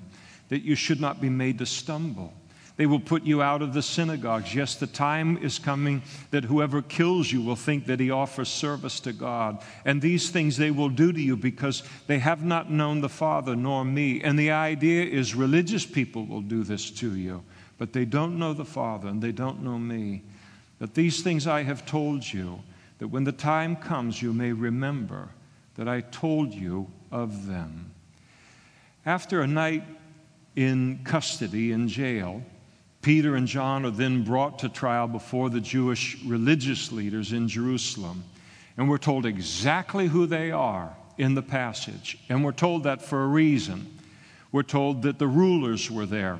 that 0.50 0.64
you 0.64 0.76
should 0.76 1.00
not 1.00 1.22
be 1.22 1.30
made 1.30 1.58
to 1.60 1.66
stumble. 1.66 2.34
They 2.80 2.86
will 2.86 3.02
put 3.02 3.24
you 3.24 3.42
out 3.42 3.62
of 3.62 3.74
the 3.74 3.82
synagogues. 3.82 4.56
Yes, 4.56 4.76
the 4.76 4.88
time 4.88 5.38
is 5.40 5.60
coming 5.60 6.02
that 6.32 6.46
whoever 6.46 6.82
kills 6.82 7.30
you 7.30 7.42
will 7.42 7.58
think 7.58 7.88
that 7.88 8.00
he 8.00 8.10
offers 8.10 8.48
service 8.48 9.02
to 9.02 9.12
God. 9.12 9.62
And 9.84 10.02
these 10.02 10.30
things 10.30 10.56
they 10.56 10.72
will 10.72 10.88
do 10.88 11.12
to 11.12 11.22
you 11.22 11.36
because 11.36 11.84
they 12.08 12.20
have 12.20 12.46
not 12.46 12.72
known 12.72 13.02
the 13.02 13.10
Father 13.10 13.54
nor 13.54 13.84
me. 13.84 14.22
And 14.22 14.40
the 14.40 14.52
idea 14.52 15.04
is 15.04 15.36
religious 15.36 15.86
people 15.86 16.26
will 16.26 16.40
do 16.42 16.64
this 16.64 16.90
to 16.92 17.18
you, 17.18 17.44
but 17.78 17.92
they 17.92 18.06
don't 18.06 18.40
know 18.40 18.54
the 18.54 18.64
Father 18.64 19.10
and 19.10 19.22
they 19.22 19.34
don't 19.34 19.62
know 19.62 19.78
me. 19.78 20.24
But 20.80 20.94
these 20.94 21.22
things 21.22 21.48
I 21.48 21.64
have 21.64 21.86
told 21.86 22.32
you 22.32 22.62
that 23.00 23.10
when 23.10 23.26
the 23.26 23.34
time 23.34 23.76
comes, 23.76 24.22
you 24.22 24.32
may 24.32 24.54
remember 24.54 25.28
that 25.76 25.90
I 25.90 26.00
told 26.00 26.54
you 26.54 26.88
of 27.12 27.46
them. 27.46 27.92
After 29.06 29.42
a 29.42 29.48
night 29.48 29.84
in 30.60 31.00
custody 31.06 31.72
in 31.72 31.88
jail, 31.88 32.44
Peter 33.02 33.36
and 33.36 33.48
John 33.48 33.86
are 33.86 33.92
then 33.92 34.26
brought 34.26 34.60
to 34.60 34.68
trial 34.68 35.08
before 35.08 35.50
the 35.50 35.62
Jewish 35.62 36.22
religious 36.26 36.92
leaders 36.92 37.32
in 37.32 37.48
Jerusalem. 37.48 38.26
And 38.76 38.90
we're 38.90 38.98
told 38.98 39.26
exactly 39.26 40.08
who 40.08 40.26
they 40.26 40.52
are 40.52 40.94
in 41.18 41.34
the 41.34 41.42
passage. 41.42 42.18
And 42.28 42.44
we're 42.44 42.52
told 42.52 42.84
that 42.84 43.02
for 43.02 43.24
a 43.24 43.28
reason. 43.28 44.00
We're 44.52 44.64
told 44.64 45.04
that 45.04 45.18
the 45.18 45.28
rulers 45.28 45.90
were 45.90 46.06
there 46.06 46.40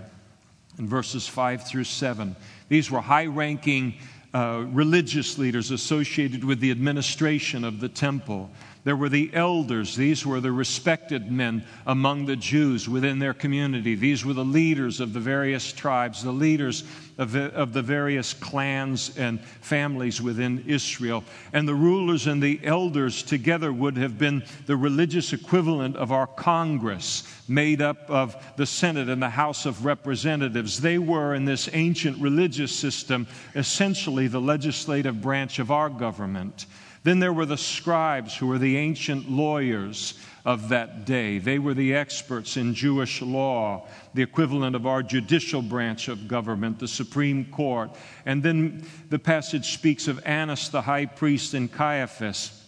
in 0.78 0.86
verses 0.86 1.26
5 1.26 1.66
through 1.66 1.86
7. 1.86 2.36
These 2.68 2.92
were 2.92 3.00
high 3.00 3.28
ranking 3.28 3.94
uh, 4.34 4.66
religious 4.68 5.38
leaders 5.38 5.72
associated 5.72 6.44
with 6.44 6.60
the 6.60 6.72
administration 6.72 7.64
of 7.64 7.80
the 7.80 7.90
temple. 7.90 8.50
There 8.86 8.96
were 8.96 9.10
the 9.10 9.30
elders. 9.34 9.96
These 9.96 10.26
were 10.26 10.40
the 10.40 10.54
respected 10.54 11.30
men 11.30 11.66
among 11.86 12.26
the 12.26 12.38
Jews 12.38 12.88
within 12.88 13.20
their 13.20 13.34
community. 13.34 13.94
These 13.94 14.24
were 14.24 14.34
the 14.34 14.46
leaders 14.46 15.02
of 15.02 15.12
the 15.12 15.20
various 15.20 15.74
tribes, 15.74 16.24
the 16.24 16.32
leaders 16.32 16.86
of 17.18 17.34
the, 17.34 17.54
of 17.54 17.74
the 17.74 17.82
various 17.82 18.34
clans 18.34 19.18
and 19.18 19.42
families 19.42 20.22
within 20.22 20.64
Israel. 20.66 21.26
And 21.52 21.68
the 21.68 21.76
rulers 21.76 22.26
and 22.26 22.42
the 22.42 22.62
elders 22.64 23.22
together 23.22 23.74
would 23.74 23.98
have 23.98 24.18
been 24.18 24.46
the 24.66 24.78
religious 24.78 25.34
equivalent 25.34 25.98
of 25.98 26.14
our 26.14 26.28
Congress, 26.28 27.24
made 27.50 27.82
up 27.82 28.10
of 28.10 28.42
the 28.56 28.66
Senate 28.66 29.10
and 29.10 29.22
the 29.22 29.30
House 29.30 29.66
of 29.66 29.84
Representatives. 29.84 30.80
They 30.80 30.98
were, 30.98 31.36
in 31.36 31.44
this 31.44 31.70
ancient 31.74 32.18
religious 32.22 32.74
system, 32.74 33.28
essentially 33.56 34.28
the 34.28 34.40
legislative 34.40 35.22
branch 35.22 35.60
of 35.60 35.70
our 35.70 35.90
government. 35.90 36.66
Then 37.04 37.20
there 37.20 37.34
were 37.34 37.46
the 37.46 37.58
scribes, 37.58 38.36
who 38.36 38.48
were 38.48 38.58
the 38.58 38.78
ancient 38.78 39.30
lawyers 39.30 40.16
of 40.46 40.70
that 40.70 41.06
day. 41.06 41.38
They 41.38 41.60
were 41.60 41.74
the 41.74 41.94
experts 41.96 42.58
in 42.58 42.74
Jewish 42.74 43.22
law, 43.22 43.88
the 44.14 44.22
equivalent 44.22 44.76
of 44.76 44.86
our 44.86 45.04
judicial 45.04 45.62
branch 45.62 46.08
of 46.08 46.28
government, 46.28 46.80
the 46.80 46.88
Supreme 46.88 47.46
Court. 47.46 47.92
And 48.26 48.44
then 48.44 48.86
the 49.10 49.20
passage 49.20 49.74
speaks 49.74 50.08
of 50.08 50.22
Annas 50.26 50.70
the 50.70 50.82
high 50.82 51.06
priest 51.06 51.54
and 51.54 51.72
Caiaphas. 51.72 52.66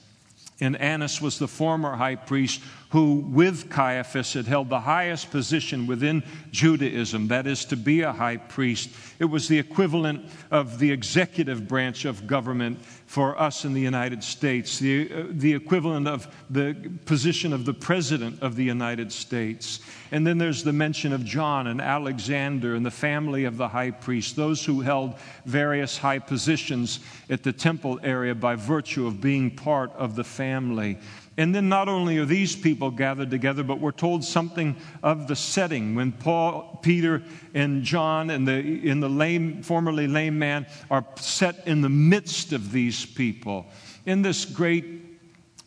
And 0.61 0.75
Annas 0.77 1.19
was 1.19 1.39
the 1.39 1.47
former 1.47 1.95
high 1.95 2.15
priest 2.15 2.61
who, 2.91 3.15
with 3.29 3.69
Caiaphas, 3.69 4.33
had 4.33 4.45
held 4.45 4.69
the 4.69 4.81
highest 4.81 5.31
position 5.31 5.87
within 5.87 6.23
Judaism, 6.51 7.29
that 7.29 7.47
is, 7.47 7.63
to 7.65 7.77
be 7.77 8.01
a 8.01 8.11
high 8.11 8.35
priest. 8.35 8.89
It 9.17 9.25
was 9.25 9.47
the 9.47 9.57
equivalent 9.57 10.29
of 10.51 10.77
the 10.77 10.91
executive 10.91 11.69
branch 11.69 12.03
of 12.03 12.27
government 12.27 12.79
for 13.05 13.39
us 13.39 13.63
in 13.65 13.73
the 13.73 13.81
United 13.81 14.23
States, 14.23 14.79
the, 14.79 15.11
uh, 15.11 15.23
the 15.29 15.53
equivalent 15.53 16.07
of 16.07 16.33
the 16.49 16.73
position 17.05 17.53
of 17.53 17.65
the 17.65 17.73
President 17.73 18.41
of 18.41 18.55
the 18.55 18.63
United 18.63 19.11
States. 19.11 19.79
And 20.11 20.27
then 20.27 20.37
there's 20.37 20.63
the 20.63 20.73
mention 20.73 21.13
of 21.13 21.23
John 21.23 21.67
and 21.67 21.79
Alexander 21.79 22.75
and 22.75 22.85
the 22.85 22.91
family 22.91 23.45
of 23.45 23.55
the 23.55 23.67
high 23.67 23.91
priest, 23.91 24.35
those 24.35 24.63
who 24.65 24.81
held 24.81 25.15
various 25.45 25.97
high 25.97 26.19
positions 26.19 26.99
at 27.29 27.43
the 27.43 27.53
temple 27.53 27.99
area 28.03 28.35
by 28.35 28.55
virtue 28.55 29.07
of 29.07 29.21
being 29.21 29.51
part 29.51 29.93
of 29.93 30.15
the 30.15 30.23
family. 30.25 30.97
And 31.37 31.55
then 31.55 31.69
not 31.69 31.87
only 31.87 32.17
are 32.17 32.25
these 32.25 32.55
people 32.55 32.91
gathered 32.91 33.31
together, 33.31 33.63
but 33.63 33.79
we're 33.79 33.91
told 33.91 34.23
something 34.23 34.75
of 35.01 35.27
the 35.27 35.35
setting. 35.35 35.95
When 35.95 36.11
Paul, 36.11 36.79
Peter, 36.81 37.23
and 37.53 37.83
John 37.83 38.29
and 38.29 38.47
the, 38.47 38.53
in 38.53 38.99
the 38.99 39.09
lame, 39.09 39.63
formerly 39.63 40.07
lame 40.07 40.37
man 40.37 40.67
are 40.89 41.05
set 41.15 41.65
in 41.67 41.81
the 41.81 41.89
midst 41.89 42.51
of 42.51 42.71
these 42.71 43.05
people 43.05 43.65
in 44.05 44.21
this 44.21 44.45
great 44.45 45.00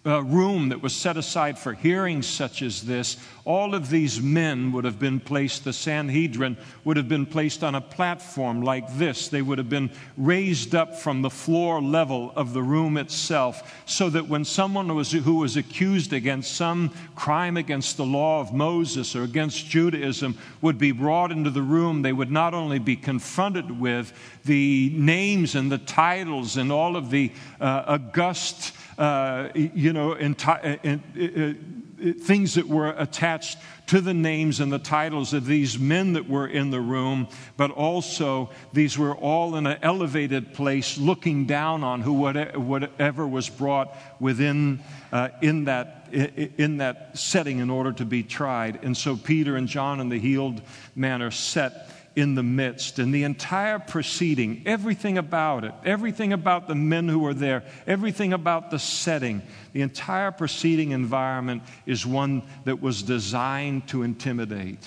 uh, 0.07 0.23
room 0.23 0.69
that 0.69 0.83
was 0.83 0.95
set 0.95 1.17
aside 1.17 1.59
for 1.59 1.73
hearings 1.73 2.27
such 2.27 2.61
as 2.61 2.83
this, 2.83 3.17
all 3.47 3.75
of 3.75 3.90
these 3.90 4.21
men 4.21 4.73
would 4.73 4.85
have 4.85 4.99
been 4.99 5.21
placed, 5.21 5.64
the 5.64 5.73
Sanhedrin 5.73 6.57
would 6.85 6.97
have 6.97 7.09
been 7.09 7.27
placed 7.27 7.62
on 7.62 7.75
a 7.75 7.81
platform 7.81 8.62
like 8.62 8.97
this. 8.97 9.29
They 9.29 9.43
would 9.43 9.59
have 9.59 9.69
been 9.69 9.90
raised 10.17 10.75
up 10.75 10.95
from 10.95 11.23
the 11.23 11.31
floor 11.31 11.81
level 11.83 12.33
of 12.37 12.53
the 12.53 12.62
room 12.62 12.97
itself, 12.97 13.83
so 13.87 14.09
that 14.11 14.29
when 14.29 14.45
someone 14.45 14.95
was, 14.95 15.12
who 15.12 15.37
was 15.37 15.57
accused 15.57 16.12
against 16.12 16.55
some 16.55 16.90
crime 17.14 17.57
against 17.57 17.97
the 17.97 18.07
law 18.07 18.40
of 18.40 18.53
Moses 18.53 19.14
or 19.14 19.23
against 19.23 19.67
Judaism 19.69 20.38
would 20.62 20.79
be 20.79 20.93
brought 20.93 21.33
into 21.33 21.51
the 21.51 21.62
room, 21.62 22.03
they 22.03 22.12
would 22.12 22.31
not 22.31 22.55
only 22.55 22.79
be 22.79 22.97
confronted 22.97 23.81
with 23.81 24.12
the 24.45 24.90
names 24.95 25.55
and 25.55 25.73
the 25.73 25.79
titles 25.79 26.57
and 26.57 26.71
all 26.71 26.97
of 26.97 27.11
the 27.11 27.33
uh, 27.61 27.85
august 27.87 28.73
uh, 28.99 29.49
you 29.55 29.93
know, 29.93 30.15
enti- 30.15 30.79
uh, 30.85 32.09
uh, 32.09 32.13
things 32.21 32.55
that 32.55 32.69
were 32.69 32.91
attached 32.99 33.59
to 33.87 34.01
the 34.01 34.15
names 34.15 34.61
and 34.61 34.73
the 34.73 34.79
titles 34.79 35.33
of 35.33 35.47
these 35.47 35.79
men 35.79 36.15
that 36.15 36.29
were 36.29 36.47
in 36.47 36.71
the 36.71 36.81
room, 36.81 37.29
but 37.57 37.71
also 37.71 38.51
these 38.73 38.99
were 38.99 39.15
all 39.15 39.57
in 39.57 39.67
an 39.67 39.79
elevated 39.83 40.55
place 40.55 40.97
looking 40.99 41.47
down 41.47 41.85
on 41.85 42.01
who 42.01 42.13
whatever 42.13 43.27
was 43.27 43.49
brought 43.49 43.95
within 44.21 44.81
uh, 45.13 45.29
in 45.43 45.65
that 45.65 46.09
in 46.13 46.77
that 46.77 47.19
setting 47.19 47.59
in 47.59 47.71
order 47.71 47.93
to 47.93 48.05
be 48.05 48.23
tried. 48.23 48.85
And 48.85 48.97
so 48.97 49.17
Peter 49.17 49.57
and 49.57 49.67
John 49.67 50.01
and 50.01 50.11
the 50.11 50.19
healed 50.19 50.63
man 50.95 51.23
are 51.23 51.31
set 51.31 51.91
in 52.16 52.35
the 52.35 52.42
midst. 52.42 52.98
And 52.98 53.12
the 53.12 53.24
entire 53.24 53.79
proceeding, 53.79 54.62
everything 54.66 55.18
about 55.18 55.64
it, 55.64 55.72
everything 55.85 56.33
about 56.33 56.68
the 56.68 56.74
men 56.74 57.09
who 57.09 57.18
were 57.18 57.35
there, 57.35 57.64
everything 57.87 58.33
about 58.33 58.70
the 58.70 58.79
setting, 58.79 59.42
the 59.72 59.83
entire 59.83 60.31
proceeding 60.31 60.92
environment 60.92 61.62
is 61.87 62.07
one 62.07 62.42
that 62.64 62.81
was 62.81 63.03
designed 63.03 63.88
to 63.88 64.03
intimidate. 64.03 64.87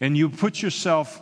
And 0.00 0.16
you 0.16 0.28
put 0.28 0.60
yourself 0.60 1.20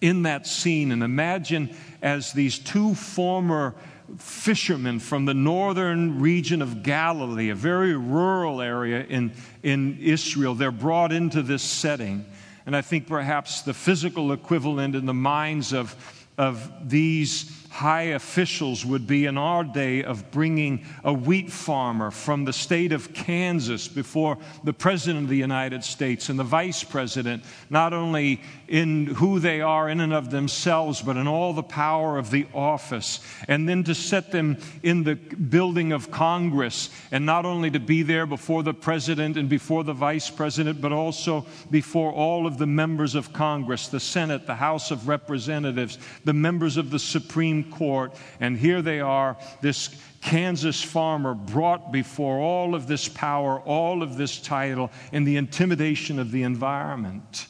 in 0.00 0.22
that 0.22 0.46
scene 0.46 0.92
and 0.92 1.02
imagine 1.02 1.74
as 2.02 2.32
these 2.32 2.58
two 2.58 2.94
former 2.94 3.74
fishermen 4.18 4.98
from 4.98 5.24
the 5.24 5.34
northern 5.34 6.20
region 6.20 6.60
of 6.60 6.82
Galilee, 6.82 7.50
a 7.50 7.54
very 7.54 7.96
rural 7.96 8.60
area 8.60 9.04
in, 9.04 9.32
in 9.62 9.98
Israel, 10.00 10.54
they're 10.54 10.70
brought 10.70 11.12
into 11.12 11.42
this 11.42 11.62
setting. 11.62 12.26
And 12.66 12.76
I 12.76 12.80
think 12.80 13.06
perhaps 13.06 13.62
the 13.62 13.74
physical 13.74 14.32
equivalent 14.32 14.94
in 14.94 15.06
the 15.06 15.14
minds 15.14 15.72
of, 15.72 16.26
of 16.38 16.88
these 16.88 17.61
high 17.72 18.02
officials 18.02 18.84
would 18.84 19.06
be 19.06 19.24
in 19.24 19.38
our 19.38 19.64
day 19.64 20.04
of 20.04 20.30
bringing 20.30 20.84
a 21.04 21.12
wheat 21.12 21.50
farmer 21.50 22.10
from 22.10 22.44
the 22.44 22.52
state 22.52 22.92
of 22.92 23.14
Kansas 23.14 23.88
before 23.88 24.36
the 24.62 24.74
President 24.74 25.24
of 25.24 25.30
the 25.30 25.38
United 25.38 25.82
States 25.82 26.28
and 26.28 26.38
the 26.38 26.44
Vice 26.44 26.84
President, 26.84 27.42
not 27.70 27.94
only 27.94 28.42
in 28.68 29.06
who 29.06 29.38
they 29.38 29.62
are 29.62 29.88
in 29.88 30.00
and 30.00 30.12
of 30.12 30.30
themselves, 30.30 31.00
but 31.00 31.16
in 31.16 31.26
all 31.26 31.54
the 31.54 31.62
power 31.62 32.18
of 32.18 32.30
the 32.30 32.46
office. 32.52 33.20
And 33.48 33.66
then 33.66 33.84
to 33.84 33.94
set 33.94 34.32
them 34.32 34.58
in 34.82 35.02
the 35.02 35.14
building 35.14 35.92
of 35.92 36.10
Congress, 36.10 36.90
and 37.10 37.24
not 37.24 37.46
only 37.46 37.70
to 37.70 37.80
be 37.80 38.02
there 38.02 38.26
before 38.26 38.62
the 38.62 38.74
President 38.74 39.38
and 39.38 39.48
before 39.48 39.82
the 39.82 39.94
Vice 39.94 40.28
President, 40.28 40.82
but 40.82 40.92
also 40.92 41.46
before 41.70 42.12
all 42.12 42.46
of 42.46 42.58
the 42.58 42.66
members 42.66 43.14
of 43.14 43.32
Congress, 43.32 43.88
the 43.88 43.98
Senate, 43.98 44.46
the 44.46 44.54
House 44.54 44.90
of 44.90 45.08
Representatives, 45.08 45.98
the 46.26 46.34
members 46.34 46.76
of 46.76 46.90
the 46.90 46.98
Supreme 46.98 47.61
Court, 47.64 48.14
and 48.40 48.56
here 48.56 48.82
they 48.82 49.00
are, 49.00 49.36
this 49.60 49.90
Kansas 50.22 50.82
farmer 50.82 51.34
brought 51.34 51.92
before 51.92 52.38
all 52.38 52.74
of 52.74 52.86
this 52.86 53.08
power, 53.08 53.60
all 53.60 54.02
of 54.02 54.16
this 54.16 54.40
title, 54.40 54.90
and 55.12 55.26
the 55.26 55.36
intimidation 55.36 56.18
of 56.18 56.30
the 56.30 56.44
environment. 56.44 57.46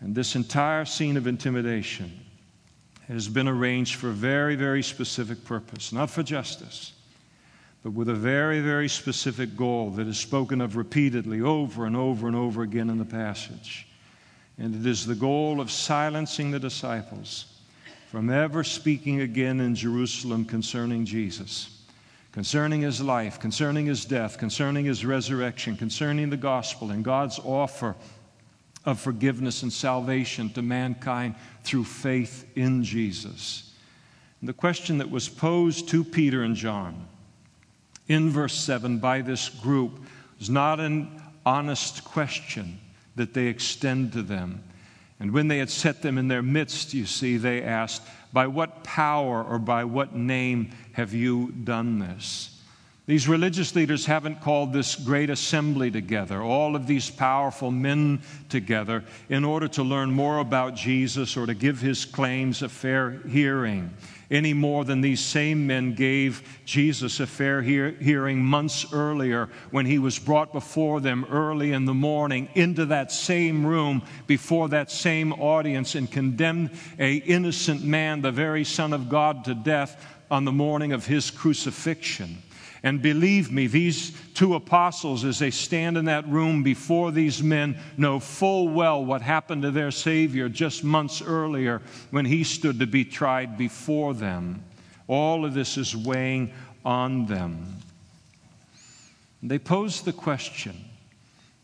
And 0.00 0.14
this 0.14 0.36
entire 0.36 0.84
scene 0.84 1.16
of 1.16 1.26
intimidation 1.26 2.20
has 3.08 3.28
been 3.28 3.48
arranged 3.48 3.96
for 3.96 4.10
a 4.10 4.12
very, 4.12 4.56
very 4.56 4.82
specific 4.82 5.44
purpose, 5.44 5.92
not 5.92 6.10
for 6.10 6.22
justice, 6.22 6.92
but 7.82 7.92
with 7.92 8.08
a 8.08 8.14
very, 8.14 8.60
very 8.60 8.88
specific 8.88 9.56
goal 9.56 9.90
that 9.90 10.06
is 10.06 10.18
spoken 10.18 10.60
of 10.60 10.76
repeatedly 10.76 11.40
over 11.40 11.86
and 11.86 11.96
over 11.96 12.26
and 12.26 12.36
over 12.36 12.62
again 12.62 12.90
in 12.90 12.98
the 12.98 13.04
passage. 13.04 13.88
And 14.58 14.74
it 14.74 14.86
is 14.86 15.06
the 15.06 15.14
goal 15.14 15.60
of 15.60 15.70
silencing 15.70 16.50
the 16.50 16.60
disciples 16.60 17.59
from 18.10 18.28
ever 18.28 18.64
speaking 18.64 19.20
again 19.20 19.60
in 19.60 19.72
Jerusalem 19.72 20.44
concerning 20.44 21.04
Jesus, 21.04 21.84
concerning 22.32 22.80
his 22.80 23.00
life, 23.00 23.38
concerning 23.38 23.86
his 23.86 24.04
death, 24.04 24.36
concerning 24.36 24.84
his 24.84 25.04
resurrection, 25.04 25.76
concerning 25.76 26.28
the 26.28 26.36
gospel 26.36 26.90
and 26.90 27.04
God's 27.04 27.38
offer 27.38 27.94
of 28.84 28.98
forgiveness 28.98 29.62
and 29.62 29.72
salvation 29.72 30.50
to 30.54 30.60
mankind 30.60 31.36
through 31.62 31.84
faith 31.84 32.50
in 32.56 32.82
Jesus. 32.82 33.74
And 34.40 34.48
the 34.48 34.54
question 34.54 34.98
that 34.98 35.08
was 35.12 35.28
posed 35.28 35.88
to 35.90 36.02
Peter 36.02 36.42
and 36.42 36.56
John 36.56 37.06
in 38.08 38.28
verse 38.28 38.56
7 38.56 38.98
by 38.98 39.20
this 39.20 39.48
group 39.48 40.04
is 40.40 40.50
not 40.50 40.80
an 40.80 41.22
honest 41.46 42.02
question 42.02 42.80
that 43.14 43.34
they 43.34 43.46
extend 43.46 44.14
to 44.14 44.22
them. 44.22 44.64
And 45.20 45.32
when 45.32 45.48
they 45.48 45.58
had 45.58 45.70
set 45.70 46.00
them 46.00 46.16
in 46.16 46.28
their 46.28 46.42
midst, 46.42 46.94
you 46.94 47.04
see, 47.04 47.36
they 47.36 47.62
asked, 47.62 48.02
By 48.32 48.46
what 48.46 48.82
power 48.82 49.44
or 49.44 49.58
by 49.58 49.84
what 49.84 50.16
name 50.16 50.70
have 50.92 51.12
you 51.12 51.52
done 51.52 51.98
this? 51.98 52.56
These 53.06 53.28
religious 53.28 53.74
leaders 53.74 54.06
haven't 54.06 54.40
called 54.40 54.72
this 54.72 54.96
great 54.96 55.30
assembly 55.30 55.90
together, 55.90 56.40
all 56.42 56.74
of 56.74 56.86
these 56.86 57.10
powerful 57.10 57.70
men 57.70 58.22
together, 58.48 59.04
in 59.28 59.44
order 59.44 59.68
to 59.68 59.82
learn 59.82 60.10
more 60.10 60.38
about 60.38 60.74
Jesus 60.74 61.36
or 61.36 61.44
to 61.44 61.54
give 61.54 61.80
his 61.80 62.04
claims 62.04 62.62
a 62.62 62.68
fair 62.68 63.20
hearing 63.28 63.90
any 64.30 64.54
more 64.54 64.84
than 64.84 65.00
these 65.00 65.20
same 65.20 65.66
men 65.66 65.94
gave 65.94 66.60
Jesus 66.64 67.18
a 67.20 67.26
fair 67.26 67.62
hear- 67.62 67.96
hearing 68.00 68.44
months 68.44 68.86
earlier 68.92 69.48
when 69.70 69.86
he 69.86 69.98
was 69.98 70.18
brought 70.18 70.52
before 70.52 71.00
them 71.00 71.26
early 71.30 71.72
in 71.72 71.84
the 71.84 71.94
morning 71.94 72.48
into 72.54 72.86
that 72.86 73.10
same 73.10 73.66
room 73.66 74.02
before 74.26 74.68
that 74.68 74.90
same 74.90 75.32
audience 75.32 75.94
and 75.94 76.10
condemned 76.10 76.70
a 76.98 77.16
innocent 77.16 77.82
man, 77.82 78.22
the 78.22 78.32
very 78.32 78.64
Son 78.64 78.92
of 78.92 79.08
God, 79.08 79.44
to 79.44 79.54
death 79.54 80.06
on 80.30 80.44
the 80.44 80.52
morning 80.52 80.92
of 80.92 81.06
his 81.06 81.30
crucifixion. 81.30 82.38
And 82.82 83.02
believe 83.02 83.52
me, 83.52 83.66
these 83.66 84.12
two 84.34 84.54
apostles, 84.54 85.24
as 85.24 85.38
they 85.38 85.50
stand 85.50 85.98
in 85.98 86.06
that 86.06 86.26
room 86.28 86.62
before 86.62 87.12
these 87.12 87.42
men, 87.42 87.78
know 87.98 88.18
full 88.18 88.68
well 88.68 89.04
what 89.04 89.20
happened 89.20 89.62
to 89.62 89.70
their 89.70 89.90
Savior 89.90 90.48
just 90.48 90.82
months 90.82 91.20
earlier 91.20 91.82
when 92.10 92.24
he 92.24 92.42
stood 92.42 92.78
to 92.78 92.86
be 92.86 93.04
tried 93.04 93.58
before 93.58 94.14
them. 94.14 94.64
All 95.08 95.44
of 95.44 95.52
this 95.52 95.76
is 95.76 95.94
weighing 95.94 96.52
on 96.84 97.26
them. 97.26 97.76
They 99.42 99.58
pose 99.58 100.02
the 100.02 100.12
question 100.12 100.76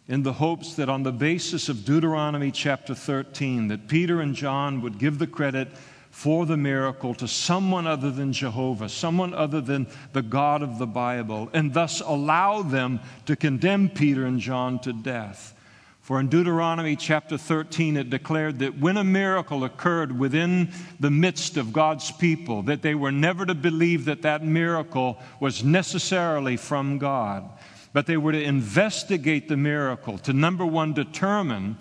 in 0.08 0.22
the 0.22 0.34
hopes 0.34 0.74
that 0.74 0.88
on 0.88 1.02
the 1.02 1.12
basis 1.12 1.68
of 1.68 1.84
Deuteronomy 1.84 2.50
chapter 2.50 2.94
13 2.94 3.68
that 3.68 3.88
Peter 3.88 4.20
and 4.20 4.34
John 4.34 4.80
would 4.82 4.98
give 4.98 5.18
the 5.18 5.26
credit 5.26 5.68
for 6.16 6.46
the 6.46 6.56
miracle 6.56 7.14
to 7.14 7.28
someone 7.28 7.86
other 7.86 8.10
than 8.10 8.32
Jehovah, 8.32 8.88
someone 8.88 9.34
other 9.34 9.60
than 9.60 9.86
the 10.14 10.22
God 10.22 10.62
of 10.62 10.78
the 10.78 10.86
Bible, 10.86 11.50
and 11.52 11.74
thus 11.74 12.00
allow 12.00 12.62
them 12.62 13.00
to 13.26 13.36
condemn 13.36 13.90
Peter 13.90 14.24
and 14.24 14.40
John 14.40 14.78
to 14.78 14.94
death. 14.94 15.54
For 16.00 16.18
in 16.18 16.28
Deuteronomy 16.28 16.96
chapter 16.96 17.36
13, 17.36 17.98
it 17.98 18.08
declared 18.08 18.60
that 18.60 18.78
when 18.78 18.96
a 18.96 19.04
miracle 19.04 19.62
occurred 19.62 20.18
within 20.18 20.70
the 20.98 21.10
midst 21.10 21.58
of 21.58 21.74
God's 21.74 22.10
people, 22.10 22.62
that 22.62 22.80
they 22.80 22.94
were 22.94 23.12
never 23.12 23.44
to 23.44 23.54
believe 23.54 24.06
that 24.06 24.22
that 24.22 24.42
miracle 24.42 25.18
was 25.38 25.64
necessarily 25.64 26.56
from 26.56 26.96
God, 26.96 27.46
but 27.92 28.06
they 28.06 28.16
were 28.16 28.32
to 28.32 28.42
investigate 28.42 29.48
the 29.48 29.58
miracle, 29.58 30.16
to 30.16 30.32
number 30.32 30.64
one, 30.64 30.94
determine 30.94 31.76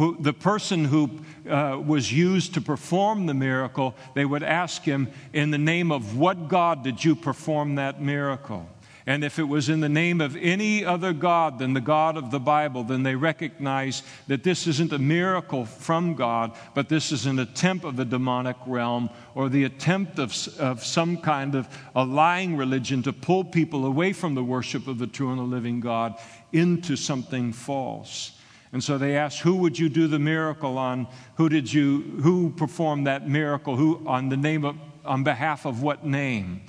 who, 0.00 0.16
the 0.18 0.32
person 0.32 0.86
who 0.86 1.10
uh, 1.46 1.78
was 1.78 2.10
used 2.10 2.54
to 2.54 2.62
perform 2.62 3.26
the 3.26 3.34
miracle, 3.34 3.94
they 4.14 4.24
would 4.24 4.42
ask 4.42 4.82
him, 4.82 5.10
In 5.34 5.50
the 5.50 5.58
name 5.58 5.92
of 5.92 6.16
what 6.16 6.48
God 6.48 6.82
did 6.82 7.04
you 7.04 7.14
perform 7.14 7.74
that 7.74 8.00
miracle? 8.00 8.66
And 9.06 9.22
if 9.22 9.38
it 9.38 9.42
was 9.44 9.68
in 9.68 9.80
the 9.80 9.90
name 9.90 10.22
of 10.22 10.36
any 10.36 10.86
other 10.86 11.12
God 11.12 11.58
than 11.58 11.74
the 11.74 11.82
God 11.82 12.16
of 12.16 12.30
the 12.30 12.40
Bible, 12.40 12.82
then 12.82 13.02
they 13.02 13.14
recognize 13.14 14.02
that 14.26 14.42
this 14.42 14.66
isn't 14.66 14.90
a 14.94 14.98
miracle 14.98 15.66
from 15.66 16.14
God, 16.14 16.56
but 16.74 16.88
this 16.88 17.12
is 17.12 17.26
an 17.26 17.38
attempt 17.38 17.84
of 17.84 17.96
the 17.96 18.06
demonic 18.06 18.56
realm 18.66 19.10
or 19.34 19.50
the 19.50 19.64
attempt 19.64 20.18
of, 20.18 20.34
of 20.58 20.82
some 20.82 21.18
kind 21.18 21.54
of 21.54 21.68
a 21.94 22.06
lying 22.06 22.56
religion 22.56 23.02
to 23.02 23.12
pull 23.12 23.44
people 23.44 23.84
away 23.84 24.14
from 24.14 24.34
the 24.34 24.44
worship 24.44 24.86
of 24.86 24.98
the 24.98 25.06
true 25.06 25.28
and 25.28 25.38
the 25.38 25.42
living 25.42 25.80
God 25.80 26.14
into 26.52 26.96
something 26.96 27.52
false. 27.52 28.32
And 28.72 28.82
so 28.82 28.98
they 28.98 29.16
asked, 29.16 29.40
Who 29.40 29.56
would 29.56 29.78
you 29.78 29.88
do 29.88 30.06
the 30.06 30.18
miracle 30.18 30.78
on? 30.78 31.08
Who 31.36 31.48
did 31.48 31.72
you, 31.72 32.02
who 32.22 32.50
performed 32.50 33.06
that 33.06 33.28
miracle? 33.28 33.76
Who, 33.76 34.02
on 34.06 34.28
the 34.28 34.36
name 34.36 34.64
of, 34.64 34.76
on 35.04 35.24
behalf 35.24 35.66
of 35.66 35.82
what 35.82 36.04
name? 36.06 36.62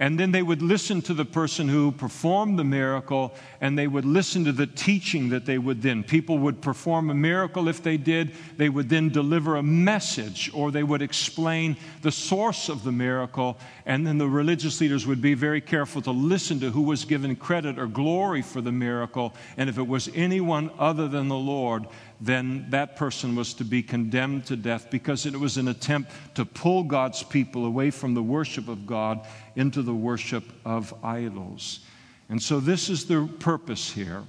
And 0.00 0.18
then 0.18 0.30
they 0.30 0.42
would 0.42 0.62
listen 0.62 1.02
to 1.02 1.14
the 1.14 1.24
person 1.24 1.68
who 1.68 1.90
performed 1.90 2.56
the 2.56 2.64
miracle 2.64 3.34
and 3.60 3.76
they 3.76 3.88
would 3.88 4.04
listen 4.04 4.44
to 4.44 4.52
the 4.52 4.66
teaching 4.66 5.30
that 5.30 5.44
they 5.44 5.58
would 5.58 5.82
then. 5.82 6.04
People 6.04 6.38
would 6.38 6.62
perform 6.62 7.10
a 7.10 7.14
miracle 7.14 7.66
if 7.66 7.82
they 7.82 7.96
did. 7.96 8.32
They 8.56 8.68
would 8.68 8.88
then 8.88 9.08
deliver 9.08 9.56
a 9.56 9.62
message 9.62 10.52
or 10.54 10.70
they 10.70 10.84
would 10.84 11.02
explain 11.02 11.76
the 12.02 12.12
source 12.12 12.68
of 12.68 12.84
the 12.84 12.92
miracle. 12.92 13.58
And 13.86 14.06
then 14.06 14.18
the 14.18 14.28
religious 14.28 14.80
leaders 14.80 15.04
would 15.04 15.20
be 15.20 15.34
very 15.34 15.60
careful 15.60 16.00
to 16.02 16.12
listen 16.12 16.60
to 16.60 16.70
who 16.70 16.82
was 16.82 17.04
given 17.04 17.34
credit 17.34 17.76
or 17.76 17.88
glory 17.88 18.42
for 18.42 18.60
the 18.60 18.70
miracle. 18.70 19.34
And 19.56 19.68
if 19.68 19.78
it 19.78 19.88
was 19.88 20.08
anyone 20.14 20.70
other 20.78 21.08
than 21.08 21.26
the 21.26 21.34
Lord, 21.34 21.86
then 22.20 22.66
that 22.70 22.96
person 22.96 23.36
was 23.36 23.54
to 23.54 23.64
be 23.64 23.82
condemned 23.82 24.46
to 24.46 24.56
death 24.56 24.90
because 24.90 25.24
it 25.24 25.38
was 25.38 25.56
an 25.56 25.68
attempt 25.68 26.10
to 26.34 26.44
pull 26.44 26.82
God's 26.82 27.22
people 27.22 27.64
away 27.64 27.90
from 27.90 28.14
the 28.14 28.22
worship 28.22 28.68
of 28.68 28.86
God 28.86 29.26
into 29.54 29.82
the 29.82 29.94
worship 29.94 30.44
of 30.64 30.92
idols. 31.04 31.80
And 32.28 32.42
so, 32.42 32.60
this 32.60 32.90
is 32.90 33.06
the 33.06 33.28
purpose 33.38 33.90
here. 33.90 34.22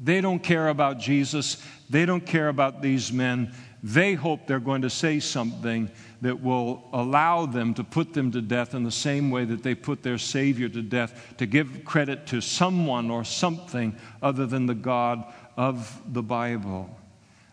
They 0.00 0.20
don't 0.20 0.38
care 0.38 0.68
about 0.68 0.98
Jesus, 0.98 1.62
they 1.90 2.06
don't 2.06 2.24
care 2.24 2.48
about 2.48 2.82
these 2.82 3.12
men. 3.12 3.52
They 3.80 4.14
hope 4.14 4.48
they're 4.48 4.58
going 4.58 4.82
to 4.82 4.90
say 4.90 5.20
something 5.20 5.88
that 6.20 6.42
will 6.42 6.82
allow 6.92 7.46
them 7.46 7.74
to 7.74 7.84
put 7.84 8.12
them 8.12 8.32
to 8.32 8.42
death 8.42 8.74
in 8.74 8.82
the 8.82 8.90
same 8.90 9.30
way 9.30 9.44
that 9.44 9.62
they 9.62 9.76
put 9.76 10.02
their 10.02 10.18
Savior 10.18 10.68
to 10.68 10.82
death, 10.82 11.34
to 11.38 11.46
give 11.46 11.84
credit 11.84 12.26
to 12.28 12.40
someone 12.40 13.08
or 13.08 13.22
something 13.22 13.96
other 14.20 14.46
than 14.46 14.66
the 14.66 14.74
God 14.74 15.32
of 15.56 16.00
the 16.12 16.24
Bible. 16.24 16.97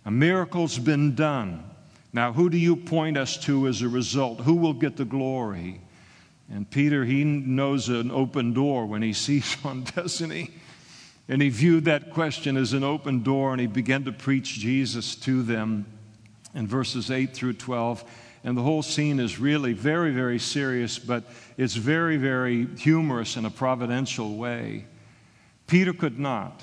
A 0.06 0.12
miracle's 0.12 0.78
been 0.78 1.16
done. 1.16 1.64
Now, 2.14 2.32
who 2.32 2.50
do 2.50 2.58
you 2.58 2.76
point 2.76 3.18
us 3.18 3.38
to 3.40 3.68
as 3.68 3.82
a 3.82 3.90
result? 3.90 4.42
Who 4.42 4.54
will 4.56 4.74
get 4.74 4.96
the 4.96 5.06
glory? 5.06 5.82
And 6.50 6.70
Peter, 6.70 7.04
he 7.04 7.24
knows 7.24 7.90
an 7.90 8.12
open 8.12 8.54
door 8.54 8.86
when 8.86 9.02
he 9.02 9.14
sees 9.28 9.54
one, 9.64 9.84
doesn't 9.96 10.30
he? 10.30 10.52
And 11.28 11.42
he 11.42 11.50
viewed 11.50 11.86
that 11.86 12.12
question 12.12 12.56
as 12.56 12.74
an 12.74 12.84
open 12.84 13.24
door 13.24 13.52
and 13.52 13.60
he 13.60 13.66
began 13.66 14.04
to 14.04 14.12
preach 14.12 14.60
Jesus 14.60 15.16
to 15.18 15.42
them 15.42 15.88
in 16.54 16.68
verses 16.68 17.10
8 17.10 17.34
through 17.34 17.54
12. 17.54 18.04
And 18.44 18.56
the 18.56 18.62
whole 18.62 18.84
scene 18.84 19.20
is 19.20 19.40
really 19.40 19.74
very, 19.74 20.12
very 20.12 20.38
serious, 20.38 21.00
but 21.00 21.24
it's 21.58 21.74
very, 21.74 22.18
very 22.18 22.68
humorous 22.78 23.38
in 23.38 23.46
a 23.46 23.50
providential 23.50 24.36
way. 24.36 24.86
Peter 25.66 25.94
could 25.94 26.20
not. 26.20 26.62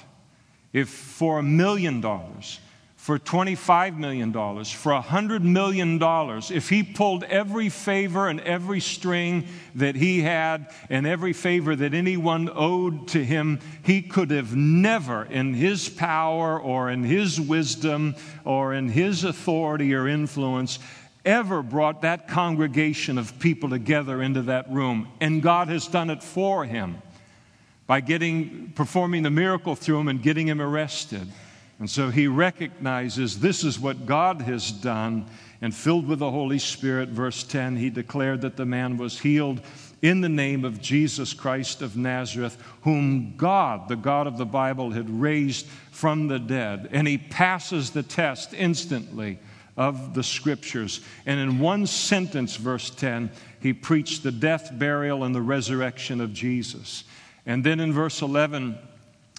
If 0.72 0.88
for 0.88 1.40
a 1.40 1.42
million 1.42 2.00
dollars, 2.00 2.60
for 3.02 3.18
$25 3.18 3.98
million, 3.98 4.32
for 4.32 4.92
$100 4.92 5.42
million, 5.42 5.98
if 6.56 6.68
he 6.68 6.84
pulled 6.84 7.24
every 7.24 7.68
favor 7.68 8.28
and 8.28 8.38
every 8.42 8.78
string 8.78 9.44
that 9.74 9.96
he 9.96 10.20
had 10.20 10.72
and 10.88 11.04
every 11.04 11.32
favor 11.32 11.74
that 11.74 11.94
anyone 11.94 12.48
owed 12.54 13.08
to 13.08 13.24
him, 13.24 13.58
he 13.82 14.02
could 14.02 14.30
have 14.30 14.54
never, 14.54 15.24
in 15.24 15.52
his 15.52 15.88
power 15.88 16.60
or 16.60 16.90
in 16.90 17.02
his 17.02 17.40
wisdom 17.40 18.14
or 18.44 18.72
in 18.72 18.88
his 18.88 19.24
authority 19.24 19.92
or 19.92 20.06
influence, 20.06 20.78
ever 21.24 21.60
brought 21.60 22.02
that 22.02 22.28
congregation 22.28 23.18
of 23.18 23.36
people 23.40 23.68
together 23.68 24.22
into 24.22 24.42
that 24.42 24.70
room. 24.70 25.08
And 25.20 25.42
God 25.42 25.66
has 25.66 25.88
done 25.88 26.08
it 26.08 26.22
for 26.22 26.64
him 26.64 27.02
by 27.88 28.00
getting, 28.00 28.70
performing 28.76 29.24
the 29.24 29.30
miracle 29.30 29.74
through 29.74 29.98
him 29.98 30.06
and 30.06 30.22
getting 30.22 30.46
him 30.46 30.60
arrested. 30.60 31.26
And 31.82 31.90
so 31.90 32.10
he 32.10 32.28
recognizes 32.28 33.40
this 33.40 33.64
is 33.64 33.80
what 33.80 34.06
God 34.06 34.42
has 34.42 34.70
done. 34.70 35.26
And 35.60 35.74
filled 35.74 36.06
with 36.06 36.20
the 36.20 36.30
Holy 36.30 36.60
Spirit, 36.60 37.08
verse 37.08 37.42
10, 37.42 37.74
he 37.74 37.90
declared 37.90 38.42
that 38.42 38.56
the 38.56 38.64
man 38.64 38.98
was 38.98 39.18
healed 39.18 39.60
in 40.00 40.20
the 40.20 40.28
name 40.28 40.64
of 40.64 40.80
Jesus 40.80 41.34
Christ 41.34 41.82
of 41.82 41.96
Nazareth, 41.96 42.56
whom 42.82 43.36
God, 43.36 43.88
the 43.88 43.96
God 43.96 44.28
of 44.28 44.38
the 44.38 44.46
Bible, 44.46 44.92
had 44.92 45.10
raised 45.10 45.66
from 45.90 46.28
the 46.28 46.38
dead. 46.38 46.88
And 46.92 47.08
he 47.08 47.18
passes 47.18 47.90
the 47.90 48.04
test 48.04 48.54
instantly 48.54 49.40
of 49.76 50.14
the 50.14 50.22
scriptures. 50.22 51.00
And 51.26 51.40
in 51.40 51.58
one 51.58 51.88
sentence, 51.88 52.54
verse 52.54 52.90
10, 52.90 53.28
he 53.58 53.72
preached 53.72 54.22
the 54.22 54.30
death, 54.30 54.70
burial, 54.72 55.24
and 55.24 55.34
the 55.34 55.42
resurrection 55.42 56.20
of 56.20 56.32
Jesus. 56.32 57.02
And 57.44 57.64
then 57.64 57.80
in 57.80 57.92
verse 57.92 58.22
11, 58.22 58.78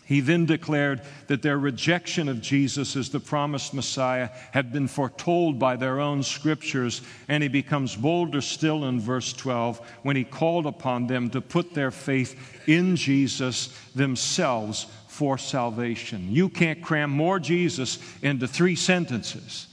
he 0.05 0.19
then 0.19 0.45
declared 0.45 1.01
that 1.27 1.41
their 1.41 1.57
rejection 1.57 2.27
of 2.27 2.41
Jesus 2.41 2.95
as 2.95 3.09
the 3.09 3.19
promised 3.19 3.73
Messiah 3.73 4.29
had 4.51 4.73
been 4.73 4.87
foretold 4.87 5.59
by 5.59 5.75
their 5.75 5.99
own 5.99 6.23
scriptures, 6.23 7.01
and 7.27 7.41
he 7.41 7.49
becomes 7.49 7.95
bolder 7.95 8.41
still 8.41 8.85
in 8.85 8.99
verse 8.99 9.31
12 9.33 9.79
when 10.03 10.15
he 10.15 10.23
called 10.23 10.65
upon 10.65 11.07
them 11.07 11.29
to 11.29 11.41
put 11.41 11.73
their 11.73 11.91
faith 11.91 12.67
in 12.67 12.95
Jesus 12.95 13.67
themselves 13.95 14.87
for 15.07 15.37
salvation. 15.37 16.31
You 16.31 16.49
can't 16.49 16.81
cram 16.81 17.09
more 17.09 17.39
Jesus 17.39 17.99
into 18.21 18.47
three 18.47 18.75
sentences 18.75 19.67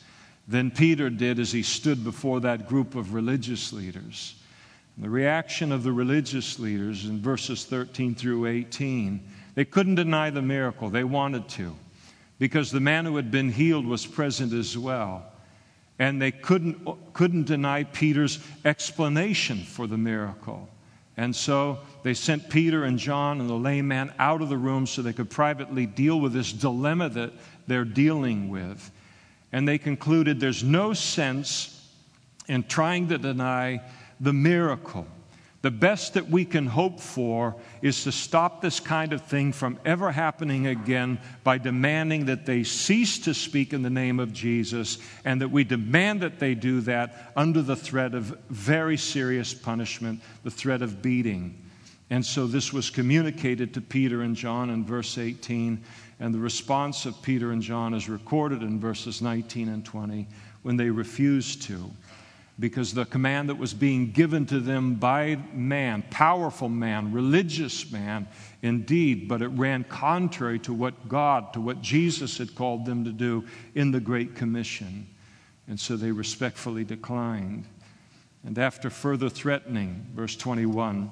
than 0.47 0.71
Peter 0.71 1.11
did 1.11 1.39
as 1.39 1.51
he 1.51 1.63
stood 1.63 2.05
before 2.05 2.41
that 2.41 2.69
group 2.69 2.95
of 2.95 3.15
religious 3.15 3.73
leaders. 3.73 4.35
The 4.99 5.09
reaction 5.09 5.73
of 5.73 5.83
the 5.83 5.93
religious 5.93 6.59
leaders 6.59 7.07
in 7.07 7.21
verses 7.21 7.65
13 7.65 8.15
through 8.15 8.47
18 8.47 9.21
they 9.61 9.67
couldn't 9.67 9.97
deny 9.97 10.31
the 10.31 10.41
miracle. 10.41 10.89
They 10.89 11.05
wanted 11.05 11.47
to 11.51 11.77
because 12.39 12.71
the 12.71 12.81
man 12.81 13.05
who 13.05 13.17
had 13.17 13.31
been 13.31 13.53
healed 13.53 13.85
was 13.85 14.07
present 14.07 14.55
as 14.55 14.79
well. 14.79 15.31
And 15.99 16.23
they 16.23 16.31
couldn't, 16.31 16.79
couldn't 17.13 17.45
deny 17.45 17.85
Peter's 17.85 18.39
explanation 18.65 19.59
for 19.59 19.87
the 19.87 19.99
miracle. 19.99 20.67
And 21.19 21.37
so 21.37 21.81
they 22.03 22.15
sent 22.15 22.49
Peter 22.49 22.85
and 22.85 22.99
John 22.99 23.39
and 23.39 23.51
the 23.51 23.55
lame 23.55 23.87
man 23.87 24.15
out 24.19 24.41
of 24.41 24.49
the 24.49 24.57
room 24.57 24.87
so 24.87 25.03
they 25.03 25.13
could 25.13 25.29
privately 25.29 25.85
deal 25.85 26.19
with 26.19 26.33
this 26.33 26.55
dilemma 26.55 27.11
that 27.11 27.35
they're 27.67 27.85
dealing 27.85 28.49
with. 28.49 28.91
And 29.53 29.69
they 29.69 29.77
concluded 29.77 30.41
there's 30.41 30.65
no 30.65 30.95
sense 30.95 31.87
in 32.49 32.63
trying 32.63 33.09
to 33.09 33.19
deny 33.19 33.83
the 34.21 34.33
miracle. 34.33 35.07
The 35.63 35.71
best 35.71 36.15
that 36.15 36.31
we 36.31 36.47
can 36.47 36.67
hope 36.67 37.01
for 37.01 37.55
is 37.83 38.05
to 38.05 38.13
stop 38.13 38.63
this 38.63 38.81
kind 38.81 39.13
of 39.13 39.21
thing 39.23 39.53
from 39.53 39.79
ever 39.85 40.11
happening 40.11 40.67
again 40.67 41.19
by 41.45 41.59
demanding 41.59 42.27
that 42.27 42.47
they 42.47 42.65
cease 42.65 43.19
to 43.21 43.35
speak 43.35 43.75
in 43.75 43.83
the 43.83 43.91
name 43.91 44.21
of 44.21 44.33
Jesus 44.33 44.97
and 45.23 45.41
that 45.43 45.51
we 45.51 45.65
demand 45.65 46.23
that 46.23 46.39
they 46.39 46.55
do 46.55 46.81
that 46.83 47.33
under 47.37 47.61
the 47.61 47.77
threat 47.77 48.15
of 48.15 48.39
very 48.49 48.97
serious 48.97 49.53
punishment, 49.53 50.23
the 50.45 50.51
threat 50.51 50.81
of 50.81 51.03
beating. 51.03 51.63
And 52.09 52.25
so 52.25 52.47
this 52.47 52.73
was 52.73 52.89
communicated 52.89 53.75
to 53.75 53.83
Peter 53.83 54.23
and 54.23 54.35
John 54.35 54.71
in 54.71 54.85
verse 54.85 55.19
18, 55.19 55.81
and 56.19 56.35
the 56.35 56.39
response 56.39 57.05
of 57.05 57.21
Peter 57.23 57.53
and 57.53 57.61
John 57.61 57.93
is 57.93 58.09
recorded 58.09 58.63
in 58.63 58.81
verses 58.81 59.21
19 59.21 59.69
and 59.69 59.85
20 59.85 60.27
when 60.63 60.77
they 60.77 60.91
refused 60.91 61.63
to 61.63 61.91
because 62.61 62.93
the 62.93 63.07
command 63.07 63.49
that 63.49 63.57
was 63.57 63.73
being 63.73 64.13
given 64.13 64.45
to 64.47 64.61
them 64.61 64.95
by 64.97 65.39
man, 65.55 66.05
powerful 66.11 66.69
man, 66.69 67.11
religious 67.11 67.91
man, 67.91 68.29
indeed, 68.61 69.27
but 69.27 69.41
it 69.41 69.49
ran 69.49 69.83
contrary 69.85 70.59
to 70.61 70.75
what 70.75 71.09
God, 71.09 71.55
to 71.55 71.61
what 71.61 71.81
Jesus 71.81 72.37
had 72.37 72.55
called 72.55 72.85
them 72.85 73.05
to 73.05 73.13
do 73.13 73.47
in 73.75 73.91
the 73.91 74.01
Great 74.01 74.35
Commission. 74.35 75.07
And 75.67 75.81
so 75.81 75.97
they 75.97 76.13
respectfully 76.13 76.85
declined. 76.85 77.65
And 78.45 78.59
after 78.59 78.91
further 78.91 79.31
threatening, 79.31 80.07
verse 80.15 80.37
21, 80.37 81.11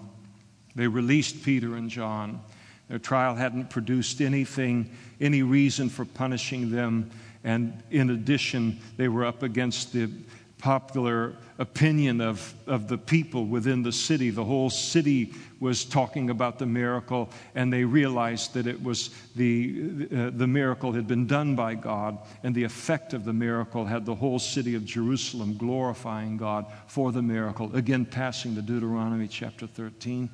they 0.74 0.86
released 0.86 1.42
Peter 1.42 1.76
and 1.76 1.88
John. 1.88 2.42
Their 2.88 2.98
trial 2.98 3.34
hadn't 3.34 3.70
produced 3.70 4.20
anything, 4.20 4.90
any 5.20 5.42
reason 5.42 5.88
for 5.88 6.04
punishing 6.04 6.70
them. 6.70 7.10
And 7.42 7.82
in 7.90 8.10
addition, 8.10 8.80
they 8.96 9.08
were 9.08 9.24
up 9.24 9.42
against 9.42 9.92
the 9.92 10.10
popular 10.58 11.34
opinion 11.58 12.20
of, 12.20 12.54
of 12.66 12.88
the 12.88 12.98
people 12.98 13.46
within 13.46 13.82
the 13.82 13.92
city. 13.92 14.30
The 14.30 14.44
whole 14.44 14.70
city 14.70 15.32
was 15.60 15.84
talking 15.84 16.30
about 16.30 16.58
the 16.58 16.66
miracle, 16.66 17.30
and 17.54 17.72
they 17.72 17.84
realized 17.84 18.54
that 18.54 18.66
it 18.66 18.82
was 18.82 19.10
the, 19.34 20.08
uh, 20.14 20.30
the 20.30 20.46
miracle 20.46 20.92
had 20.92 21.08
been 21.08 21.26
done 21.26 21.56
by 21.56 21.74
God, 21.74 22.18
and 22.42 22.54
the 22.54 22.64
effect 22.64 23.12
of 23.12 23.24
the 23.24 23.32
miracle 23.32 23.84
had 23.84 24.06
the 24.06 24.14
whole 24.14 24.38
city 24.38 24.74
of 24.74 24.84
Jerusalem 24.84 25.56
glorifying 25.56 26.36
God 26.36 26.66
for 26.86 27.10
the 27.10 27.22
miracle, 27.22 27.74
again, 27.74 28.04
passing 28.04 28.54
the 28.54 28.62
Deuteronomy 28.62 29.26
chapter 29.26 29.66
13 29.66 30.30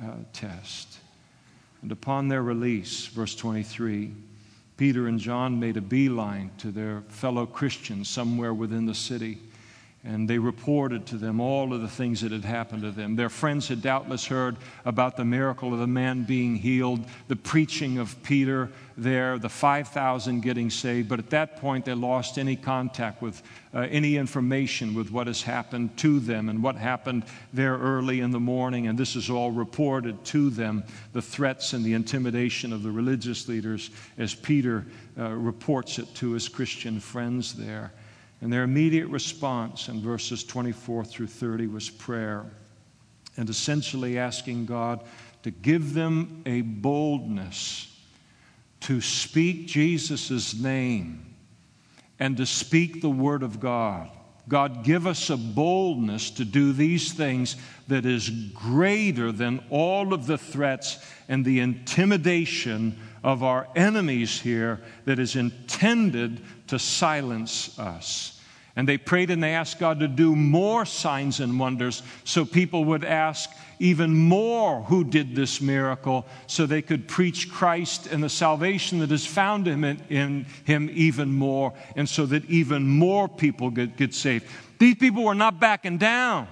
uh, 0.00 0.10
test. 0.32 0.98
And 1.82 1.90
upon 1.92 2.28
their 2.28 2.42
release, 2.42 3.06
verse 3.06 3.34
23, 3.34 4.12
Peter 4.76 5.08
and 5.08 5.18
John 5.18 5.58
made 5.58 5.76
a 5.76 5.80
beeline 5.80 6.52
to 6.58 6.70
their 6.70 7.02
fellow 7.08 7.46
Christians 7.46 8.08
somewhere 8.08 8.54
within 8.54 8.86
the 8.86 8.94
city 8.94 9.38
and 10.04 10.30
they 10.30 10.38
reported 10.38 11.06
to 11.06 11.16
them 11.16 11.40
all 11.40 11.74
of 11.74 11.80
the 11.80 11.88
things 11.88 12.20
that 12.20 12.30
had 12.30 12.44
happened 12.44 12.82
to 12.82 12.90
them. 12.92 13.16
Their 13.16 13.28
friends 13.28 13.66
had 13.66 13.82
doubtless 13.82 14.26
heard 14.26 14.56
about 14.84 15.16
the 15.16 15.24
miracle 15.24 15.72
of 15.72 15.80
the 15.80 15.88
man 15.88 16.22
being 16.22 16.54
healed, 16.54 17.04
the 17.26 17.36
preaching 17.36 17.98
of 17.98 18.22
Peter 18.22 18.70
there, 18.96 19.38
the 19.38 19.48
5,000 19.48 20.40
getting 20.40 20.70
saved, 20.70 21.08
but 21.08 21.18
at 21.18 21.30
that 21.30 21.56
point 21.56 21.84
they 21.84 21.94
lost 21.94 22.38
any 22.38 22.54
contact 22.54 23.20
with 23.20 23.42
uh, 23.74 23.80
any 23.90 24.16
information 24.16 24.94
with 24.94 25.10
what 25.10 25.26
has 25.26 25.42
happened 25.42 25.96
to 25.98 26.20
them 26.20 26.48
and 26.48 26.62
what 26.62 26.76
happened 26.76 27.24
there 27.52 27.76
early 27.76 28.20
in 28.20 28.30
the 28.30 28.40
morning. 28.40 28.86
And 28.86 28.96
this 28.96 29.14
is 29.14 29.28
all 29.28 29.50
reported 29.50 30.24
to 30.26 30.48
them 30.48 30.84
the 31.12 31.22
threats 31.22 31.72
and 31.72 31.84
the 31.84 31.92
intimidation 31.92 32.72
of 32.72 32.82
the 32.82 32.90
religious 32.90 33.48
leaders 33.48 33.90
as 34.16 34.34
Peter 34.34 34.86
uh, 35.18 35.30
reports 35.30 35.98
it 35.98 36.12
to 36.16 36.32
his 36.32 36.48
Christian 36.48 36.98
friends 36.98 37.54
there. 37.54 37.92
And 38.40 38.52
their 38.52 38.62
immediate 38.62 39.08
response 39.08 39.88
in 39.88 40.00
verses 40.00 40.44
24 40.44 41.04
through 41.04 41.26
30 41.26 41.66
was 41.66 41.90
prayer 41.90 42.46
and 43.36 43.48
essentially 43.48 44.18
asking 44.18 44.66
God 44.66 45.04
to 45.42 45.50
give 45.50 45.94
them 45.94 46.42
a 46.46 46.60
boldness 46.60 47.96
to 48.80 49.00
speak 49.00 49.66
Jesus' 49.66 50.58
name 50.58 51.34
and 52.18 52.36
to 52.36 52.46
speak 52.46 53.00
the 53.00 53.10
Word 53.10 53.42
of 53.42 53.60
God. 53.60 54.10
God, 54.48 54.82
give 54.82 55.06
us 55.06 55.28
a 55.30 55.36
boldness 55.36 56.30
to 56.30 56.44
do 56.44 56.72
these 56.72 57.12
things 57.12 57.56
that 57.86 58.06
is 58.06 58.30
greater 58.30 59.30
than 59.30 59.62
all 59.68 60.14
of 60.14 60.26
the 60.26 60.38
threats 60.38 60.98
and 61.28 61.44
the 61.44 61.60
intimidation 61.60 62.98
of 63.22 63.42
our 63.42 63.68
enemies 63.76 64.40
here 64.40 64.80
that 65.04 65.18
is 65.18 65.36
intended 65.36 66.40
to 66.68 66.78
silence 66.78 67.78
us. 67.78 68.38
And 68.78 68.88
they 68.88 68.96
prayed 68.96 69.30
and 69.30 69.42
they 69.42 69.54
asked 69.54 69.80
God 69.80 69.98
to 70.00 70.06
do 70.06 70.36
more 70.36 70.86
signs 70.86 71.40
and 71.40 71.58
wonders 71.58 72.02
so 72.22 72.44
people 72.44 72.84
would 72.84 73.04
ask 73.04 73.50
even 73.80 74.14
more 74.14 74.82
who 74.82 75.02
did 75.02 75.34
this 75.34 75.60
miracle 75.60 76.24
so 76.46 76.64
they 76.64 76.80
could 76.80 77.08
preach 77.08 77.50
Christ 77.50 78.06
and 78.06 78.22
the 78.22 78.28
salvation 78.28 79.00
that 79.00 79.10
is 79.10 79.26
found 79.26 79.66
in, 79.66 79.84
in 80.08 80.46
him 80.64 80.90
even 80.92 81.32
more 81.32 81.72
and 81.96 82.08
so 82.08 82.24
that 82.26 82.44
even 82.44 82.86
more 82.86 83.28
people 83.28 83.70
get, 83.70 83.96
get 83.96 84.14
saved. 84.14 84.46
These 84.78 84.94
people 84.94 85.24
were 85.24 85.34
not 85.34 85.58
backing 85.58 85.98
down. 85.98 86.46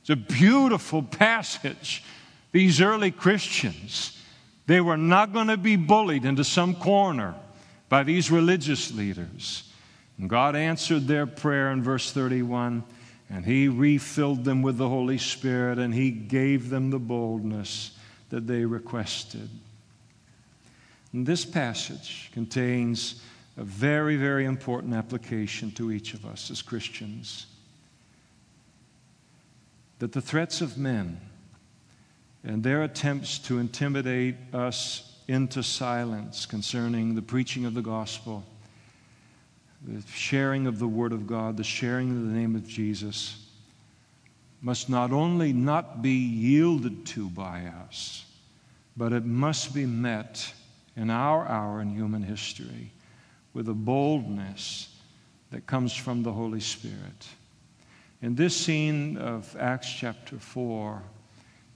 It's 0.00 0.10
a 0.10 0.16
beautiful 0.16 1.00
passage. 1.00 2.02
These 2.50 2.80
early 2.80 3.12
Christians, 3.12 4.20
they 4.66 4.80
were 4.80 4.96
not 4.96 5.32
going 5.32 5.46
to 5.46 5.56
be 5.56 5.76
bullied 5.76 6.24
into 6.24 6.42
some 6.42 6.74
corner 6.74 7.36
by 7.90 8.04
these 8.04 8.30
religious 8.30 8.92
leaders. 8.92 9.64
And 10.16 10.30
God 10.30 10.56
answered 10.56 11.06
their 11.06 11.26
prayer 11.26 11.70
in 11.72 11.82
verse 11.82 12.10
31, 12.12 12.84
and 13.28 13.44
He 13.44 13.68
refilled 13.68 14.44
them 14.44 14.62
with 14.62 14.78
the 14.78 14.88
Holy 14.88 15.18
Spirit, 15.18 15.78
and 15.78 15.92
He 15.92 16.10
gave 16.10 16.70
them 16.70 16.88
the 16.88 16.98
boldness 16.98 17.98
that 18.30 18.46
they 18.46 18.64
requested. 18.64 19.50
And 21.12 21.26
this 21.26 21.44
passage 21.44 22.30
contains 22.32 23.20
a 23.56 23.64
very, 23.64 24.16
very 24.16 24.44
important 24.44 24.94
application 24.94 25.72
to 25.72 25.90
each 25.90 26.14
of 26.14 26.24
us 26.24 26.50
as 26.50 26.62
Christians. 26.62 27.46
That 29.98 30.12
the 30.12 30.22
threats 30.22 30.60
of 30.60 30.78
men 30.78 31.20
and 32.44 32.62
their 32.62 32.84
attempts 32.84 33.38
to 33.40 33.58
intimidate 33.58 34.36
us 34.54 35.09
into 35.30 35.62
silence 35.62 36.44
concerning 36.44 37.14
the 37.14 37.22
preaching 37.22 37.64
of 37.64 37.72
the 37.72 37.80
gospel, 37.80 38.44
the 39.86 40.02
sharing 40.10 40.66
of 40.66 40.80
the 40.80 40.88
Word 40.88 41.12
of 41.12 41.24
God, 41.24 41.56
the 41.56 41.62
sharing 41.62 42.10
of 42.10 42.16
the 42.26 42.32
name 42.32 42.56
of 42.56 42.66
Jesus, 42.66 43.46
must 44.60 44.88
not 44.88 45.12
only 45.12 45.52
not 45.52 46.02
be 46.02 46.10
yielded 46.10 47.06
to 47.06 47.28
by 47.28 47.62
us, 47.88 48.24
but 48.96 49.12
it 49.12 49.24
must 49.24 49.72
be 49.72 49.86
met 49.86 50.52
in 50.96 51.10
our 51.10 51.46
hour 51.46 51.80
in 51.80 51.94
human 51.94 52.24
history 52.24 52.90
with 53.54 53.68
a 53.68 53.74
boldness 53.74 54.96
that 55.52 55.64
comes 55.64 55.94
from 55.94 56.24
the 56.24 56.32
Holy 56.32 56.60
Spirit. 56.60 57.28
In 58.20 58.34
this 58.34 58.56
scene 58.56 59.16
of 59.16 59.56
Acts 59.60 59.92
chapter 59.92 60.38
4 60.38 61.00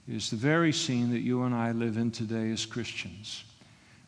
is 0.07 0.29
the 0.29 0.35
very 0.35 0.71
scene 0.71 1.11
that 1.11 1.21
you 1.21 1.43
and 1.43 1.55
I 1.55 1.71
live 1.71 1.97
in 1.97 2.11
today 2.11 2.51
as 2.51 2.65
Christians. 2.65 3.43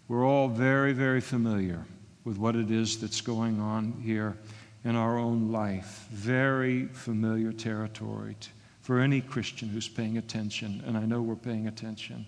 We're 0.08 0.26
all 0.26 0.48
very, 0.48 0.94
very 0.94 1.22
familiar 1.22 1.86
with 2.24 2.38
what 2.38 2.56
it 2.56 2.70
is 2.70 3.00
that's 3.00 3.22
going 3.22 3.60
on 3.60 3.94
here 4.04 4.38
in 4.84 4.96
our 4.96 5.18
own 5.18 5.52
life. 5.52 6.08
Very 6.12 6.86
familiar 6.86 7.52
territory 7.52 8.36
for 8.82 9.00
any 9.00 9.22
Christian 9.22 9.70
who's 9.70 9.90
paying 9.90 10.18
attention, 10.18 10.84
and 10.86 10.98
I 10.98 11.06
know 11.06 11.22
we're 11.22 11.36
paying 11.36 11.68
attention. 11.68 12.26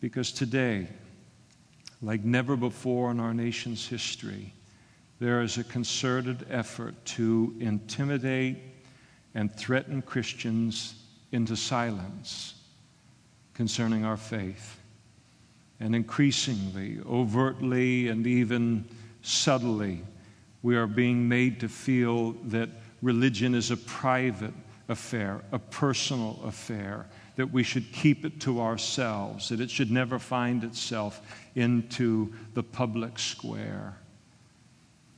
Because 0.00 0.30
today, 0.30 0.86
like 2.00 2.24
never 2.24 2.56
before 2.56 3.10
in 3.10 3.18
our 3.18 3.34
nation's 3.34 3.86
history, 3.86 4.54
there 5.18 5.42
is 5.42 5.58
a 5.58 5.64
concerted 5.64 6.46
effort 6.48 6.94
to 7.04 7.56
intimidate 7.58 8.58
and 9.34 9.54
threaten 9.54 10.00
Christians 10.00 10.94
into 11.32 11.56
silence 11.56 12.54
concerning 13.54 14.04
our 14.04 14.16
faith. 14.16 14.78
And 15.80 15.94
increasingly, 15.94 16.98
overtly, 17.08 18.08
and 18.08 18.26
even 18.26 18.84
subtly, 19.22 20.02
we 20.62 20.76
are 20.76 20.86
being 20.86 21.28
made 21.28 21.60
to 21.60 21.68
feel 21.68 22.32
that 22.44 22.68
religion 23.02 23.54
is 23.54 23.70
a 23.70 23.76
private 23.76 24.54
affair, 24.88 25.42
a 25.52 25.58
personal 25.58 26.40
affair, 26.44 27.06
that 27.36 27.52
we 27.52 27.62
should 27.62 27.92
keep 27.92 28.24
it 28.24 28.40
to 28.40 28.60
ourselves, 28.60 29.50
that 29.50 29.60
it 29.60 29.70
should 29.70 29.90
never 29.90 30.18
find 30.18 30.64
itself 30.64 31.22
into 31.54 32.32
the 32.54 32.62
public 32.62 33.18
square. 33.18 33.96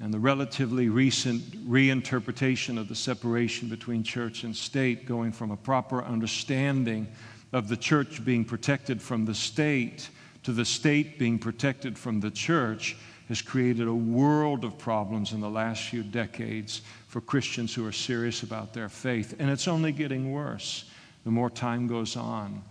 And 0.00 0.14
the 0.14 0.18
relatively 0.18 0.88
recent 0.88 1.42
reinterpretation 1.68 2.78
of 2.78 2.88
the 2.88 2.94
separation 2.94 3.68
between 3.68 4.02
church 4.02 4.44
and 4.44 4.56
state, 4.56 5.04
going 5.04 5.30
from 5.30 5.50
a 5.50 5.56
proper 5.56 6.02
understanding 6.02 7.06
of 7.52 7.68
the 7.68 7.76
church 7.76 8.24
being 8.24 8.44
protected 8.44 9.02
from 9.02 9.26
the 9.26 9.34
state 9.34 10.08
to 10.42 10.52
the 10.52 10.64
state 10.64 11.18
being 11.18 11.38
protected 11.38 11.98
from 11.98 12.20
the 12.20 12.30
church, 12.30 12.96
has 13.28 13.42
created 13.42 13.86
a 13.86 13.94
world 13.94 14.64
of 14.64 14.78
problems 14.78 15.32
in 15.32 15.40
the 15.40 15.50
last 15.50 15.84
few 15.84 16.02
decades 16.02 16.80
for 17.06 17.20
Christians 17.20 17.74
who 17.74 17.86
are 17.86 17.92
serious 17.92 18.42
about 18.42 18.72
their 18.72 18.88
faith. 18.88 19.36
And 19.38 19.50
it's 19.50 19.68
only 19.68 19.92
getting 19.92 20.32
worse 20.32 20.86
the 21.24 21.30
more 21.30 21.50
time 21.50 21.86
goes 21.86 22.16
on. 22.16 22.62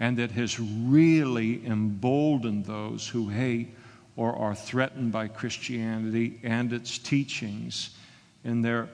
And 0.00 0.18
it 0.18 0.32
has 0.32 0.58
really 0.58 1.64
emboldened 1.64 2.66
those 2.66 3.06
who 3.06 3.28
hate 3.28 3.74
or 4.16 4.34
are 4.36 4.54
threatened 4.54 5.12
by 5.12 5.28
Christianity 5.28 6.40
and 6.42 6.72
its 6.72 6.98
teachings 6.98 7.90
in 8.44 8.62
their 8.62 8.88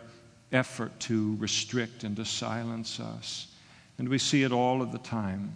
effort 0.53 0.99
to 1.01 1.37
restrict 1.37 2.05
and 2.05 2.17
to 2.17 2.25
silence 2.25 3.01
us. 3.01 3.49
And 3.99 4.09
we 4.09 4.19
see 4.19 4.43
it 4.43 4.53
all 4.53 4.83
of 4.83 4.93
the 4.93 4.99
time. 4.99 5.53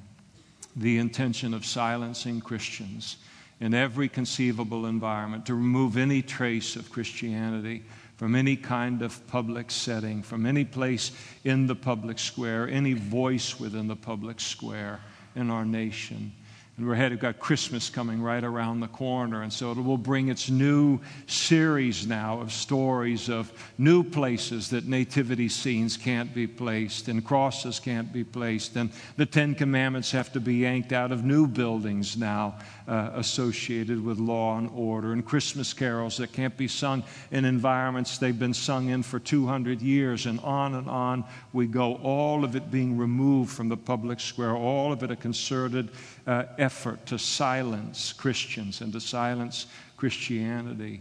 the 0.76 0.98
intention 0.98 1.54
of 1.54 1.64
silencing 1.64 2.40
Christians 2.40 3.16
in 3.60 3.74
every 3.74 4.08
conceivable 4.08 4.86
environment, 4.86 5.46
to 5.46 5.54
remove 5.54 5.96
any 5.96 6.20
trace 6.20 6.74
of 6.76 6.90
Christianity 6.90 7.84
from 8.16 8.34
any 8.34 8.56
kind 8.56 9.02
of 9.02 9.24
public 9.28 9.70
setting, 9.70 10.22
from 10.22 10.44
any 10.46 10.64
place 10.64 11.12
in 11.44 11.66
the 11.66 11.74
public 11.74 12.18
square, 12.18 12.68
any 12.68 12.92
voice 12.92 13.58
within 13.60 13.86
the 13.86 13.96
public 13.96 14.40
square 14.40 15.00
in 15.36 15.50
our 15.50 15.64
nation. 15.64 16.32
And 16.76 16.88
we're 16.88 16.96
headed, 16.96 17.20
got 17.20 17.38
Christmas 17.38 17.88
coming 17.88 18.20
right 18.20 18.42
around 18.42 18.80
the 18.80 18.88
corner. 18.88 19.42
And 19.42 19.52
so 19.52 19.70
it 19.70 19.78
will 19.78 19.96
bring 19.96 20.28
its 20.28 20.50
new 20.50 20.98
series 21.28 22.04
now 22.04 22.40
of 22.40 22.52
stories 22.52 23.28
of 23.28 23.52
new 23.78 24.02
places 24.02 24.70
that 24.70 24.84
nativity 24.84 25.48
scenes 25.48 25.96
can't 25.96 26.34
be 26.34 26.48
placed 26.48 27.06
and 27.06 27.24
crosses 27.24 27.78
can't 27.78 28.12
be 28.12 28.24
placed. 28.24 28.74
And 28.74 28.90
the 29.16 29.26
Ten 29.26 29.54
Commandments 29.54 30.10
have 30.10 30.32
to 30.32 30.40
be 30.40 30.56
yanked 30.56 30.92
out 30.92 31.12
of 31.12 31.24
new 31.24 31.46
buildings 31.46 32.16
now 32.16 32.58
uh, 32.86 33.10
associated 33.14 34.04
with 34.04 34.18
law 34.18 34.58
and 34.58 34.70
order. 34.74 35.12
And 35.12 35.24
Christmas 35.24 35.72
carols 35.72 36.18
that 36.18 36.32
can't 36.32 36.56
be 36.56 36.68
sung 36.68 37.02
in 37.30 37.44
environments 37.44 38.18
they've 38.18 38.38
been 38.38 38.54
sung 38.54 38.90
in 38.90 39.02
for 39.02 39.18
200 39.18 39.80
years. 39.80 40.26
And 40.26 40.40
on 40.40 40.74
and 40.74 40.88
on 40.88 41.24
we 41.52 41.66
go, 41.66 41.94
all 41.96 42.44
of 42.44 42.56
it 42.56 42.70
being 42.70 42.96
removed 42.96 43.52
from 43.52 43.68
the 43.68 43.76
public 43.76 44.20
square, 44.20 44.54
all 44.54 44.92
of 44.92 45.02
it 45.02 45.10
a 45.10 45.16
concerted 45.16 45.90
uh, 46.26 46.44
effort 46.58 47.06
to 47.06 47.18
silence 47.18 48.12
Christians 48.12 48.80
and 48.80 48.92
to 48.92 49.00
silence 49.00 49.66
Christianity. 49.96 51.00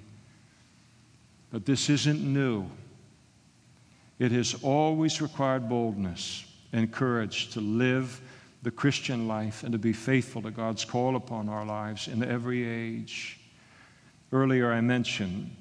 But 1.52 1.66
this 1.66 1.90
isn't 1.90 2.22
new. 2.22 2.66
It 4.20 4.32
has 4.32 4.56
always 4.64 5.22
required 5.22 5.68
boldness 5.68 6.46
and 6.72 6.92
courage 6.92 7.50
to 7.52 7.62
live 7.62 8.22
the 8.64 8.72
Christian 8.72 9.28
life 9.28 9.64
and 9.64 9.74
to 9.74 9.78
be 9.78 9.94
faithful 9.94 10.42
to 10.42 10.52
God's 10.52 10.86
call 10.86 11.16
upon 11.16 11.50
our 11.50 11.66
lives 11.66 12.08
in 12.08 12.24
every 12.24 12.68
age. 12.68 13.40
Earlier, 14.32 14.72
I 14.72 14.82
mentioned 14.82 15.56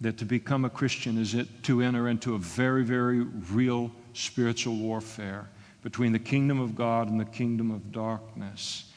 that 0.00 0.18
to 0.18 0.24
become 0.24 0.64
a 0.64 0.70
Christian 0.70 1.16
is 1.16 1.34
it 1.34 1.62
to 1.64 1.80
enter 1.80 2.08
into 2.08 2.34
a 2.34 2.38
very, 2.38 2.84
very 2.84 3.20
real 3.20 3.90
spiritual 4.14 4.76
warfare 4.76 5.48
between 5.82 6.12
the 6.12 6.18
kingdom 6.18 6.60
of 6.60 6.74
God 6.74 7.08
and 7.08 7.20
the 7.20 7.24
kingdom 7.24 7.70
of 7.70 7.92
darkness. 7.92 8.92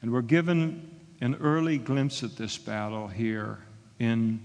And 0.00 0.10
we're 0.10 0.22
given 0.22 0.90
an 1.20 1.36
early 1.36 1.78
glimpse 1.78 2.22
at 2.22 2.36
this 2.36 2.56
battle 2.56 3.06
here 3.06 3.58
in 3.98 4.40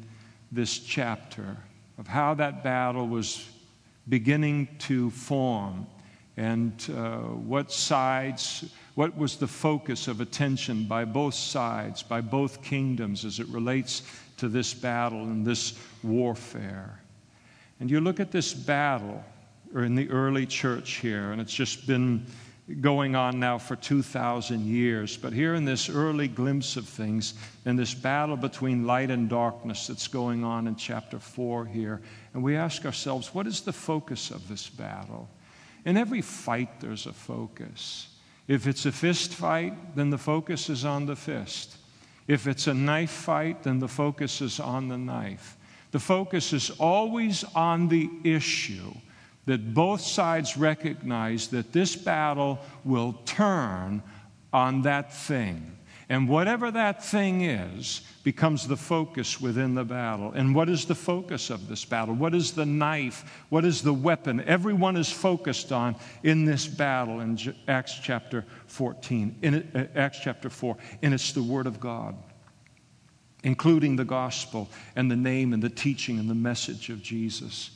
this 0.51 0.79
chapter 0.79 1.57
of 1.97 2.07
how 2.07 2.33
that 2.35 2.63
battle 2.63 3.07
was 3.07 3.47
beginning 4.07 4.67
to 4.79 5.09
form 5.11 5.87
and 6.37 6.73
uh, 6.95 7.17
what 7.17 7.71
sides, 7.71 8.65
what 8.95 9.17
was 9.17 9.35
the 9.35 9.47
focus 9.47 10.07
of 10.07 10.21
attention 10.21 10.85
by 10.85 11.05
both 11.05 11.33
sides, 11.33 12.03
by 12.03 12.21
both 12.21 12.63
kingdoms 12.63 13.25
as 13.25 13.39
it 13.39 13.47
relates 13.47 14.03
to 14.37 14.47
this 14.47 14.73
battle 14.73 15.23
and 15.23 15.45
this 15.45 15.77
warfare. 16.03 16.99
And 17.79 17.89
you 17.89 17.99
look 17.99 18.19
at 18.19 18.31
this 18.31 18.53
battle, 18.53 19.23
or 19.73 19.83
in 19.83 19.95
the 19.95 20.09
early 20.09 20.45
church 20.45 20.93
here, 20.93 21.31
and 21.31 21.41
it's 21.41 21.53
just 21.53 21.87
been 21.87 22.25
going 22.79 23.15
on 23.15 23.39
now 23.39 23.57
for 23.57 23.75
2,000 23.75 24.65
years. 24.65 25.17
But 25.17 25.33
here 25.33 25.55
in 25.55 25.65
this 25.65 25.89
early 25.89 26.27
glimpse 26.27 26.77
of 26.77 26.87
things, 26.87 27.33
in 27.65 27.75
this 27.75 27.93
battle 27.93 28.37
between 28.37 28.85
light 28.85 29.11
and 29.11 29.27
darkness 29.27 29.87
that's 29.87 30.07
going 30.07 30.43
on 30.43 30.67
in 30.67 30.75
chapter 30.75 31.19
4 31.19 31.65
here, 31.65 32.01
and 32.33 32.41
we 32.41 32.55
ask 32.55 32.85
ourselves, 32.85 33.33
what 33.33 33.47
is 33.47 33.61
the 33.61 33.73
focus 33.73 34.31
of 34.31 34.47
this 34.47 34.69
battle? 34.69 35.27
In 35.85 35.97
every 35.97 36.21
fight, 36.21 36.79
there's 36.79 37.05
a 37.05 37.13
focus. 37.13 38.07
If 38.47 38.67
it's 38.67 38.85
a 38.85 38.91
fist 38.91 39.33
fight, 39.33 39.95
then 39.95 40.09
the 40.09 40.17
focus 40.17 40.69
is 40.69 40.85
on 40.85 41.05
the 41.05 41.15
fist. 41.15 41.77
If 42.27 42.47
it's 42.47 42.67
a 42.67 42.73
knife 42.73 43.11
fight, 43.11 43.63
then 43.63 43.79
the 43.79 43.87
focus 43.87 44.41
is 44.41 44.59
on 44.59 44.87
the 44.87 44.97
knife. 44.97 45.57
The 45.91 45.99
focus 45.99 46.53
is 46.53 46.69
always 46.71 47.43
on 47.55 47.87
the 47.87 48.09
issue 48.23 48.93
that 49.45 49.73
both 49.73 50.01
sides 50.01 50.55
recognize 50.55 51.47
that 51.49 51.73
this 51.73 51.95
battle 51.95 52.59
will 52.83 53.13
turn 53.25 54.03
on 54.53 54.83
that 54.83 55.13
thing. 55.13 55.77
And 56.11 56.27
whatever 56.27 56.69
that 56.71 57.01
thing 57.01 57.43
is 57.43 58.01
becomes 58.25 58.67
the 58.67 58.75
focus 58.75 59.39
within 59.39 59.75
the 59.75 59.85
battle. 59.85 60.33
And 60.33 60.53
what 60.53 60.67
is 60.67 60.83
the 60.83 60.93
focus 60.93 61.49
of 61.49 61.69
this 61.69 61.85
battle? 61.85 62.13
What 62.13 62.35
is 62.35 62.51
the 62.51 62.65
knife? 62.65 63.45
What 63.47 63.63
is 63.63 63.81
the 63.81 63.93
weapon? 63.93 64.41
Everyone 64.41 64.97
is 64.97 65.09
focused 65.09 65.71
on 65.71 65.95
in 66.21 66.43
this 66.43 66.67
battle 66.67 67.21
in 67.21 67.39
Acts 67.69 67.97
chapter 67.97 68.43
14, 68.67 69.37
in 69.41 69.71
uh, 69.73 69.87
Acts 69.95 70.19
chapter 70.21 70.49
4. 70.49 70.75
And 71.01 71.13
it's 71.13 71.31
the 71.31 71.43
Word 71.43 71.65
of 71.65 71.79
God, 71.79 72.17
including 73.45 73.95
the 73.95 74.03
gospel 74.03 74.67
and 74.97 75.09
the 75.09 75.15
name 75.15 75.53
and 75.53 75.63
the 75.63 75.69
teaching 75.69 76.19
and 76.19 76.29
the 76.29 76.35
message 76.35 76.89
of 76.89 77.01
Jesus. 77.01 77.71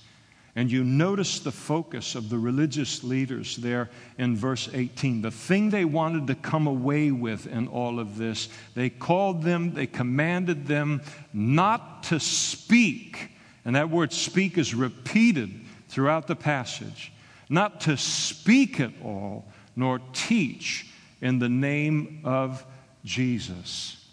And 0.57 0.71
you 0.71 0.85
notice 0.85 1.39
the 1.39 1.51
focus 1.51 2.15
of 2.15 2.29
the 2.29 2.37
religious 2.39 3.03
leaders 3.03 3.57
there 3.57 3.89
in 4.17 4.37
verse 4.37 4.69
18. 4.73 5.21
The 5.21 5.31
thing 5.31 5.69
they 5.69 5.83
wanted 5.83 6.27
to 6.27 6.35
come 6.35 6.65
away 6.65 7.11
with 7.11 7.45
in 7.45 7.67
all 7.67 7.99
of 7.99 8.17
this, 8.17 8.47
they 8.73 8.89
called 8.89 9.43
them, 9.43 9.73
they 9.73 9.85
commanded 9.85 10.65
them 10.65 11.01
not 11.33 12.03
to 12.03 12.21
speak. 12.21 13.31
And 13.65 13.75
that 13.75 13.89
word 13.89 14.13
speak 14.13 14.57
is 14.57 14.73
repeated 14.73 15.51
throughout 15.89 16.27
the 16.27 16.37
passage. 16.37 17.11
Not 17.49 17.81
to 17.81 17.97
speak 17.97 18.79
at 18.79 18.93
all, 19.03 19.45
nor 19.75 19.99
teach 20.13 20.87
in 21.21 21.39
the 21.39 21.49
name 21.49 22.21
of 22.23 22.65
Jesus. 23.03 24.04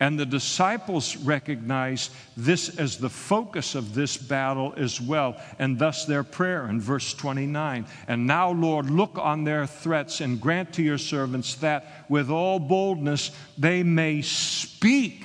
And 0.00 0.18
the 0.18 0.24
disciples 0.24 1.14
recognize 1.18 2.08
this 2.34 2.78
as 2.78 2.96
the 2.96 3.10
focus 3.10 3.74
of 3.74 3.94
this 3.94 4.16
battle 4.16 4.72
as 4.78 4.98
well, 4.98 5.36
and 5.58 5.78
thus 5.78 6.06
their 6.06 6.24
prayer 6.24 6.66
in 6.68 6.80
verse 6.80 7.12
29. 7.12 7.86
And 8.08 8.26
now, 8.26 8.50
Lord, 8.50 8.88
look 8.88 9.18
on 9.18 9.44
their 9.44 9.66
threats 9.66 10.22
and 10.22 10.40
grant 10.40 10.72
to 10.74 10.82
your 10.82 10.96
servants 10.96 11.56
that 11.56 12.06
with 12.08 12.30
all 12.30 12.58
boldness 12.58 13.30
they 13.58 13.82
may 13.82 14.22
speak 14.22 15.22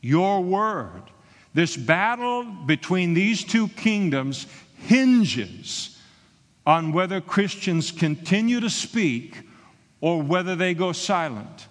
your 0.00 0.40
word. 0.40 1.02
This 1.52 1.76
battle 1.76 2.44
between 2.44 3.12
these 3.12 3.44
two 3.44 3.68
kingdoms 3.68 4.46
hinges 4.78 5.98
on 6.64 6.92
whether 6.92 7.20
Christians 7.20 7.90
continue 7.90 8.60
to 8.60 8.70
speak 8.70 9.42
or 10.00 10.22
whether 10.22 10.56
they 10.56 10.72
go 10.72 10.92
silent. 10.92 11.66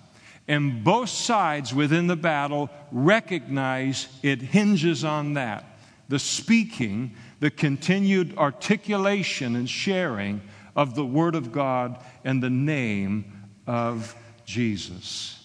And 0.48 0.84
both 0.84 1.10
sides 1.10 1.74
within 1.74 2.08
the 2.08 2.16
battle 2.16 2.70
recognize 2.92 4.08
it 4.22 4.42
hinges 4.42 5.04
on 5.04 5.34
that 5.34 5.66
the 6.08 6.20
speaking, 6.20 7.16
the 7.40 7.50
continued 7.50 8.38
articulation 8.38 9.56
and 9.56 9.70
sharing 9.70 10.42
of 10.76 10.96
the 10.96 11.06
Word 11.06 11.36
of 11.36 11.52
God 11.52 12.00
and 12.24 12.42
the 12.42 12.50
name 12.50 13.50
of 13.66 14.16
Jesus. 14.46 15.44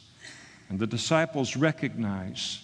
And 0.68 0.78
the 0.78 0.86
disciples 0.86 1.57
recognize 1.57 2.62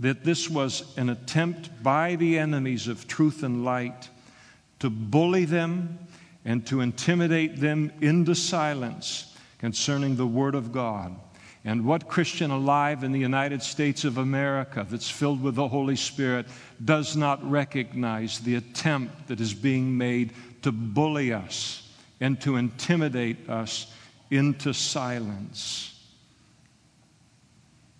that 0.00 0.24
this 0.24 0.48
was 0.48 0.96
an 0.96 1.10
attempt 1.10 1.82
by 1.82 2.16
the 2.16 2.38
enemies 2.38 2.88
of 2.88 3.06
truth 3.06 3.42
and 3.42 3.64
light 3.64 4.08
to 4.80 4.90
bully 4.90 5.44
them 5.44 5.98
and 6.44 6.66
to 6.66 6.80
intimidate 6.80 7.60
them 7.60 7.92
into 8.00 8.34
silence 8.34 9.36
concerning 9.58 10.16
the 10.16 10.26
Word 10.26 10.54
of 10.54 10.72
God. 10.72 11.14
And 11.64 11.84
what 11.84 12.08
Christian 12.08 12.50
alive 12.50 13.04
in 13.04 13.12
the 13.12 13.20
United 13.20 13.62
States 13.62 14.04
of 14.04 14.18
America 14.18 14.84
that's 14.88 15.08
filled 15.08 15.40
with 15.40 15.54
the 15.54 15.68
Holy 15.68 15.94
Spirit 15.94 16.46
does 16.84 17.16
not 17.16 17.48
recognize 17.48 18.40
the 18.40 18.56
attempt 18.56 19.28
that 19.28 19.40
is 19.40 19.54
being 19.54 19.96
made 19.96 20.32
to 20.62 20.72
bully 20.72 21.32
us 21.32 21.88
and 22.20 22.40
to 22.40 22.56
intimidate 22.56 23.48
us 23.48 23.86
into 24.30 24.72
silence? 24.72 25.88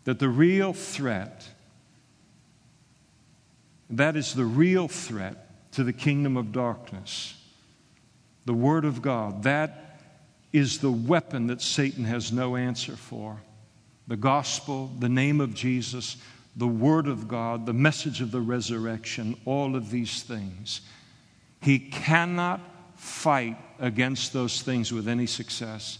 That 0.04 0.18
the 0.18 0.28
real 0.28 0.72
threat, 0.72 1.46
that 3.90 4.16
is 4.16 4.34
the 4.34 4.44
real 4.44 4.88
threat 4.88 5.70
to 5.72 5.84
the 5.84 5.92
kingdom 5.92 6.36
of 6.36 6.50
darkness, 6.50 7.40
the 8.44 8.54
Word 8.54 8.84
of 8.84 9.02
God, 9.02 9.44
that 9.44 10.00
is 10.52 10.80
the 10.80 10.90
weapon 10.90 11.46
that 11.46 11.62
Satan 11.62 12.04
has 12.04 12.32
no 12.32 12.56
answer 12.56 12.96
for 12.96 13.40
the 14.12 14.16
gospel, 14.18 14.90
the 14.98 15.08
name 15.08 15.40
of 15.40 15.54
Jesus, 15.54 16.18
the 16.54 16.68
word 16.68 17.06
of 17.06 17.28
God, 17.28 17.64
the 17.64 17.72
message 17.72 18.20
of 18.20 18.30
the 18.30 18.42
resurrection, 18.42 19.34
all 19.46 19.74
of 19.74 19.90
these 19.90 20.22
things. 20.22 20.82
He 21.62 21.78
cannot 21.78 22.60
fight 22.94 23.56
against 23.78 24.34
those 24.34 24.60
things 24.60 24.92
with 24.92 25.08
any 25.08 25.24
success. 25.24 25.98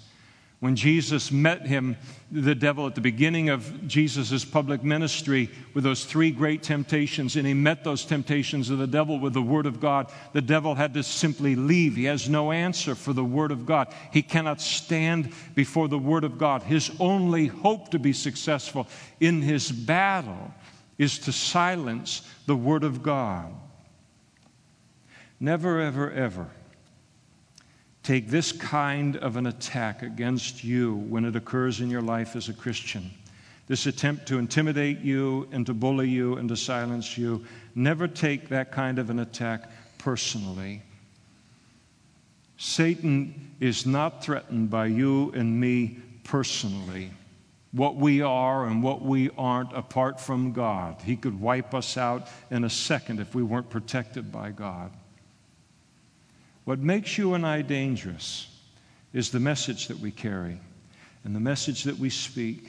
When 0.63 0.77
Jesus 0.77 1.33
met 1.33 1.67
him, 1.67 1.97
the 2.31 2.55
devil, 2.55 2.87
at 2.87 2.95
the 2.95 3.01
beginning 3.01 3.49
of 3.49 3.89
Jesus' 3.89 4.45
public 4.45 4.85
ministry 4.85 5.51
with 5.75 5.83
those 5.83 6.05
three 6.05 6.31
great 6.31 6.63
temptations, 6.63 7.35
and 7.35 7.45
he 7.45 7.53
met 7.53 7.83
those 7.83 8.05
temptations 8.05 8.71
of 8.71 8.79
the 8.79 8.87
devil 8.87 9.19
with 9.19 9.33
the 9.33 9.43
Word 9.43 9.67
of 9.67 9.81
God, 9.81 10.13
the 10.33 10.41
devil 10.41 10.77
had 10.77 10.95
to 10.95 11.03
simply 11.03 11.57
leave. 11.57 11.97
He 11.97 12.05
has 12.05 12.29
no 12.29 12.53
answer 12.53 12.95
for 12.95 13.13
the 13.13 13.25
Word 13.25 13.51
of 13.51 13.67
God. 13.67 13.93
He 14.13 14.23
cannot 14.23 14.61
stand 14.61 15.33
before 15.57 15.89
the 15.89 15.99
Word 15.99 16.23
of 16.23 16.39
God. 16.39 16.63
His 16.63 16.93
only 17.01 17.49
hope 17.49 17.91
to 17.91 17.99
be 17.99 18.13
successful 18.13 18.87
in 19.19 19.43
his 19.43 19.73
battle 19.73 20.55
is 20.97 21.19
to 21.19 21.33
silence 21.33 22.23
the 22.47 22.55
Word 22.55 22.85
of 22.85 23.03
God. 23.03 23.53
Never, 25.41 25.81
ever, 25.81 26.09
ever 26.13 26.53
take 28.03 28.29
this 28.29 28.53
kind 28.53 29.17
of 29.17 29.37
an 29.37 29.47
attack 29.47 30.03
against 30.03 30.65
you 30.65 30.95
when 30.95 31.25
it 31.25 31.37
occurs 31.37 31.81
in 31.81 31.89
your 31.91 32.03
life 32.03 32.35
as 32.35 32.49
a 32.49 32.53
Christian. 32.53 33.11
This 33.69 33.87
attempt 33.87 34.27
to 34.27 34.39
intimidate 34.39 35.01
you 35.01 35.49
and 35.53 35.65
to 35.67 35.75
bully 35.75 36.09
you 36.09 36.37
and 36.37 36.49
to 36.49 36.57
silence 36.57 37.17
you. 37.17 37.45
Never 37.75 38.09
take 38.09 38.49
that 38.49 38.73
kind 38.73 38.99
of 38.99 39.09
an 39.09 39.21
attack 39.21 39.71
personally. 39.99 40.83
Satan 42.57 43.55
is 43.61 43.87
not 43.87 44.23
threatened 44.23 44.71
by 44.71 44.87
you 44.87 45.31
and 45.33 45.61
me 45.61 45.99
personally. 46.25 47.11
What 47.71 47.97
we 47.97 48.21
are 48.21 48.67
and 48.67 48.83
what 48.83 49.03
we 49.03 49.31
aren't 49.39 49.73
apart 49.73 50.21
from 50.21 50.53
God. 50.53 51.01
He 51.03 51.17
could 51.17 51.41
wipe 51.41 51.73
us 51.73 51.97
out 51.97 52.29
in 52.51 52.65
a 52.65 52.71
second 52.71 53.21
if 53.21 53.35
we 53.35 53.43
weren't 53.43 53.71
protected 53.71 54.31
by 54.31 54.51
God. 54.51 54.93
What 56.65 56.79
makes 56.79 57.19
you 57.19 57.35
and 57.35 57.47
I 57.47 57.63
dangerous 57.63 58.49
is 59.13 59.31
the 59.31 59.41
message 59.41 59.89
that 59.89 59.99
we 59.99 60.11
carry 60.11 60.59
and 61.25 61.35
the 61.35 61.41
message 61.41 61.85
that 61.85 61.99
we 61.99 62.11
speak. 62.11 62.69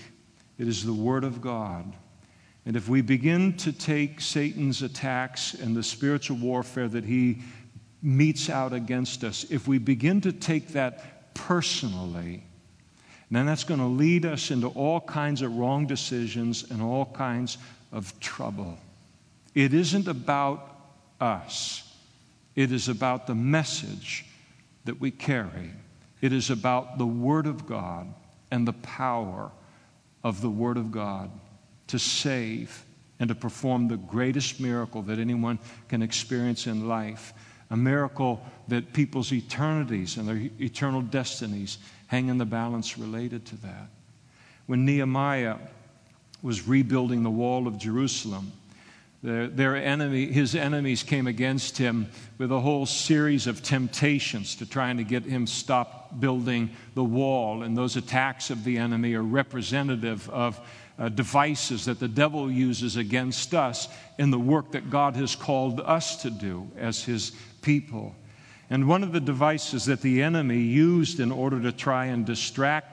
It 0.57 0.67
is 0.67 0.83
the 0.83 0.93
Word 0.93 1.23
of 1.23 1.41
God. 1.41 1.93
And 2.65 2.75
if 2.75 2.87
we 2.87 3.01
begin 3.01 3.57
to 3.57 3.71
take 3.71 4.21
Satan's 4.21 4.81
attacks 4.81 5.53
and 5.53 5.75
the 5.75 5.83
spiritual 5.83 6.37
warfare 6.37 6.87
that 6.87 7.03
he 7.03 7.39
metes 8.01 8.49
out 8.49 8.73
against 8.73 9.23
us, 9.23 9.45
if 9.49 9.67
we 9.67 9.77
begin 9.77 10.21
to 10.21 10.31
take 10.31 10.69
that 10.69 11.33
personally, 11.33 12.43
then 13.29 13.45
that's 13.45 13.63
going 13.63 13.79
to 13.79 13.85
lead 13.85 14.25
us 14.25 14.51
into 14.51 14.67
all 14.67 15.01
kinds 15.01 15.41
of 15.41 15.55
wrong 15.55 15.87
decisions 15.87 16.69
and 16.69 16.81
all 16.81 17.05
kinds 17.05 17.57
of 17.91 18.17
trouble. 18.19 18.77
It 19.55 19.73
isn't 19.73 20.07
about 20.07 20.69
us. 21.19 21.92
It 22.55 22.71
is 22.71 22.87
about 22.87 23.27
the 23.27 23.35
message 23.35 24.25
that 24.85 24.99
we 24.99 25.11
carry. 25.11 25.71
It 26.21 26.33
is 26.33 26.49
about 26.49 26.97
the 26.97 27.05
Word 27.05 27.47
of 27.47 27.65
God 27.65 28.13
and 28.51 28.67
the 28.67 28.73
power 28.73 29.51
of 30.23 30.41
the 30.41 30.49
Word 30.49 30.77
of 30.77 30.91
God 30.91 31.31
to 31.87 31.99
save 31.99 32.85
and 33.19 33.27
to 33.29 33.35
perform 33.35 33.87
the 33.87 33.97
greatest 33.97 34.59
miracle 34.59 35.01
that 35.03 35.19
anyone 35.19 35.59
can 35.87 36.01
experience 36.01 36.67
in 36.67 36.87
life. 36.87 37.33
A 37.69 37.77
miracle 37.77 38.43
that 38.67 38.93
people's 38.93 39.31
eternities 39.31 40.17
and 40.17 40.27
their 40.27 40.49
eternal 40.59 41.01
destinies 41.01 41.79
hang 42.07 42.27
in 42.27 42.37
the 42.37 42.45
balance 42.45 42.97
related 42.97 43.45
to 43.47 43.55
that. 43.57 43.89
When 44.67 44.85
Nehemiah 44.85 45.57
was 46.41 46.67
rebuilding 46.67 47.23
the 47.23 47.31
wall 47.31 47.67
of 47.67 47.77
Jerusalem, 47.77 48.51
their, 49.23 49.47
their 49.47 49.75
enemy, 49.77 50.25
his 50.25 50.53
enemies 50.53 51.01
came 51.01 51.27
against 51.27 51.77
him 51.77 52.07
with 52.37 52.51
a 52.51 52.59
whole 52.59 52.85
series 52.85 53.47
of 53.47 53.63
temptations 53.63 54.55
to 54.55 54.65
trying 54.65 54.97
to 54.97 55.05
get 55.05 55.23
him 55.23 55.47
stop 55.47 56.19
building 56.19 56.69
the 56.93 57.03
wall. 57.03 57.63
And 57.63 57.77
those 57.77 57.95
attacks 57.95 58.49
of 58.49 58.65
the 58.65 58.77
enemy 58.77 59.13
are 59.13 59.23
representative 59.23 60.29
of 60.29 60.59
uh, 60.99 61.07
devices 61.07 61.85
that 61.85 61.99
the 61.99 62.07
devil 62.07 62.51
uses 62.51 62.97
against 62.97 63.53
us 63.55 63.87
in 64.19 64.29
the 64.29 64.39
work 64.39 64.73
that 64.73 64.89
God 64.89 65.15
has 65.15 65.35
called 65.35 65.79
us 65.79 66.21
to 66.23 66.29
do 66.29 66.69
as 66.77 67.03
his 67.03 67.31
people. 67.61 68.13
And 68.69 68.89
one 68.89 69.03
of 69.03 69.13
the 69.13 69.21
devices 69.21 69.85
that 69.85 70.01
the 70.01 70.21
enemy 70.21 70.59
used 70.59 71.21
in 71.21 71.31
order 71.31 71.61
to 71.61 71.71
try 71.71 72.07
and 72.07 72.25
distract 72.25 72.92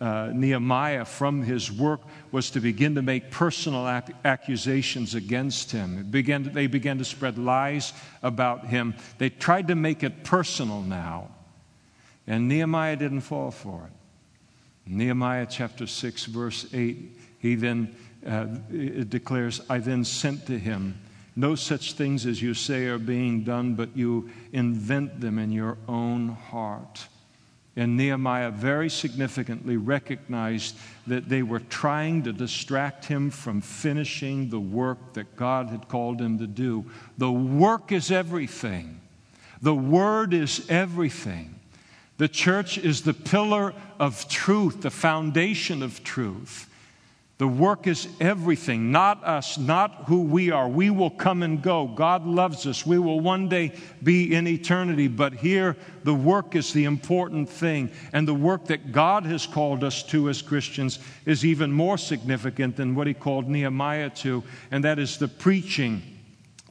uh, 0.00 0.30
Nehemiah 0.32 1.04
from 1.04 1.42
his 1.42 1.70
work 1.70 2.00
was 2.32 2.50
to 2.50 2.60
begin 2.60 2.94
to 2.94 3.02
make 3.02 3.30
personal 3.30 3.88
ac- 3.88 4.14
accusations 4.24 5.14
against 5.14 5.72
him. 5.72 6.06
Began 6.10 6.44
to, 6.44 6.50
they 6.50 6.66
began 6.66 6.98
to 6.98 7.04
spread 7.04 7.36
lies 7.36 7.92
about 8.22 8.66
him. 8.66 8.94
They 9.18 9.28
tried 9.28 9.68
to 9.68 9.74
make 9.74 10.02
it 10.02 10.24
personal 10.24 10.80
now. 10.80 11.28
And 12.26 12.48
Nehemiah 12.48 12.96
didn't 12.96 13.20
fall 13.22 13.50
for 13.50 13.86
it. 13.86 13.92
Nehemiah 14.86 15.46
chapter 15.48 15.86
6, 15.86 16.24
verse 16.26 16.66
8, 16.72 17.18
he 17.38 17.54
then 17.54 17.94
uh, 18.26 18.44
declares, 18.44 19.60
I 19.68 19.78
then 19.78 20.04
sent 20.04 20.46
to 20.46 20.58
him. 20.58 21.00
No 21.36 21.54
such 21.54 21.92
things 21.92 22.26
as 22.26 22.42
you 22.42 22.54
say 22.54 22.86
are 22.86 22.98
being 22.98 23.44
done, 23.44 23.74
but 23.74 23.96
you 23.96 24.30
invent 24.52 25.20
them 25.20 25.38
in 25.38 25.52
your 25.52 25.78
own 25.86 26.28
heart. 26.30 27.06
And 27.76 27.96
Nehemiah 27.96 28.50
very 28.50 28.90
significantly 28.90 29.76
recognized 29.76 30.76
that 31.06 31.28
they 31.28 31.42
were 31.42 31.60
trying 31.60 32.24
to 32.24 32.32
distract 32.32 33.04
him 33.04 33.30
from 33.30 33.60
finishing 33.60 34.50
the 34.50 34.60
work 34.60 35.12
that 35.14 35.36
God 35.36 35.68
had 35.68 35.88
called 35.88 36.20
him 36.20 36.38
to 36.38 36.46
do. 36.46 36.84
The 37.16 37.30
work 37.30 37.92
is 37.92 38.10
everything, 38.10 39.00
the 39.62 39.74
word 39.74 40.34
is 40.34 40.66
everything. 40.68 41.56
The 42.18 42.28
church 42.28 42.76
is 42.76 43.00
the 43.00 43.14
pillar 43.14 43.72
of 43.98 44.28
truth, 44.28 44.82
the 44.82 44.90
foundation 44.90 45.82
of 45.82 46.04
truth. 46.04 46.69
The 47.40 47.48
work 47.48 47.86
is 47.86 48.06
everything, 48.20 48.92
not 48.92 49.24
us, 49.24 49.56
not 49.56 50.04
who 50.08 50.24
we 50.24 50.50
are. 50.50 50.68
We 50.68 50.90
will 50.90 51.08
come 51.08 51.42
and 51.42 51.62
go. 51.62 51.86
God 51.86 52.26
loves 52.26 52.66
us. 52.66 52.84
We 52.84 52.98
will 52.98 53.20
one 53.20 53.48
day 53.48 53.72
be 54.02 54.34
in 54.34 54.46
eternity. 54.46 55.08
But 55.08 55.32
here, 55.32 55.74
the 56.04 56.12
work 56.12 56.54
is 56.54 56.74
the 56.74 56.84
important 56.84 57.48
thing. 57.48 57.92
And 58.12 58.28
the 58.28 58.34
work 58.34 58.66
that 58.66 58.92
God 58.92 59.24
has 59.24 59.46
called 59.46 59.84
us 59.84 60.02
to 60.08 60.28
as 60.28 60.42
Christians 60.42 60.98
is 61.24 61.42
even 61.42 61.72
more 61.72 61.96
significant 61.96 62.76
than 62.76 62.94
what 62.94 63.06
He 63.06 63.14
called 63.14 63.48
Nehemiah 63.48 64.10
to, 64.16 64.44
and 64.70 64.84
that 64.84 64.98
is 64.98 65.16
the 65.16 65.26
preaching 65.26 66.19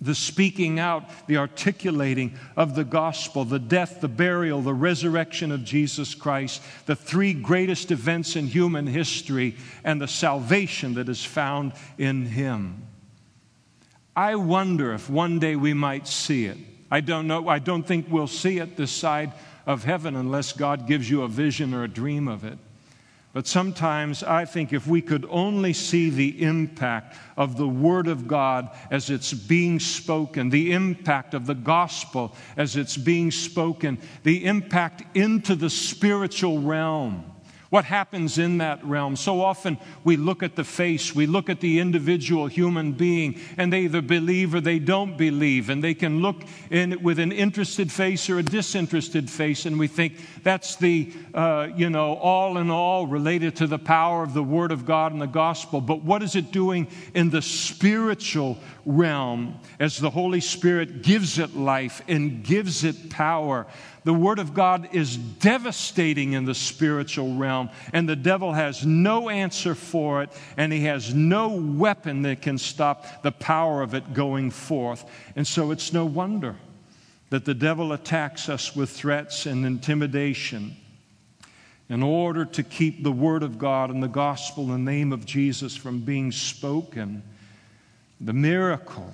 the 0.01 0.15
speaking 0.15 0.79
out, 0.79 1.27
the 1.27 1.37
articulating 1.37 2.37
of 2.55 2.75
the 2.75 2.83
gospel, 2.83 3.43
the 3.43 3.59
death, 3.59 4.01
the 4.01 4.07
burial, 4.07 4.61
the 4.61 4.73
resurrection 4.73 5.51
of 5.51 5.63
Jesus 5.63 6.15
Christ, 6.15 6.61
the 6.85 6.95
three 6.95 7.33
greatest 7.33 7.91
events 7.91 8.35
in 8.35 8.47
human 8.47 8.87
history, 8.87 9.55
and 9.83 10.01
the 10.01 10.07
salvation 10.07 10.93
that 10.93 11.09
is 11.09 11.23
found 11.23 11.73
in 11.97 12.25
Him. 12.25 12.87
I 14.15 14.35
wonder 14.35 14.93
if 14.93 15.09
one 15.09 15.39
day 15.39 15.55
we 15.55 15.73
might 15.73 16.07
see 16.07 16.45
it. 16.45 16.57
I 16.91 17.01
don't 17.01 17.27
know. 17.27 17.47
I 17.47 17.59
don't 17.59 17.83
think 17.83 18.07
we'll 18.09 18.27
see 18.27 18.57
it 18.57 18.75
this 18.75 18.91
side 18.91 19.33
of 19.65 19.83
heaven 19.83 20.15
unless 20.15 20.53
God 20.53 20.87
gives 20.87 21.09
you 21.09 21.21
a 21.21 21.27
vision 21.27 21.73
or 21.73 21.83
a 21.83 21.87
dream 21.87 22.27
of 22.27 22.43
it. 22.43 22.57
But 23.31 23.45
sometimes 23.45 24.23
I 24.23 24.45
think 24.45 24.73
if 24.73 24.87
we 24.87 25.01
could 25.01 25.25
only 25.29 25.71
see 25.71 26.09
the 26.09 26.41
impact 26.41 27.15
of 27.37 27.57
the 27.57 27.67
Word 27.67 28.07
of 28.07 28.27
God 28.27 28.69
as 28.89 29.11
it's 29.11 29.33
being 29.33 29.79
spoken, 29.79 30.49
the 30.49 30.71
impact 30.71 31.35
of 31.35 31.45
the 31.45 31.53
gospel 31.53 32.35
as 32.57 32.75
it's 32.75 32.97
being 32.97 33.29
spoken, 33.29 33.99
the 34.23 34.45
impact 34.45 35.15
into 35.15 35.55
the 35.55 35.69
spiritual 35.69 36.59
realm 36.59 37.23
what 37.69 37.85
happens 37.85 38.39
in 38.39 38.57
that 38.57 38.83
realm? 38.83 39.15
So 39.15 39.41
often 39.41 39.77
we 40.03 40.17
look 40.17 40.41
at 40.41 40.55
the 40.55 40.63
face, 40.63 41.13
we 41.13 41.27
look 41.27 41.49
at 41.49 41.59
the 41.59 41.79
individual 41.79 42.47
human 42.47 42.93
being, 42.93 43.39
and 43.57 43.71
they 43.71 43.81
either 43.81 44.01
believe 44.01 44.55
or 44.55 44.61
they 44.61 44.79
don't 44.79 45.17
believe. 45.17 45.69
And 45.69 45.83
they 45.83 45.93
can 45.93 46.21
look 46.21 46.41
in 46.71 47.01
with 47.03 47.19
an 47.19 47.31
interested 47.31 47.91
face 47.91 48.27
or 48.27 48.39
a 48.39 48.43
disinterested 48.43 49.29
face, 49.29 49.67
and 49.67 49.77
we 49.77 49.87
think 49.87 50.15
that's 50.41 50.77
the, 50.77 51.13
uh, 51.35 51.67
you 51.75 51.91
know, 51.91 52.15
all 52.15 52.57
in 52.57 52.71
all 52.71 53.05
related 53.05 53.55
to 53.57 53.67
the 53.67 53.79
power 53.79 54.23
of 54.23 54.33
the 54.33 54.43
Word 54.43 54.71
of 54.71 54.85
God 54.85 55.11
and 55.11 55.21
the 55.21 55.27
gospel. 55.27 55.79
But 55.79 56.03
what 56.03 56.23
is 56.23 56.35
it 56.35 56.51
doing 56.51 56.87
in 57.13 57.29
the 57.29 57.41
spiritual 57.41 58.57
realm 58.85 59.59
as 59.79 59.99
the 59.99 60.09
Holy 60.09 60.41
Spirit 60.41 61.03
gives 61.03 61.37
it 61.37 61.55
life 61.55 62.01
and 62.07 62.43
gives 62.43 62.83
it 62.83 63.11
power? 63.11 63.67
The 64.05 64.13
Word 64.13 64.39
of 64.39 64.53
God 64.53 64.89
is 64.93 65.17
devastating 65.17 66.33
in 66.33 66.45
the 66.45 66.55
spiritual 66.55 67.35
realm, 67.35 67.69
and 67.91 68.07
the 68.07 68.15
devil 68.15 68.53
has 68.53 68.85
no 68.85 69.29
answer 69.29 69.75
for 69.75 70.23
it, 70.23 70.29
and 70.57 70.71
he 70.71 70.85
has 70.85 71.13
no 71.13 71.49
weapon 71.49 72.21
that 72.21 72.41
can 72.41 72.57
stop 72.57 73.23
the 73.23 73.31
power 73.31 73.81
of 73.81 73.93
it 73.93 74.13
going 74.13 74.51
forth. 74.51 75.05
And 75.35 75.45
so 75.45 75.71
it's 75.71 75.91
no 75.91 76.05
wonder 76.05 76.55
that 77.29 77.45
the 77.45 77.53
devil 77.53 77.93
attacks 77.93 78.49
us 78.49 78.75
with 78.75 78.89
threats 78.89 79.45
and 79.45 79.65
intimidation 79.65 80.75
in 81.89 82.03
order 82.03 82.45
to 82.45 82.63
keep 82.63 83.03
the 83.03 83.11
Word 83.11 83.43
of 83.43 83.57
God 83.57 83.89
and 83.89 84.01
the 84.01 84.07
gospel 84.07 84.65
in 84.73 84.85
the 84.85 84.91
name 84.91 85.11
of 85.11 85.25
Jesus 85.25 85.75
from 85.75 85.99
being 85.99 86.31
spoken. 86.31 87.23
The 88.21 88.33
miracle 88.33 89.11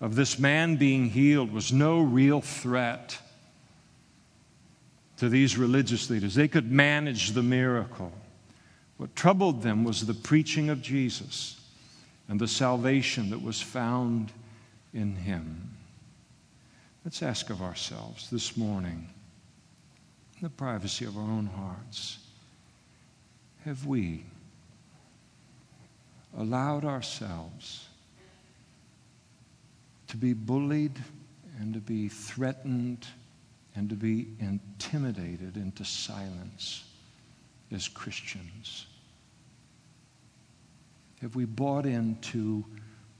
of 0.00 0.14
this 0.14 0.38
man 0.38 0.76
being 0.76 1.10
healed 1.10 1.52
was 1.52 1.72
no 1.72 2.00
real 2.00 2.40
threat 2.40 3.18
to 5.20 5.28
these 5.28 5.58
religious 5.58 6.08
leaders. 6.08 6.34
They 6.34 6.48
could 6.48 6.72
manage 6.72 7.32
the 7.32 7.42
miracle. 7.42 8.10
What 8.96 9.14
troubled 9.14 9.62
them 9.62 9.84
was 9.84 10.06
the 10.06 10.14
preaching 10.14 10.70
of 10.70 10.80
Jesus 10.80 11.60
and 12.26 12.40
the 12.40 12.48
salvation 12.48 13.28
that 13.28 13.42
was 13.42 13.60
found 13.60 14.32
in 14.94 15.16
him. 15.16 15.76
Let's 17.04 17.22
ask 17.22 17.50
of 17.50 17.60
ourselves 17.60 18.30
this 18.30 18.56
morning, 18.56 19.10
in 20.36 20.42
the 20.42 20.48
privacy 20.48 21.04
of 21.04 21.18
our 21.18 21.22
own 21.22 21.50
hearts, 21.54 22.20
have 23.66 23.84
we 23.84 24.24
allowed 26.38 26.86
ourselves 26.86 27.88
to 30.08 30.16
be 30.16 30.32
bullied 30.32 30.98
and 31.58 31.74
to 31.74 31.80
be 31.80 32.08
threatened 32.08 33.06
and 33.80 33.88
to 33.88 33.96
be 33.96 34.28
intimidated 34.40 35.56
into 35.56 35.86
silence 35.86 36.84
as 37.72 37.88
Christians? 37.88 38.84
Have 41.22 41.34
we 41.34 41.46
bought 41.46 41.86
into 41.86 42.62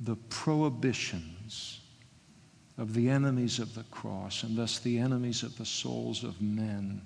the 0.01 0.17
prohibitions 0.17 1.81
of 2.77 2.93
the 2.93 3.09
enemies 3.09 3.59
of 3.59 3.75
the 3.75 3.85
cross 3.85 4.43
and 4.43 4.55
thus 4.55 4.79
the 4.81 4.99
enemies 4.99 5.43
of 5.43 5.57
the 5.57 5.65
souls 5.65 6.25
of 6.25 6.43
men? 6.43 7.01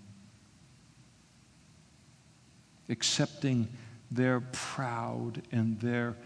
Accepting 2.89 3.69
their 4.11 4.41
proud 4.41 5.43
and 5.53 5.79
their 5.79 6.17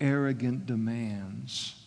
arrogant 0.00 0.64
demands 0.64 1.84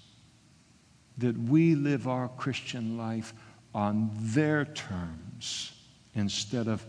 that 1.17 1.35
we 1.35 1.73
live 1.73 2.07
our 2.07 2.27
Christian 2.27 2.99
life 2.99 3.33
on 3.75 4.09
their 4.13 4.63
terms 4.63 5.73
instead 6.15 6.69
of 6.69 6.83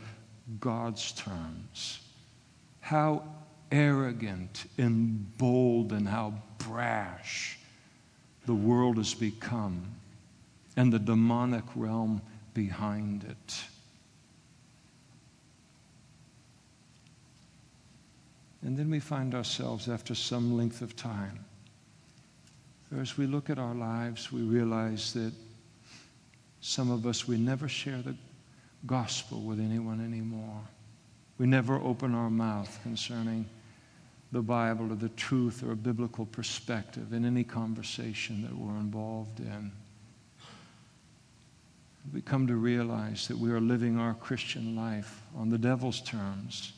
God's 0.61 1.11
terms. 1.13 1.99
How 2.81 3.25
arrogant 3.73 4.67
and 4.79 5.37
bold 5.37 5.93
and 5.93 6.09
how 6.09 6.35
brash 6.59 7.59
the 8.47 8.55
world 8.55 8.99
has 8.99 9.15
become 9.15 9.83
and 10.77 10.93
the 10.93 11.01
demonic 11.01 11.65
realm 11.75 12.23
behind 12.55 13.25
it. 13.25 13.65
And 18.63 18.77
then 18.77 18.91
we 18.91 19.01
find 19.01 19.35
ourselves 19.35 19.89
after 19.89 20.15
some 20.15 20.57
length 20.57 20.83
of 20.83 20.95
time. 20.95 21.45
As 22.97 23.19
we 23.19 23.27
look 23.27 23.51
at 23.51 23.59
our 23.59 23.75
lives, 23.75 24.31
we 24.31 24.43
realize 24.43 25.13
that 25.15 25.33
some 26.61 26.91
of 26.91 27.07
us, 27.07 27.29
we 27.29 27.37
never 27.37 27.69
share 27.69 28.03
the 28.03 28.17
gospel 28.87 29.41
with 29.41 29.61
anyone 29.61 30.05
anymore. 30.05 30.61
We 31.39 31.47
never 31.47 31.77
open 31.77 32.15
our 32.15 32.31
mouth 32.31 32.79
concerning 32.83 33.47
the 34.33 34.43
Bible 34.43 34.93
or 34.93 34.97
the 34.97 35.11
truth 35.11 35.63
or 35.63 35.73
a 35.73 35.77
biblical 35.77 36.27
perspective 36.27 37.13
in 37.13 37.25
any 37.25 37.45
conversation 37.45 38.43
that 38.43 38.57
we're 38.57 38.77
involved 38.77 39.41
in. 39.41 39.71
We 42.13 42.21
come 42.21 42.47
to 42.47 42.57
realize 42.57 43.29
that 43.29 43.39
we 43.39 43.51
are 43.51 43.61
living 43.61 43.99
our 43.99 44.15
Christian 44.15 44.77
life 44.77 45.23
on 45.37 45.49
the 45.49 45.59
devil's 45.59 46.01
terms 46.01 46.73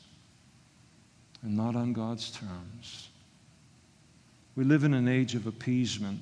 and 1.43 1.57
not 1.57 1.76
on 1.76 1.93
God's 1.93 2.31
terms. 2.31 3.09
We 4.57 4.64
live 4.64 4.85
in 4.85 4.95
an 4.95 5.07
age 5.07 5.35
of 5.35 5.47
appeasement. 5.47 6.20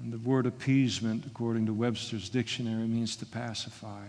And 0.00 0.12
the 0.12 0.18
word 0.18 0.46
appeasement, 0.46 1.26
according 1.26 1.66
to 1.66 1.74
Webster's 1.74 2.28
dictionary, 2.28 2.86
means 2.86 3.16
to 3.16 3.26
pacify, 3.26 4.06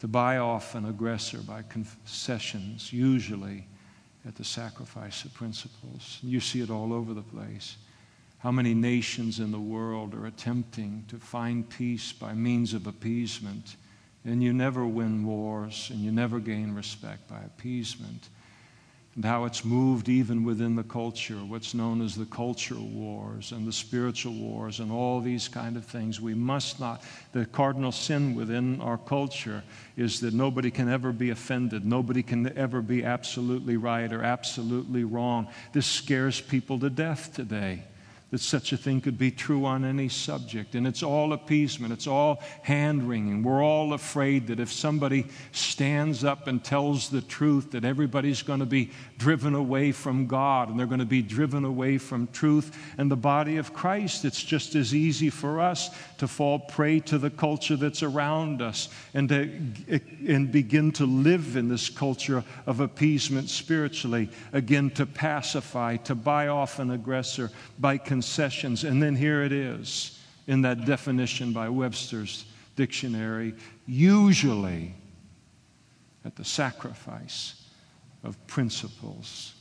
to 0.00 0.08
buy 0.08 0.38
off 0.38 0.74
an 0.74 0.86
aggressor 0.86 1.38
by 1.38 1.62
concessions, 1.62 2.92
usually 2.92 3.66
at 4.26 4.34
the 4.34 4.44
sacrifice 4.44 5.24
of 5.24 5.34
principles. 5.34 6.18
You 6.22 6.40
see 6.40 6.60
it 6.60 6.70
all 6.70 6.92
over 6.92 7.14
the 7.14 7.22
place. 7.22 7.76
How 8.38 8.50
many 8.50 8.74
nations 8.74 9.40
in 9.40 9.50
the 9.50 9.60
world 9.60 10.14
are 10.14 10.26
attempting 10.26 11.04
to 11.08 11.18
find 11.18 11.68
peace 11.68 12.12
by 12.12 12.34
means 12.34 12.74
of 12.74 12.86
appeasement? 12.86 13.76
And 14.24 14.42
you 14.42 14.52
never 14.52 14.84
win 14.86 15.24
wars 15.24 15.88
and 15.92 16.00
you 16.00 16.10
never 16.10 16.40
gain 16.40 16.74
respect 16.74 17.28
by 17.28 17.40
appeasement. 17.40 18.28
And 19.16 19.24
how 19.24 19.46
it's 19.46 19.64
moved 19.64 20.10
even 20.10 20.44
within 20.44 20.76
the 20.76 20.82
culture, 20.82 21.36
what's 21.36 21.72
known 21.72 22.02
as 22.02 22.14
the 22.14 22.26
cultural 22.26 22.86
wars 22.86 23.50
and 23.50 23.66
the 23.66 23.72
spiritual 23.72 24.34
wars 24.34 24.78
and 24.78 24.92
all 24.92 25.22
these 25.22 25.48
kind 25.48 25.78
of 25.78 25.86
things. 25.86 26.20
We 26.20 26.34
must 26.34 26.78
not, 26.78 27.02
the 27.32 27.46
cardinal 27.46 27.92
sin 27.92 28.34
within 28.34 28.78
our 28.82 28.98
culture 28.98 29.64
is 29.96 30.20
that 30.20 30.34
nobody 30.34 30.70
can 30.70 30.90
ever 30.90 31.12
be 31.12 31.30
offended. 31.30 31.86
Nobody 31.86 32.22
can 32.22 32.56
ever 32.58 32.82
be 32.82 33.04
absolutely 33.04 33.78
right 33.78 34.12
or 34.12 34.22
absolutely 34.22 35.04
wrong. 35.04 35.48
This 35.72 35.86
scares 35.86 36.38
people 36.38 36.78
to 36.80 36.90
death 36.90 37.32
today 37.32 37.84
that 38.30 38.40
such 38.40 38.72
a 38.72 38.76
thing 38.76 39.00
could 39.00 39.16
be 39.16 39.30
true 39.30 39.64
on 39.64 39.84
any 39.84 40.08
subject. 40.08 40.74
And 40.74 40.86
it's 40.86 41.02
all 41.02 41.32
appeasement, 41.32 41.92
it's 41.92 42.08
all 42.08 42.42
hand 42.62 43.08
wringing. 43.08 43.44
We're 43.44 43.62
all 43.62 43.92
afraid 43.92 44.48
that 44.48 44.58
if 44.58 44.72
somebody 44.72 45.26
stands 45.52 46.24
up 46.24 46.48
and 46.48 46.62
tells 46.62 47.08
the 47.08 47.20
truth, 47.20 47.70
that 47.70 47.84
everybody's 47.84 48.42
going 48.42 48.60
to 48.60 48.66
be 48.66 48.90
driven 49.16 49.54
away 49.54 49.92
from 49.92 50.26
God 50.26 50.68
and 50.68 50.78
they're 50.78 50.86
going 50.86 50.98
to 50.98 51.06
be 51.06 51.22
driven 51.22 51.64
away 51.64 51.98
from 51.98 52.26
truth 52.28 52.76
and 52.98 53.10
the 53.10 53.16
body 53.16 53.58
of 53.58 53.72
Christ. 53.72 54.24
It's 54.24 54.42
just 54.42 54.74
as 54.74 54.92
easy 54.92 55.30
for 55.30 55.60
us 55.60 55.90
to 56.18 56.26
fall 56.26 56.58
prey 56.58 56.98
to 57.00 57.18
the 57.18 57.30
culture 57.30 57.76
that's 57.76 58.02
around 58.02 58.60
us 58.60 58.88
and 59.14 59.28
to 59.28 59.50
and 60.26 60.50
begin 60.50 60.90
to 60.92 61.06
live 61.06 61.56
in 61.56 61.68
this 61.68 61.88
culture 61.88 62.42
of 62.66 62.80
appeasement 62.80 63.48
spiritually, 63.48 64.28
again, 64.52 64.90
to 64.90 65.06
pacify, 65.06 65.96
to 65.96 66.14
buy 66.14 66.48
off 66.48 66.78
an 66.78 66.90
aggressor 66.90 67.50
by 67.78 67.98
concessions. 68.16 68.82
And 68.82 69.02
then 69.02 69.14
here 69.14 69.42
it 69.42 69.52
is 69.52 70.18
in 70.46 70.62
that 70.62 70.86
definition 70.86 71.52
by 71.52 71.68
Webster's 71.68 72.46
dictionary 72.74 73.54
usually 73.86 74.94
at 76.24 76.34
the 76.34 76.44
sacrifice 76.44 77.62
of 78.24 78.34
principles. 78.46 79.52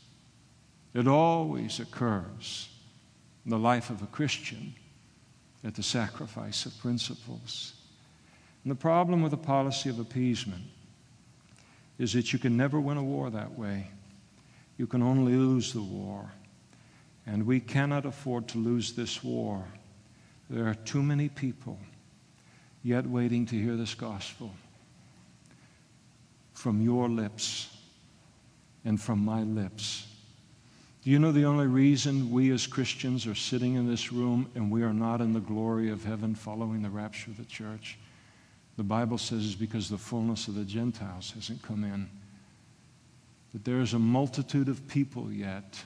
It 0.94 1.06
always 1.06 1.82
occurs 1.82 2.70
in 3.44 3.52
the 3.52 3.60
life 3.60 3.90
of 3.90 4.02
a 4.02 4.08
Christian 4.08 4.74
at 5.66 5.76
the 5.76 5.84
sacrifice 5.84 6.66
of 6.66 6.78
principles. 6.80 7.74
And 8.64 8.72
the 8.72 8.76
problem 8.76 9.22
with 9.22 9.32
the 9.32 9.38
policy 9.56 9.90
of 9.90 10.00
appeasement 10.00 10.64
is 12.00 12.14
that 12.14 12.32
you 12.32 12.40
can 12.40 12.56
never 12.56 12.80
win 12.80 12.96
a 12.96 13.04
war 13.04 13.30
that 13.30 13.60
way. 13.60 13.88
You 14.78 14.88
can 14.88 15.04
only 15.04 15.34
lose 15.34 15.74
the 15.74 15.82
war. 15.82 16.32
And 17.28 17.46
we 17.46 17.60
cannot 17.60 18.06
afford 18.06 18.48
to 18.50 18.58
lose 18.58 18.94
this 18.94 19.24
war. 19.24 19.66
There 20.50 20.68
are 20.68 20.76
too 20.76 21.02
many 21.02 21.30
people 21.30 21.80
yet 22.84 23.08
waiting 23.08 23.46
to 23.48 23.56
hear 23.56 23.76
this 23.76 23.96
gospel 23.96 24.54
from 26.54 26.82
your 26.82 27.10
lips 27.10 27.76
and 28.86 29.02
from 29.02 29.26
my 29.26 29.42
lips. 29.42 30.08
Do 31.04 31.10
you 31.10 31.20
know 31.20 31.32
the 31.32 31.46
only 31.46 31.68
reason 31.68 32.32
we 32.32 32.52
as 32.52 32.66
Christians 32.66 33.28
are 33.28 33.36
sitting 33.36 33.76
in 33.76 33.88
this 33.88 34.12
room 34.12 34.50
and 34.56 34.72
we 34.72 34.84
are 34.84 34.94
not 34.94 35.22
in 35.22 35.34
the 35.34 35.40
glory 35.40 35.90
of 35.90 36.04
heaven 36.04 36.36
following 36.36 36.82
the 36.82 36.90
rapture 36.90 37.32
of 37.32 37.38
the 37.38 37.46
church? 37.46 37.98
The 38.78 38.84
Bible 38.84 39.18
says 39.18 39.46
is 39.46 39.56
because 39.56 39.90
the 39.90 39.98
fullness 39.98 40.48
of 40.48 40.56
the 40.56 40.66
Gentiles 40.66 41.32
hasn't 41.32 41.62
come 41.62 41.84
in. 41.84 42.10
That 43.54 43.66
there 43.66 43.82
is 43.82 43.94
a 43.94 44.00
multitude 44.00 44.68
of 44.68 44.88
people 44.88 45.32
yet 45.32 45.84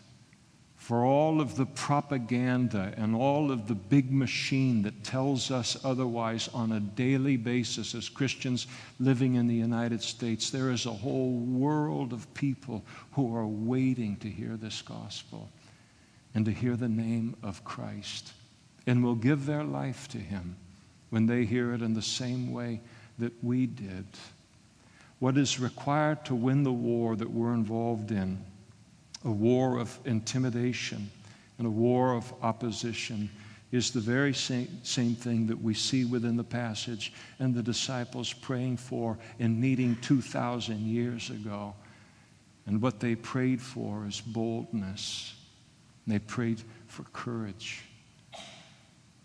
for 0.90 1.06
all 1.06 1.40
of 1.40 1.56
the 1.56 1.68
propaganda 1.68 2.92
and 2.98 3.16
all 3.16 3.52
of 3.52 3.68
the 3.68 3.76
big 3.76 4.12
machine 4.12 4.82
that 4.82 5.04
tells 5.04 5.52
us 5.52 5.78
otherwise 5.84 6.50
on 6.52 6.72
a 6.72 6.80
daily 6.80 7.38
basis 7.38 7.94
as 7.94 8.10
Christians 8.10 8.66
living 9.00 9.36
in 9.36 9.46
the 9.46 9.54
United 9.54 10.02
States, 10.02 10.50
there 10.50 10.72
is 10.72 10.88
a 10.88 10.92
whole 10.92 11.34
world 11.34 12.12
of 12.12 12.34
people 12.34 12.84
who 13.12 13.36
are 13.36 13.46
waiting 13.46 14.16
to 14.16 14.28
hear 14.28 14.58
this 14.58 14.82
gospel 14.82 15.52
and 16.34 16.44
to 16.46 16.52
hear 16.52 16.76
the 16.76 16.90
name 16.90 17.36
of 17.44 17.64
Christ 17.64 18.34
and 18.88 19.04
will 19.04 19.14
give 19.14 19.46
their 19.46 19.64
life 19.64 20.08
to 20.08 20.18
Him 20.18 20.56
when 21.12 21.28
they 21.28 21.46
hear 21.46 21.72
it 21.76 21.84
in 21.84 21.94
the 21.94 22.02
same 22.02 22.52
way 22.52 22.82
that 23.20 23.44
we 23.44 23.68
did. 23.68 24.08
What 25.20 25.38
is 25.38 25.60
required 25.60 26.26
to 26.26 26.34
win 26.34 26.64
the 26.64 26.72
war 26.72 27.16
that 27.16 27.30
we're 27.30 27.54
involved 27.54 28.10
in 28.10 28.44
a 29.26 29.32
war 29.32 29.78
of 29.78 29.98
intimidation 30.06 31.10
and 31.58 31.68
a 31.68 31.70
war 31.70 32.14
of 32.14 32.34
opposition 32.42 33.30
is 33.72 33.92
the 33.92 34.00
very 34.00 34.34
same, 34.34 34.68
same 34.84 35.14
thing 35.14 35.46
that 35.48 35.62
we 35.62 35.74
see 35.74 36.06
within 36.06 36.36
the 36.36 36.44
passage 36.44 37.14
and 37.38 37.54
the 37.54 37.62
disciples 37.62 38.34
praying 38.34 38.78
for 38.78 39.18
and 39.40 39.60
needing 39.60 39.96
2,000 39.98 40.80
years 40.88 41.30
ago. 41.30 41.76
And 42.66 42.82
what 42.82 43.00
they 43.00 43.16
prayed 43.16 43.62
for 43.62 44.06
is 44.08 44.22
boldness. 44.22 45.36
They 46.08 46.20
prayed 46.20 46.64
for 46.88 47.04
courage. 47.14 47.84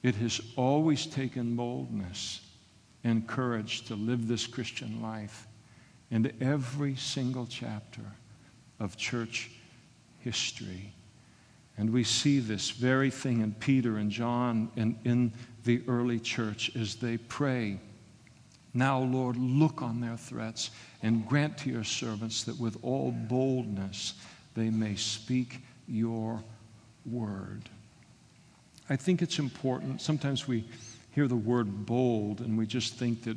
It 0.02 0.14
has 0.16 0.40
always 0.56 1.06
taken 1.06 1.56
boldness 1.56 2.42
and 3.04 3.26
courage 3.26 3.82
to 3.86 3.94
live 3.94 4.28
this 4.28 4.46
Christian 4.46 5.00
life 5.00 5.46
into 6.10 6.32
every 6.42 6.96
single 6.96 7.46
chapter 7.46 8.02
of 8.78 8.98
church 8.98 9.50
history. 10.24 10.92
And 11.76 11.92
we 11.92 12.04
see 12.04 12.38
this 12.38 12.70
very 12.70 13.10
thing 13.10 13.40
in 13.40 13.52
Peter 13.52 13.98
and 13.98 14.10
John 14.10 14.70
and 14.76 14.96
in 15.04 15.32
the 15.64 15.82
early 15.86 16.18
church 16.18 16.74
as 16.74 16.96
they 16.96 17.18
pray. 17.18 17.78
Now, 18.72 19.00
Lord, 19.00 19.36
look 19.36 19.82
on 19.82 20.00
their 20.00 20.16
threats 20.16 20.70
and 21.02 21.26
grant 21.28 21.58
to 21.58 21.70
your 21.70 21.84
servants 21.84 22.44
that 22.44 22.58
with 22.58 22.76
all 22.82 23.12
boldness 23.12 24.14
they 24.54 24.70
may 24.70 24.94
speak 24.96 25.60
your 25.86 26.42
word. 27.04 27.68
I 28.88 28.96
think 28.96 29.22
it's 29.22 29.38
important. 29.38 30.00
Sometimes 30.00 30.48
we 30.48 30.64
hear 31.12 31.28
the 31.28 31.36
word 31.36 31.86
bold 31.86 32.40
and 32.40 32.56
we 32.56 32.66
just 32.66 32.94
think 32.94 33.24
that 33.24 33.36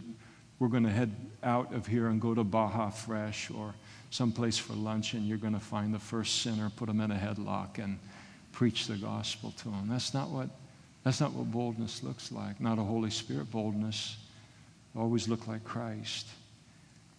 we're 0.59 0.67
going 0.67 0.83
to 0.83 0.91
head 0.91 1.13
out 1.43 1.73
of 1.73 1.85
here 1.85 2.07
and 2.07 2.19
go 2.19 2.33
to 2.33 2.43
Baja 2.43 2.89
Fresh 2.89 3.51
or 3.51 3.75
someplace 4.09 4.57
for 4.57 4.73
lunch 4.73 5.13
and 5.13 5.27
you're 5.27 5.37
going 5.37 5.53
to 5.53 5.59
find 5.59 5.93
the 5.93 5.99
first 5.99 6.41
sinner, 6.41 6.71
put 6.75 6.87
them 6.87 7.01
in 7.01 7.11
a 7.11 7.15
headlock, 7.15 7.77
and 7.83 7.99
preach 8.51 8.87
the 8.87 8.95
gospel 8.95 9.51
to 9.51 9.65
them. 9.65 9.87
That's 9.87 10.13
not 10.13 10.29
what, 10.29 10.49
that's 11.03 11.21
not 11.21 11.33
what 11.33 11.51
boldness 11.51 12.03
looks 12.03 12.31
like. 12.31 12.59
Not 12.59 12.79
a 12.79 12.83
Holy 12.83 13.09
Spirit 13.09 13.51
boldness. 13.51 14.17
Always 14.95 15.27
look 15.27 15.47
like 15.47 15.63
Christ. 15.63 16.27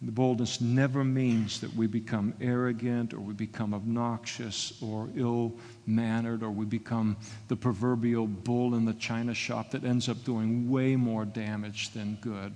The 0.01 0.13
boldness 0.13 0.61
never 0.61 1.03
means 1.03 1.61
that 1.61 1.75
we 1.75 1.89
become 1.89 2.33
arrogant 2.41 3.13
or 3.13 3.21
we 3.21 3.35
become 3.35 3.75
obnoxious 3.75 4.73
or 4.81 5.09
ill 5.17 5.55
mannered 5.87 6.45
or 6.45 6.51
we 6.51 6.67
become 6.67 7.17
the 7.49 7.57
proverbial 7.57 8.29
bull 8.29 8.77
in 8.77 8.85
the 8.85 8.95
china 8.95 9.35
shop 9.35 9.73
that 9.73 9.85
ends 9.85 10.09
up 10.09 10.23
doing 10.23 10.71
way 10.71 10.95
more 10.95 11.25
damage 11.25 11.91
than 11.91 12.17
good. 12.21 12.53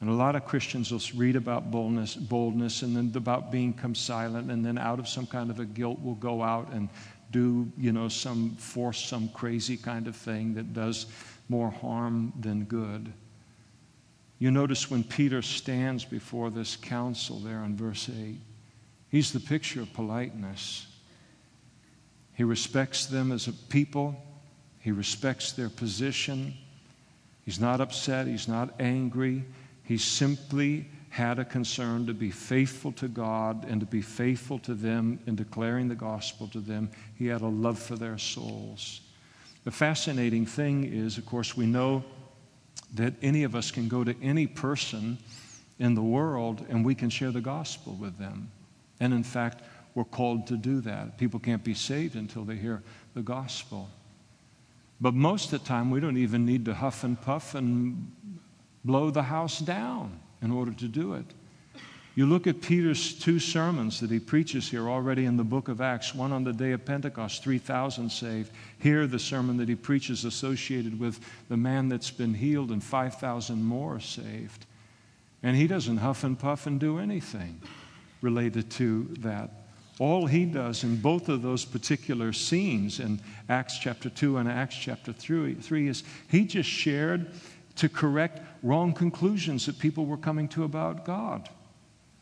And 0.00 0.10
a 0.10 0.12
lot 0.12 0.36
of 0.36 0.44
Christians 0.44 0.90
will 0.90 1.00
read 1.18 1.36
about 1.36 1.70
boldness, 1.70 2.14
boldness 2.14 2.82
and 2.82 2.96
then 2.96 3.12
about 3.14 3.50
being 3.50 3.72
come 3.72 3.94
silent, 3.94 4.50
and 4.50 4.64
then 4.64 4.76
out 4.76 4.98
of 4.98 5.08
some 5.08 5.26
kind 5.26 5.50
of 5.50 5.60
a 5.60 5.64
guilt 5.64 6.00
will 6.02 6.16
go 6.16 6.42
out 6.42 6.72
and 6.72 6.88
do, 7.30 7.70
you 7.78 7.92
know, 7.92 8.08
some 8.08 8.50
force 8.56 9.04
some 9.04 9.28
crazy 9.30 9.76
kind 9.76 10.06
of 10.06 10.14
thing 10.14 10.54
that 10.54 10.72
does 10.72 11.06
more 11.48 11.70
harm 11.70 12.32
than 12.40 12.64
good. 12.64 13.12
You 14.38 14.50
notice 14.50 14.90
when 14.90 15.04
Peter 15.04 15.42
stands 15.42 16.04
before 16.04 16.50
this 16.50 16.76
council 16.76 17.38
there 17.38 17.62
in 17.64 17.76
verse 17.76 18.08
8, 18.08 18.38
he's 19.08 19.32
the 19.32 19.40
picture 19.40 19.80
of 19.80 19.92
politeness. 19.92 20.86
He 22.34 22.44
respects 22.44 23.06
them 23.06 23.32
as 23.32 23.46
a 23.46 23.52
people, 23.52 24.16
he 24.80 24.92
respects 24.92 25.52
their 25.52 25.70
position. 25.70 26.54
He's 27.44 27.60
not 27.60 27.80
upset, 27.80 28.26
he's 28.26 28.48
not 28.48 28.74
angry. 28.80 29.44
He 29.84 29.98
simply 29.98 30.88
had 31.10 31.38
a 31.38 31.44
concern 31.44 32.06
to 32.06 32.14
be 32.14 32.30
faithful 32.30 32.90
to 32.92 33.06
God 33.06 33.64
and 33.68 33.78
to 33.80 33.86
be 33.86 34.02
faithful 34.02 34.58
to 34.60 34.74
them 34.74 35.20
in 35.26 35.36
declaring 35.36 35.88
the 35.88 35.94
gospel 35.94 36.48
to 36.48 36.58
them. 36.58 36.90
He 37.14 37.26
had 37.26 37.42
a 37.42 37.46
love 37.46 37.78
for 37.78 37.94
their 37.94 38.18
souls. 38.18 39.00
The 39.62 39.70
fascinating 39.70 40.44
thing 40.44 40.84
is, 40.84 41.16
of 41.16 41.26
course, 41.26 41.56
we 41.56 41.66
know 41.66 42.02
that 42.94 43.14
any 43.22 43.44
of 43.44 43.54
us 43.54 43.70
can 43.70 43.86
go 43.86 44.02
to 44.02 44.14
any 44.20 44.46
person 44.46 45.18
in 45.78 45.94
the 45.94 46.02
world 46.02 46.66
and 46.68 46.84
we 46.84 46.94
can 46.94 47.10
share 47.10 47.30
the 47.30 47.40
gospel 47.40 47.94
with 47.94 48.18
them. 48.18 48.50
And 49.00 49.12
in 49.12 49.22
fact, 49.22 49.62
we're 49.94 50.04
called 50.04 50.46
to 50.48 50.56
do 50.56 50.80
that. 50.80 51.18
People 51.18 51.38
can't 51.38 51.62
be 51.62 51.74
saved 51.74 52.16
until 52.16 52.44
they 52.44 52.56
hear 52.56 52.82
the 53.14 53.22
gospel. 53.22 53.88
But 55.00 55.14
most 55.14 55.52
of 55.52 55.60
the 55.60 55.66
time, 55.66 55.90
we 55.90 56.00
don't 56.00 56.16
even 56.16 56.44
need 56.44 56.64
to 56.64 56.74
huff 56.74 57.04
and 57.04 57.20
puff 57.20 57.54
and 57.54 58.10
blow 58.84 59.10
the 59.10 59.22
house 59.22 59.58
down 59.58 60.20
in 60.42 60.50
order 60.50 60.72
to 60.72 60.88
do 60.88 61.14
it. 61.14 61.26
You 62.16 62.26
look 62.26 62.46
at 62.46 62.60
Peter's 62.60 63.12
two 63.12 63.40
sermons 63.40 63.98
that 63.98 64.10
he 64.10 64.20
preaches 64.20 64.68
here 64.68 64.88
already 64.88 65.24
in 65.24 65.36
the 65.36 65.42
book 65.42 65.66
of 65.68 65.80
Acts, 65.80 66.14
one 66.14 66.30
on 66.30 66.44
the 66.44 66.52
day 66.52 66.70
of 66.70 66.84
Pentecost, 66.84 67.42
3,000 67.42 68.08
saved. 68.08 68.52
Here, 68.78 69.08
the 69.08 69.18
sermon 69.18 69.56
that 69.56 69.68
he 69.68 69.74
preaches 69.74 70.24
associated 70.24 71.00
with 71.00 71.18
the 71.48 71.56
man 71.56 71.88
that's 71.88 72.12
been 72.12 72.34
healed 72.34 72.70
and 72.70 72.82
5,000 72.84 73.64
more 73.64 73.98
saved. 73.98 74.66
And 75.42 75.56
he 75.56 75.66
doesn't 75.66 75.96
huff 75.96 76.22
and 76.22 76.38
puff 76.38 76.68
and 76.68 76.78
do 76.78 77.00
anything 77.00 77.60
related 78.22 78.70
to 78.72 79.08
that. 79.18 79.50
All 79.98 80.26
he 80.26 80.44
does 80.44 80.84
in 80.84 80.96
both 80.96 81.28
of 81.28 81.42
those 81.42 81.64
particular 81.64 82.32
scenes 82.32 83.00
in 83.00 83.20
Acts 83.48 83.78
chapter 83.78 84.08
2 84.08 84.38
and 84.38 84.48
Acts 84.48 84.76
chapter 84.76 85.12
3, 85.12 85.54
3 85.54 85.88
is 85.88 86.04
he 86.28 86.44
just 86.44 86.68
shared 86.68 87.30
to 87.76 87.88
correct 87.88 88.40
wrong 88.62 88.92
conclusions 88.92 89.66
that 89.66 89.78
people 89.78 90.06
were 90.06 90.16
coming 90.16 90.48
to 90.48 90.64
about 90.64 91.04
God. 91.04 91.48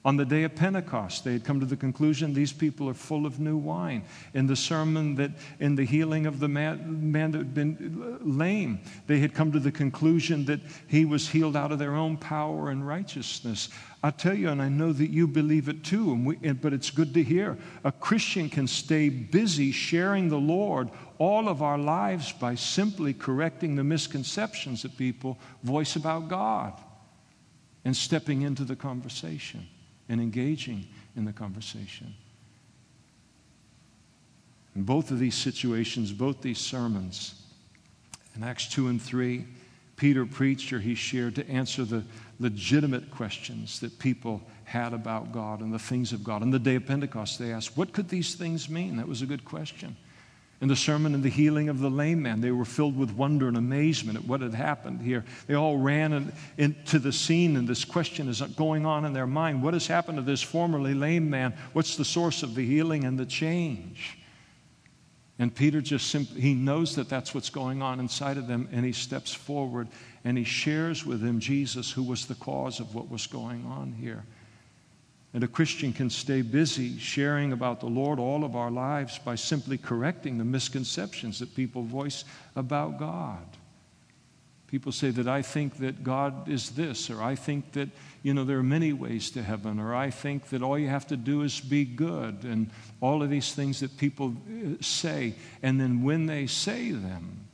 On 0.05 0.17
the 0.17 0.25
day 0.25 0.43
of 0.43 0.57
Pentecost, 0.57 1.23
they 1.23 1.33
had 1.33 1.45
come 1.45 1.61
to 1.61 1.67
the 1.67 1.77
conclusion 1.77 2.35
these 2.35 2.53
people 2.53 2.89
are 2.89 2.95
full 2.95 3.25
of 3.25 3.39
new 3.39 3.57
wine. 3.57 4.03
In 4.35 4.49
the 4.49 4.57
sermon 4.57 5.15
that, 5.15 5.31
in 5.61 5.77
the 5.77 5.85
healing 5.85 6.27
of 6.27 6.41
the 6.41 6.49
man, 6.49 7.13
man 7.13 7.31
that 7.31 7.39
had 7.39 7.55
been 7.55 8.19
lame, 8.21 8.81
they 9.07 9.21
had 9.21 9.33
come 9.33 9.53
to 9.53 9.61
the 9.61 9.71
conclusion 9.71 10.45
that 10.47 10.59
he 10.89 11.05
was 11.05 11.29
healed 11.29 11.57
out 11.57 11.71
of 11.71 11.79
their 11.79 11.95
own 11.95 12.17
power 12.17 12.71
and 12.71 12.85
righteousness. 12.85 13.69
I 14.03 14.11
tell 14.11 14.35
you, 14.35 14.49
and 14.49 14.61
I 14.61 14.69
know 14.69 14.93
that 14.93 15.11
you 15.11 15.29
believe 15.29 15.69
it 15.69 15.85
too, 15.85 16.15
we, 16.15 16.35
but 16.35 16.73
it's 16.73 16.91
good 16.91 17.15
to 17.15 17.23
hear. 17.23 17.57
A 17.85 17.93
Christian 17.93 18.51
can 18.51 18.67
stay 18.67 19.09
busy 19.09 19.71
sharing 19.71 20.29
the 20.29 20.37
Lord 20.37 20.91
all 21.23 21.49
of 21.49 21.63
our 21.63 21.79
lives 21.79 22.33
by 22.33 22.57
simply 22.57 23.15
correcting 23.15 23.77
the 23.77 23.85
misconceptions 23.85 24.83
that 24.83 24.97
people 24.97 25.39
voice 25.63 25.95
about 25.95 26.27
God 26.27 26.73
and 27.85 27.97
stepping 27.97 28.43
into 28.43 28.65
the 28.65 28.75
conversation 28.75 29.69
and 30.09 30.21
engaging 30.21 30.85
in 31.15 31.25
the 31.25 31.33
conversation. 31.33 32.13
In 34.75 34.83
both 34.83 35.13
of 35.13 35.21
these 35.21 35.37
situations, 35.37 36.11
both 36.11 36.43
these 36.43 36.59
sermons, 36.59 37.41
in 38.35 38.43
Acts 38.43 38.67
2 38.67 38.89
and 38.89 39.01
3, 39.01 39.47
Peter 39.95 40.27
preached 40.27 40.73
or 40.73 40.81
he 40.81 40.97
shared 40.97 41.37
to 41.37 41.49
answer 41.49 41.85
the 41.85 42.03
legitimate 42.41 43.13
questions 43.13 43.79
that 43.79 43.97
people 44.01 44.43
had 44.65 44.93
about 44.93 45.31
God 45.31 45.61
and 45.61 45.73
the 45.73 45.79
things 45.79 46.13
of 46.13 46.25
God. 46.25 46.43
On 46.43 46.51
the 46.51 46.59
day 46.59 46.75
of 46.75 46.87
Pentecost, 46.87 47.39
they 47.39 47.53
asked, 47.53 47.77
What 47.77 47.93
could 47.93 48.09
these 48.09 48.35
things 48.35 48.69
mean? 48.69 48.97
That 48.97 49.07
was 49.07 49.23
a 49.23 49.27
good 49.27 49.45
question. 49.45 49.97
In 50.63 50.69
the 50.69 50.77
sermon 50.77 51.13
and 51.13 51.25
the 51.25 51.29
healing 51.29 51.69
of 51.69 51.81
the 51.81 51.91
lame 51.91 52.23
man, 52.23 52.41
they 52.41 52.53
were 52.53 52.65
filled 52.65 52.97
with 52.97 53.11
wonder 53.11 53.49
and 53.49 53.57
amazement 53.57 54.17
at 54.17 54.25
what 54.25 54.43
had 54.43 54.55
happened 54.55 55.03
here. 55.03 55.25
They 55.49 55.55
all 55.55 55.77
ran 55.77 56.33
into 56.57 57.01
the 57.01 57.13
scene, 57.13 57.57
and 57.57 57.67
this 57.67 57.85
question 57.85 58.29
is 58.29 58.41
going 58.41 58.87
on 58.87 59.05
in 59.05 59.13
their 59.13 59.27
mind 59.27 59.61
What 59.61 59.75
has 59.75 59.89
happened 59.89 60.19
to 60.19 60.23
this 60.23 60.41
formerly 60.41 60.95
lame 60.95 61.29
man? 61.29 61.53
What's 61.73 61.97
the 61.97 62.05
source 62.05 62.45
of 62.45 62.55
the 62.55 62.65
healing 62.65 63.03
and 63.05 63.19
the 63.19 63.27
change? 63.27 64.19
And 65.41 65.53
Peter 65.53 65.81
just 65.81 66.11
simply, 66.11 66.41
he 66.41 66.55
knows 66.55 66.95
that 66.95 67.09
that's 67.09 67.35
what's 67.35 67.51
going 67.51 67.83
on 67.83 67.99
inside 67.99 68.37
of 68.37 68.47
them, 68.47 68.69
and 68.71 68.85
he 68.85 68.93
steps 68.93 69.35
forward 69.35 69.89
and 70.23 70.39
he 70.39 70.45
shares 70.45 71.05
with 71.05 71.21
them 71.21 71.41
Jesus, 71.41 71.91
who 71.91 72.05
was 72.05 72.27
the 72.27 72.37
cause 72.37 72.79
of 72.79 72.95
what 72.95 73.11
was 73.11 73.27
going 73.27 73.67
on 73.67 73.91
here. 73.91 74.25
And 75.35 75.43
a 75.43 75.49
Christian 75.49 75.93
can 75.93 76.11
stay 76.11 76.43
busy 76.43 76.99
sharing 76.99 77.53
about 77.53 77.81
the 77.81 77.87
Lord 77.87 78.19
all 78.19 78.45
of 78.45 78.55
our 78.55 78.71
lives 78.71 79.19
by 79.19 79.35
simply 79.35 79.79
correcting 79.79 80.37
the 80.37 80.45
misconceptions 80.45 81.39
that 81.39 81.55
people 81.55 81.83
voice 81.83 82.25
about 82.55 82.99
God. 82.99 83.45
People 84.67 84.93
say 84.93 85.11
that 85.11 85.29
I 85.29 85.43
think 85.43 85.79
that 85.79 86.03
God 86.03 86.49
is 86.49 86.71
this, 86.71 87.11
or 87.11 87.23
I 87.23 87.35
think 87.35 87.73
that, 87.73 87.91
you 88.23 88.33
know, 88.33 88.45
there 88.45 88.59
are 88.59 88.63
many 88.63 88.95
ways 88.95 89.31
to 89.33 89.43
heaven, 89.43 89.79
or 89.79 89.95
I 89.95 90.09
think 90.09 90.49
that 90.49 90.63
all 90.63 90.79
you 90.79 90.89
have 90.89 91.07
to 91.09 91.17
do 91.17 91.43
is 91.43 91.61
be 91.61 91.85
good, 91.85 92.45
and 92.45 92.71
all 93.01 93.23
of 93.23 93.29
these 93.29 93.53
things 93.55 93.81
that 93.81 93.99
people 93.99 94.35
uh, 94.49 94.77
say. 94.81 95.35
And 95.63 95.79
then 95.79 96.03
when 96.03 96.25
they 96.25 96.47
say 96.47 96.91
them, 96.91 97.49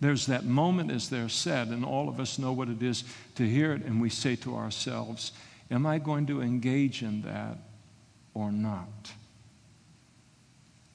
there's 0.00 0.26
that 0.26 0.44
moment 0.44 0.90
as 0.90 1.08
they're 1.08 1.30
said, 1.30 1.68
and 1.68 1.86
all 1.86 2.08
of 2.08 2.20
us 2.20 2.38
know 2.38 2.52
what 2.52 2.68
it 2.68 2.82
is 2.82 3.04
to 3.36 3.48
hear 3.48 3.72
it, 3.72 3.84
and 3.84 4.00
we 4.00 4.10
say 4.10 4.36
to 4.36 4.54
ourselves, 4.54 5.32
Am 5.72 5.86
I 5.86 5.98
going 5.98 6.26
to 6.26 6.42
engage 6.42 7.02
in 7.02 7.22
that 7.22 7.56
or 8.34 8.52
not? 8.52 9.10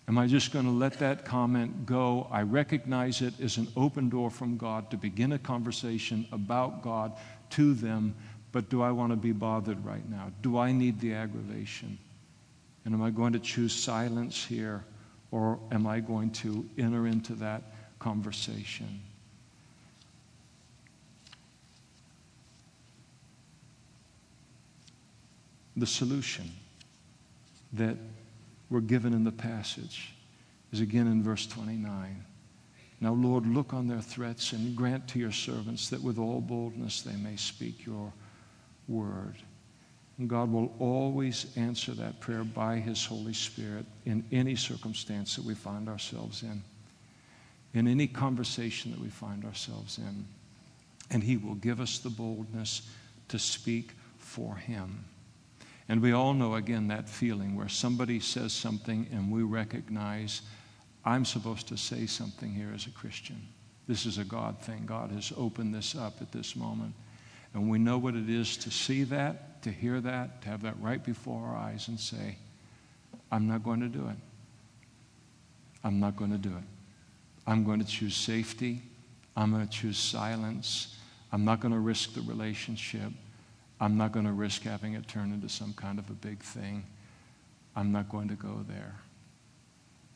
Am 0.08 0.20
I 0.20 0.28
just 0.28 0.54
going 0.54 0.66
to 0.66 0.72
let 0.72 1.00
that 1.00 1.26
comment 1.26 1.88
go? 1.88 2.28
I 2.32 2.44
recognize 2.44 3.22
it 3.22 3.34
as 3.42 3.58
an 3.58 3.68
open 3.76 4.08
door 4.08 4.30
from 4.30 4.56
God 4.56 4.92
to 4.92 4.98
begin 4.98 5.34
a 5.34 5.40
conversation 5.40 6.28
about 6.32 6.84
God 6.84 7.12
to 7.52 7.74
them, 7.74 8.16
but 8.52 8.70
do 8.70 8.84
I 8.84 8.92
want 8.92 9.12
to 9.12 9.18
be 9.18 9.32
bothered 9.32 9.84
right 9.84 10.08
now? 10.10 10.32
Do 10.44 10.60
I 10.60 10.72
need 10.72 11.00
the 11.00 11.16
aggravation? 11.16 11.98
And 12.86 12.94
am 12.94 13.02
I 13.02 13.10
going 13.10 13.34
to 13.34 13.40
choose 13.40 13.74
silence 13.74 14.46
here, 14.46 14.86
or 15.32 15.60
am 15.72 15.88
I 15.88 16.00
going 16.00 16.30
to 16.32 16.70
enter 16.78 17.08
into 17.08 17.34
that 17.34 17.64
conversation? 18.00 19.02
The 25.78 25.86
solution 25.86 26.52
that 27.74 27.96
we're 28.70 28.82
given 28.82 29.14
in 29.14 29.24
the 29.24 29.32
passage 29.32 30.14
is 30.74 30.82
again 30.82 31.08
in 31.08 31.24
verse 31.24 31.46
29. 31.46 32.24
Now, 33.00 33.14
Lord, 33.14 33.46
look 33.46 33.74
on 33.74 33.88
their 33.88 34.02
threats 34.02 34.54
and 34.54 34.76
grant 34.76 35.08
to 35.10 35.20
your 35.20 35.32
servants 35.32 35.90
that 35.90 36.02
with 36.02 36.18
all 36.18 36.42
boldness 36.42 37.04
they 37.04 37.16
may 37.16 37.36
speak 37.36 37.86
your 37.86 38.12
word. 38.88 39.36
And 40.18 40.28
God 40.28 40.52
will 40.52 40.74
always 40.80 41.46
answer 41.56 41.92
that 41.94 42.20
prayer 42.20 42.44
by 42.44 42.78
his 42.78 43.06
Holy 43.06 43.34
Spirit 43.34 43.86
in 44.06 44.26
any 44.32 44.56
circumstance 44.56 45.36
that 45.36 45.46
we 45.46 45.54
find 45.54 45.88
ourselves 45.88 46.42
in, 46.42 46.64
in 47.76 47.88
any 47.88 48.08
conversation 48.08 48.92
that 48.92 49.00
we 49.00 49.10
find 49.10 49.46
ourselves 49.46 50.00
in. 50.00 50.26
And 51.12 51.24
he 51.24 51.38
will 51.38 51.56
give 51.56 51.80
us 51.80 52.00
the 52.00 52.10
boldness 52.10 52.82
to 53.28 53.38
speak 53.38 53.92
for 54.18 54.56
him. 54.56 55.06
And 55.90 56.02
we 56.02 56.12
all 56.12 56.34
know, 56.34 56.56
again, 56.56 56.90
that 56.90 57.08
feeling 57.08 57.56
where 57.56 57.70
somebody 57.70 58.20
says 58.20 58.54
something 58.54 59.08
and 59.12 59.32
we 59.32 59.44
recognize 59.44 60.42
I'm 61.06 61.24
supposed 61.24 61.70
to 61.70 61.78
say 61.78 62.06
something 62.06 62.54
here 62.54 62.72
as 62.76 62.86
a 62.86 62.92
Christian. 62.92 63.42
This 63.88 64.06
is 64.06 64.18
a 64.18 64.26
God 64.26 64.60
thing. 64.60 64.84
God 64.86 65.12
has 65.12 65.32
opened 65.38 65.74
this 65.74 65.96
up 65.96 66.22
at 66.22 66.34
this 66.34 66.56
moment. 66.56 66.94
And 67.54 67.70
we 67.70 67.80
know 67.80 67.98
what 67.98 68.16
it 68.16 68.30
is 68.30 68.58
to 68.58 68.72
see 68.72 69.04
that, 69.06 69.62
to 69.64 69.72
hear 69.72 70.02
that, 70.02 70.42
to 70.42 70.50
have 70.50 70.62
that 70.64 70.76
right 70.82 71.02
before 71.02 71.48
our 71.48 71.56
eyes 71.56 71.88
and 71.88 71.98
say, 71.98 72.38
I'm 73.32 73.48
not 73.48 73.64
going 73.64 73.80
to 73.80 73.88
do 73.88 74.08
it. 74.10 74.18
I'm 75.84 76.02
not 76.02 76.18
going 76.18 76.32
to 76.32 76.38
do 76.38 76.50
it. 76.50 76.64
I'm 77.46 77.64
going 77.64 77.80
to 77.80 77.86
choose 77.86 78.16
safety. 78.16 78.82
I'm 79.38 79.52
going 79.52 79.66
to 79.66 79.72
choose 79.72 79.98
silence. 79.98 80.98
I'm 81.32 81.46
not 81.46 81.62
going 81.62 81.74
to 81.74 81.80
risk 81.80 82.14
the 82.14 82.22
relationship. 82.22 83.14
I'm 83.80 83.98
not 83.98 84.12
going 84.12 84.26
to 84.26 84.32
risk 84.32 84.64
having 84.64 84.94
it 84.94 85.08
turn 85.08 85.32
into 85.32 85.50
some 85.50 85.74
kind 85.74 86.00
of 86.00 86.10
a 86.10 86.14
big 86.14 86.40
thing. 86.40 86.86
I'm 87.76 87.92
not 87.92 88.10
going 88.10 88.28
to 88.30 88.36
go 88.36 88.66
there. 88.68 88.96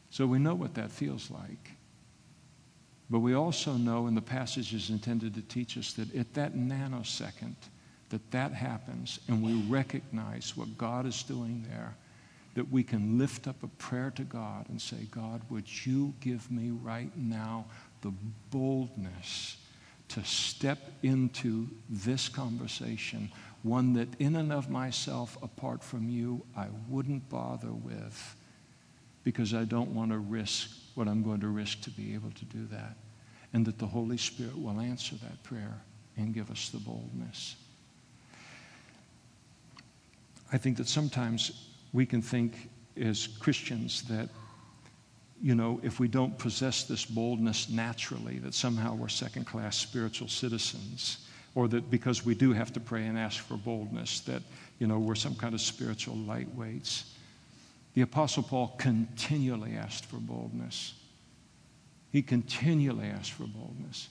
So 0.09 0.25
we 0.25 0.39
know 0.39 0.55
what 0.55 0.73
that 0.75 0.91
feels 0.91 1.29
like. 1.29 1.71
But 3.09 3.19
we 3.19 3.33
also 3.33 3.73
know, 3.73 4.07
and 4.07 4.15
the 4.15 4.21
passage 4.21 4.73
is 4.73 4.89
intended 4.89 5.35
to 5.35 5.41
teach 5.41 5.77
us, 5.77 5.93
that 5.93 6.15
at 6.15 6.33
that 6.33 6.55
nanosecond 6.55 7.55
that 8.11 8.31
that 8.31 8.53
happens 8.53 9.19
and 9.27 9.41
we 9.41 9.53
recognize 9.69 10.55
what 10.55 10.77
God 10.77 11.05
is 11.05 11.23
doing 11.23 11.65
there, 11.69 11.95
that 12.55 12.69
we 12.69 12.83
can 12.83 13.17
lift 13.17 13.47
up 13.47 13.63
a 13.63 13.67
prayer 13.67 14.11
to 14.15 14.23
God 14.23 14.67
and 14.69 14.81
say, 14.81 15.07
God, 15.09 15.41
would 15.49 15.85
you 15.85 16.13
give 16.19 16.51
me 16.51 16.71
right 16.71 17.11
now 17.17 17.65
the 18.01 18.13
boldness 18.51 19.57
to 20.09 20.23
step 20.25 20.77
into 21.03 21.69
this 21.89 22.27
conversation, 22.27 23.31
one 23.63 23.93
that 23.93 24.09
in 24.19 24.35
and 24.35 24.51
of 24.51 24.69
myself, 24.69 25.37
apart 25.41 25.83
from 25.83 26.09
you, 26.09 26.43
I 26.55 26.67
wouldn't 26.87 27.29
bother 27.29 27.71
with 27.71 28.35
because 29.23 29.53
I 29.53 29.65
don't 29.65 29.93
want 29.93 30.11
to 30.11 30.17
risk 30.17 30.69
what 30.95 31.07
I'm 31.07 31.23
going 31.23 31.41
to 31.41 31.47
risk 31.47 31.81
to 31.81 31.89
be 31.91 32.13
able 32.13 32.31
to 32.31 32.45
do 32.45 32.65
that. 32.71 32.95
And 33.53 33.65
that 33.65 33.77
the 33.77 33.85
Holy 33.85 34.17
Spirit 34.17 34.57
will 34.57 34.79
answer 34.79 35.15
that 35.15 35.43
prayer 35.43 35.81
and 36.17 36.33
give 36.33 36.49
us 36.49 36.69
the 36.69 36.79
boldness. 36.79 37.55
I 40.51 40.57
think 40.57 40.77
that 40.77 40.87
sometimes 40.87 41.69
we 41.93 42.05
can 42.05 42.21
think 42.21 42.69
as 42.97 43.27
Christians 43.27 44.03
that, 44.03 44.29
you 45.41 45.55
know, 45.55 45.79
if 45.83 45.99
we 45.99 46.07
don't 46.07 46.37
possess 46.37 46.83
this 46.83 47.05
boldness 47.05 47.69
naturally, 47.69 48.39
that 48.39 48.53
somehow 48.53 48.95
we're 48.95 49.07
second 49.07 49.45
class 49.45 49.77
spiritual 49.77 50.27
citizens, 50.27 51.27
or 51.55 51.67
that 51.67 51.89
because 51.89 52.25
we 52.25 52.35
do 52.35 52.53
have 52.53 52.71
to 52.73 52.79
pray 52.79 53.05
and 53.05 53.17
ask 53.17 53.43
for 53.43 53.55
boldness, 53.57 54.21
that, 54.21 54.41
you 54.79 54.87
know, 54.87 54.99
we're 54.99 55.15
some 55.15 55.35
kind 55.35 55.53
of 55.53 55.61
spiritual 55.61 56.15
lightweights. 56.15 57.03
The 57.93 58.01
Apostle 58.01 58.43
Paul 58.43 58.73
continually 58.77 59.75
asked 59.75 60.05
for 60.05 60.17
boldness. 60.17 60.93
He 62.11 62.21
continually 62.21 63.07
asked 63.07 63.31
for 63.33 63.43
boldness. 63.43 64.09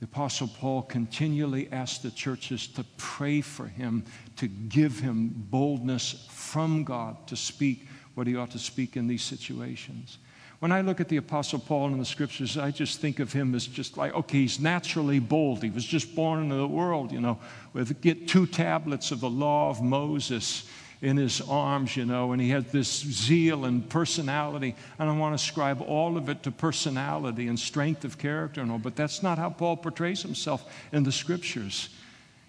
The 0.00 0.06
Apostle 0.06 0.48
Paul 0.48 0.82
continually 0.82 1.68
asked 1.72 2.04
the 2.04 2.10
churches 2.10 2.68
to 2.68 2.84
pray 2.96 3.40
for 3.40 3.66
him, 3.66 4.04
to 4.36 4.46
give 4.46 5.00
him 5.00 5.32
boldness 5.50 6.26
from 6.30 6.84
God 6.84 7.26
to 7.26 7.36
speak 7.36 7.86
what 8.14 8.26
he 8.26 8.36
ought 8.36 8.52
to 8.52 8.58
speak 8.58 8.96
in 8.96 9.08
these 9.08 9.22
situations. 9.22 10.18
When 10.60 10.72
I 10.72 10.80
look 10.80 11.00
at 11.00 11.08
the 11.08 11.18
Apostle 11.18 11.60
Paul 11.60 11.88
in 11.88 11.98
the 11.98 12.04
scriptures, 12.04 12.58
I 12.58 12.72
just 12.72 13.00
think 13.00 13.20
of 13.20 13.32
him 13.32 13.54
as 13.54 13.66
just 13.66 13.96
like, 13.96 14.12
okay, 14.12 14.38
he's 14.38 14.58
naturally 14.58 15.20
bold. 15.20 15.62
He 15.62 15.70
was 15.70 15.84
just 15.84 16.16
born 16.16 16.42
into 16.42 16.56
the 16.56 16.66
world, 16.66 17.12
you 17.12 17.20
know, 17.20 17.38
with 17.72 18.00
get 18.00 18.26
two 18.26 18.44
tablets 18.46 19.12
of 19.12 19.20
the 19.20 19.30
law 19.30 19.70
of 19.70 19.80
Moses 19.80 20.68
in 21.00 21.16
his 21.16 21.40
arms, 21.42 21.96
you 21.96 22.04
know, 22.04 22.32
and 22.32 22.42
he 22.42 22.48
had 22.48 22.72
this 22.72 22.88
zeal 22.88 23.66
and 23.66 23.88
personality. 23.88 24.74
And 24.98 25.08
I 25.08 25.16
want 25.16 25.30
to 25.30 25.36
ascribe 25.36 25.80
all 25.80 26.16
of 26.16 26.28
it 26.28 26.42
to 26.42 26.50
personality 26.50 27.46
and 27.46 27.56
strength 27.56 28.04
of 28.04 28.18
character 28.18 28.60
and 28.60 28.72
all, 28.72 28.78
but 28.78 28.96
that's 28.96 29.22
not 29.22 29.38
how 29.38 29.50
Paul 29.50 29.76
portrays 29.76 30.22
himself 30.22 30.68
in 30.92 31.04
the 31.04 31.12
scriptures. 31.12 31.90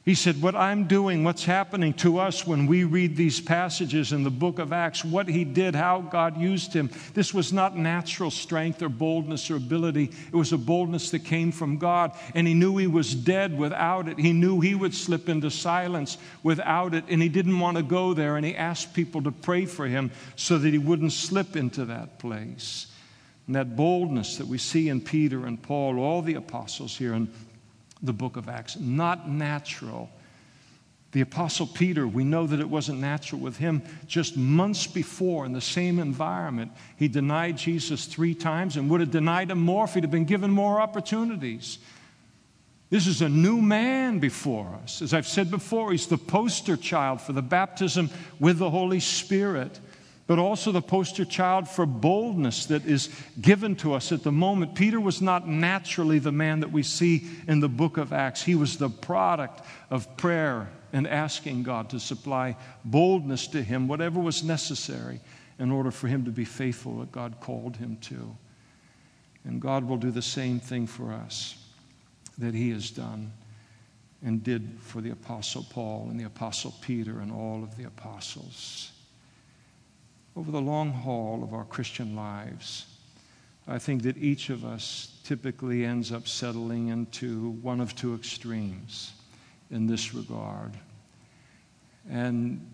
He 0.05 0.15
said, 0.15 0.41
What 0.41 0.55
I'm 0.55 0.85
doing, 0.85 1.23
what's 1.23 1.43
happening 1.43 1.93
to 1.95 2.19
us 2.19 2.47
when 2.47 2.67
we 2.67 2.85
read 2.85 3.17
these 3.17 3.41
passages 3.41 4.13
in 4.13 4.23
the 4.23 4.29
book 4.29 4.57
of 4.57 4.71
Acts, 4.71 5.03
what 5.03 5.27
he 5.27 5.43
did, 5.43 5.75
how 5.75 6.01
God 6.01 6.39
used 6.39 6.73
him, 6.73 6.89
this 7.13 7.33
was 7.33 7.51
not 7.51 7.75
natural 7.75 8.31
strength 8.31 8.81
or 8.81 8.87
boldness 8.87 9.51
or 9.51 9.57
ability. 9.57 10.11
It 10.31 10.35
was 10.35 10.53
a 10.53 10.57
boldness 10.57 11.11
that 11.11 11.25
came 11.25 11.51
from 11.51 11.77
God. 11.77 12.13
And 12.33 12.47
he 12.47 12.53
knew 12.53 12.77
he 12.77 12.87
was 12.87 13.13
dead 13.13 13.57
without 13.57 14.07
it. 14.07 14.17
He 14.17 14.31
knew 14.31 14.61
he 14.61 14.73
would 14.73 14.93
slip 14.93 15.27
into 15.27 15.51
silence 15.51 16.17
without 16.43 16.93
it. 16.93 17.03
And 17.09 17.21
he 17.21 17.29
didn't 17.29 17.59
want 17.59 17.75
to 17.77 17.83
go 17.83 18.13
there. 18.13 18.37
And 18.37 18.45
he 18.45 18.55
asked 18.55 18.93
people 18.93 19.21
to 19.23 19.31
pray 19.31 19.65
for 19.65 19.85
him 19.85 20.11
so 20.37 20.57
that 20.57 20.71
he 20.71 20.79
wouldn't 20.79 21.11
slip 21.11 21.57
into 21.57 21.85
that 21.85 22.19
place. 22.19 22.87
And 23.47 23.55
that 23.55 23.75
boldness 23.75 24.37
that 24.37 24.47
we 24.47 24.59
see 24.59 24.89
in 24.89 25.01
Peter 25.01 25.45
and 25.45 25.61
Paul, 25.61 25.99
all 25.99 26.21
the 26.21 26.35
apostles 26.35 26.95
here, 26.95 27.13
and 27.13 27.27
the 28.01 28.13
book 28.13 28.37
of 28.37 28.49
Acts. 28.49 28.77
Not 28.77 29.29
natural. 29.29 30.09
The 31.11 31.21
Apostle 31.21 31.65
Peter, 31.65 32.07
we 32.07 32.23
know 32.23 32.45
that 32.45 32.59
it 32.59 32.69
wasn't 32.69 32.99
natural 32.99 33.41
with 33.41 33.57
him. 33.57 33.81
Just 34.05 34.37
months 34.37 34.85
before, 34.85 35.45
in 35.45 35.53
the 35.53 35.61
same 35.61 35.97
environment, 35.97 36.71
he 36.97 37.07
denied 37.07 37.57
Jesus 37.57 38.05
three 38.05 38.35
times 38.35 38.77
and 38.77 38.89
would 38.89 38.99
have 38.99 39.09
denied 39.09 39.49
him 39.49 39.59
more 39.59 39.85
if 39.85 39.95
he'd 39.95 40.03
have 40.03 40.11
been 40.11 40.25
given 40.25 40.51
more 40.51 40.79
opportunities. 40.79 41.79
This 42.91 43.07
is 43.07 43.21
a 43.21 43.29
new 43.29 43.61
man 43.61 44.19
before 44.19 44.79
us. 44.83 45.01
As 45.01 45.13
I've 45.13 45.27
said 45.27 45.49
before, 45.49 45.91
he's 45.91 46.07
the 46.07 46.17
poster 46.17 46.77
child 46.77 47.21
for 47.21 47.33
the 47.33 47.41
baptism 47.41 48.09
with 48.39 48.57
the 48.57 48.69
Holy 48.69 48.99
Spirit 48.99 49.79
but 50.30 50.38
also 50.38 50.71
the 50.71 50.80
poster 50.80 51.25
child 51.25 51.67
for 51.67 51.88
boldness 51.88 52.67
that 52.67 52.86
is 52.86 53.09
given 53.41 53.75
to 53.75 53.95
us 53.95 54.11
at 54.11 54.21
the 54.21 54.32
moment. 54.32 54.75
Peter 54.75 55.01
was 55.01 55.23
not 55.23 55.47
naturally 55.47 56.19
the 56.19 56.32
man 56.32 56.59
that 56.59 56.71
we 56.71 56.84
see 56.84 57.27
in 57.47 57.59
the 57.59 57.67
book 57.67 57.97
of 57.97 58.13
Acts, 58.13 58.43
he 58.43 58.53
was 58.53 58.77
the 58.77 58.91
product 58.91 59.65
of 59.89 60.15
prayer 60.17 60.69
and 60.93 61.07
asking 61.07 61.63
God 61.63 61.89
to 61.89 61.99
supply 61.99 62.55
boldness 62.86 63.47
to 63.47 63.63
him, 63.63 63.88
whatever 63.88 64.19
was 64.19 64.43
necessary, 64.43 65.19
in 65.57 65.71
order 65.71 65.89
for 65.89 66.07
him 66.07 66.25
to 66.25 66.32
be 66.32 66.45
faithful 66.45 66.91
what 66.91 67.11
God 67.11 67.38
called 67.39 67.77
him 67.77 67.97
to. 68.01 68.38
And 69.45 69.59
God 69.59 69.84
will 69.84 69.97
do 69.97 70.11
the 70.11 70.21
same 70.21 70.59
thing 70.59 70.86
for 70.86 71.11
us 71.11 71.57
that 72.38 72.53
he 72.53 72.69
has 72.69 72.91
done 72.91 73.34
and 74.23 74.43
did 74.43 74.77
for 74.80 75.01
the 75.01 75.09
Apostle 75.09 75.65
Paul 75.71 76.09
and 76.11 76.19
the 76.19 76.25
Apostle 76.25 76.75
Peter 76.82 77.19
and 77.19 77.32
all 77.32 77.63
of 77.63 77.75
the 77.77 77.86
apostles 77.86 78.91
over 80.39 80.51
the 80.51 80.61
long 80.61 80.93
haul 80.93 81.43
of 81.43 81.53
our 81.53 81.65
Christian 81.65 82.15
lives, 82.15 82.85
I 83.67 83.77
think 83.77 84.03
that 84.03 84.15
each 84.15 84.49
of 84.49 84.63
us 84.63 85.19
typically 85.25 85.83
ends 85.83 86.13
up 86.13 86.29
settling 86.29 86.87
into 86.87 87.49
one 87.61 87.81
of 87.81 87.93
two 87.93 88.15
extremes 88.15 89.11
in 89.69 89.85
this 89.85 90.13
regard. 90.13 90.71
And 92.09 92.65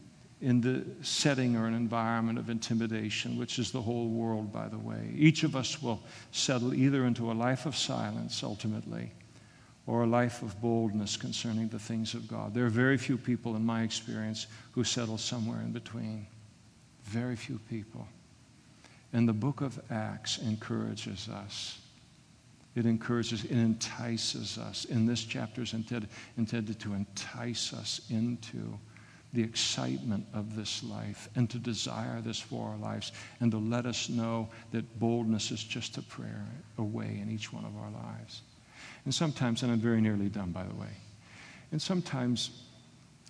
in 0.41 0.61
the 0.61 0.86
setting 1.01 1.55
or 1.55 1.66
an 1.66 1.74
environment 1.74 2.38
of 2.38 2.51
intimidation, 2.51 3.36
which 3.36 3.57
is 3.57 3.72
the 3.72 3.82
whole 3.82 4.09
world, 4.09 4.53
by 4.53 4.68
the 4.68 4.78
way, 4.78 5.11
each 5.16 5.43
of 5.43 5.55
us 5.55 5.82
will 5.82 6.03
settle 6.32 6.72
either 6.72 7.05
into 7.05 7.32
a 7.32 7.34
life 7.34 7.66
of 7.66 7.76
silence 7.76 8.43
ultimately 8.43 9.11
or 9.88 10.03
a 10.03 10.07
life 10.07 10.43
of 10.43 10.61
boldness 10.61 11.18
concerning 11.18 11.68
the 11.70 11.80
things 11.80 12.13
of 12.13 12.28
God. 12.28 12.53
There 12.53 12.66
are 12.68 12.70
very 12.70 12.99
few 12.99 13.18
people, 13.18 13.55
in 13.55 13.66
my 13.66 13.82
experience, 13.82 14.45
who 14.74 14.84
settle 14.84 15.18
somewhere 15.18 15.61
in 15.61 15.72
between. 15.72 16.28
Very 17.06 17.36
few 17.36 17.60
people. 17.70 18.08
And 19.14 19.28
the 19.28 19.34
book 19.34 19.62
of 19.62 19.80
Acts 19.89 20.39
encourages 20.39 21.30
us. 21.30 21.80
It 22.76 22.86
encourages, 22.86 23.45
it 23.45 23.51
entices 23.51 24.58
us. 24.58 24.86
In 24.86 25.06
this 25.06 25.24
chapter 25.24 25.62
is 25.62 25.74
intended, 25.74 26.10
intended 26.38 26.80
to 26.82 26.93
entice 26.93 27.72
us 27.72 28.01
into 28.10 28.78
the 29.32 29.43
excitement 29.43 30.26
of 30.34 30.56
this 30.56 30.84
life 30.84 31.30
and 31.36 31.49
to 31.49 31.58
desire 31.58 32.22
this 32.22 32.39
for 32.39 32.70
our 32.70 32.78
lives 32.78 33.12
and 33.39 33.51
to 33.51 33.58
let 33.58 33.86
us 33.86 34.10
know 34.10 34.49
that 34.72 34.99
boldness 34.99 35.51
is 35.51 35.64
just 35.64 35.97
a 35.97 36.01
prayer 36.01 36.45
away 36.78 37.20
in 37.22 37.30
each 37.30 37.53
one 37.53 37.66
of 37.66 37.76
our 37.78 37.91
lives. 37.91 38.41
And 39.06 39.14
sometimes, 39.14 39.64
and 39.64 39.72
I'm 39.72 39.80
very 39.80 40.01
nearly 40.01 40.30
done, 40.30 40.51
by 40.51 40.64
the 40.64 40.76
way, 40.76 40.89
and 41.72 41.82
sometimes 41.82 42.64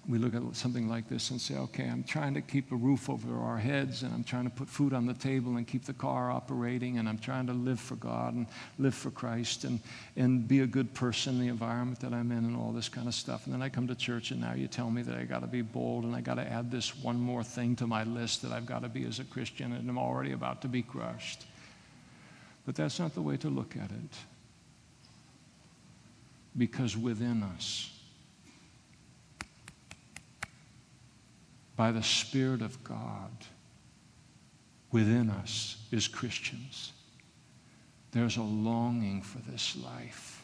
we 0.08 0.20
look 0.20 0.36
at 0.36 0.56
something 0.56 0.88
like 0.88 1.10
this 1.10 1.32
and 1.32 1.42
say, 1.42 1.56
okay, 1.56 1.90
I'm 1.90 2.04
trying 2.04 2.36
to 2.36 2.42
keep 2.42 2.72
a 2.72 2.76
roof 2.76 3.10
over 3.10 3.40
our 3.40 3.58
heads 3.58 4.04
and 4.04 4.14
I'm 4.14 4.24
trying 4.24 4.44
to 4.44 4.52
put 4.52 4.70
food 4.70 4.94
on 4.94 5.08
the 5.08 5.16
table 5.16 5.58
and 5.58 5.68
keep 5.68 5.86
the 5.86 5.94
car 5.94 6.30
operating 6.30 7.00
and 7.00 7.10
I'm 7.10 7.18
trying 7.18 7.48
to 7.48 7.54
live 7.54 7.80
for 7.80 7.96
God 7.96 8.36
and 8.36 8.46
live 8.78 8.94
for 8.94 9.10
Christ 9.10 9.64
and, 9.64 9.80
and 10.16 10.48
be 10.48 10.60
a 10.60 10.68
good 10.68 10.94
person 10.94 11.36
in 11.36 11.42
the 11.42 11.48
environment 11.48 12.00
that 12.02 12.14
I'm 12.14 12.32
in 12.32 12.40
and 12.46 12.56
all 12.56 12.72
this 12.72 12.88
kind 12.88 13.08
of 13.08 13.16
stuff. 13.16 13.46
And 13.46 13.54
then 13.54 13.64
I 13.64 13.70
come 13.70 13.88
to 13.88 13.96
church 13.96 14.30
and 14.30 14.40
now 14.42 14.54
you 14.54 14.68
tell 14.68 14.92
me 14.92 15.02
that 15.02 15.18
I 15.18 15.24
got 15.24 15.40
to 15.40 15.48
be 15.48 15.64
bold 15.64 16.04
and 16.04 16.16
I 16.16 16.22
got 16.22 16.36
to 16.36 16.48
add 16.48 16.70
this 16.70 16.96
one 16.98 17.20
more 17.20 17.44
thing 17.44 17.76
to 17.78 17.88
my 17.88 18.04
list 18.04 18.44
that 18.44 18.52
I've 18.52 18.68
got 18.68 18.84
to 18.84 18.90
be 18.90 19.06
as 19.06 19.20
a 19.20 19.24
Christian 19.24 19.74
and 19.74 19.90
I'm 19.90 19.98
already 19.98 20.34
about 20.34 20.62
to 20.62 20.68
be 20.68 20.84
crushed. 20.84 21.46
But 22.68 22.76
that's 22.76 23.00
not 23.00 23.16
the 23.16 23.22
way 23.22 23.38
to 23.38 23.50
look 23.50 23.76
at 23.76 23.90
it. 23.90 24.18
Because 26.58 26.96
within 26.96 27.42
us, 27.44 27.95
by 31.76 31.92
the 31.92 32.04
Spirit 32.04 32.62
of 32.62 32.84
God 32.84 33.32
within 34.92 35.30
us 35.30 35.78
as 35.92 36.08
Christians, 36.08 36.94
there's 38.12 38.38
a 38.38 38.44
longing 38.44 39.22
for 39.22 39.40
this 39.40 39.76
life. 39.76 40.42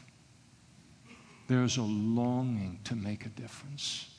There's 1.47 1.77
a 1.77 1.83
longing 1.83 2.79
to 2.83 2.95
make 2.95 3.25
a 3.25 3.29
difference. 3.29 4.09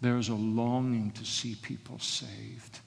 There's 0.00 0.30
a 0.30 0.34
longing 0.34 1.12
to 1.12 1.24
see 1.24 1.54
people 1.54 2.00
saved, 2.00 2.80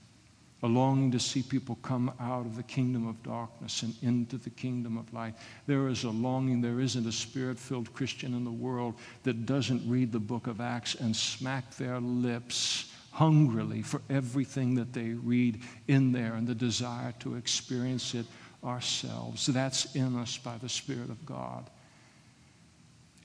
a 0.63 0.67
longing 0.67 1.11
to 1.11 1.19
see 1.19 1.41
people 1.41 1.77
come 1.81 2.11
out 2.19 2.45
of 2.45 2.57
the 2.57 2.63
kingdom 2.63 3.07
of 3.07 3.23
darkness 3.23 3.83
and 3.83 3.95
into 4.01 4.37
the 4.37 4.49
kingdom 4.49 4.97
of 4.97 5.13
light. 5.13 5.35
There 5.65 5.87
is 5.87 6.03
a 6.03 6.09
longing. 6.09 6.59
There 6.59 6.81
isn't 6.81 7.07
a 7.07 7.11
spirit 7.11 7.57
filled 7.57 7.93
Christian 7.93 8.33
in 8.33 8.43
the 8.43 8.51
world 8.51 8.95
that 9.23 9.45
doesn't 9.45 9.89
read 9.89 10.11
the 10.11 10.19
book 10.19 10.47
of 10.47 10.59
Acts 10.59 10.95
and 10.95 11.15
smack 11.15 11.73
their 11.75 12.01
lips 12.01 12.91
hungrily 13.15 13.81
for 13.81 14.01
everything 14.09 14.75
that 14.75 14.91
they 14.91 15.11
read 15.13 15.61
in 15.87 16.11
there 16.11 16.33
and 16.33 16.45
the 16.45 16.53
desire 16.53 17.13
to 17.17 17.35
experience 17.35 18.13
it 18.13 18.25
ourselves. 18.61 19.45
That's 19.45 19.95
in 19.95 20.17
us 20.17 20.37
by 20.37 20.57
the 20.57 20.67
Spirit 20.67 21.09
of 21.09 21.25
God. 21.25 21.69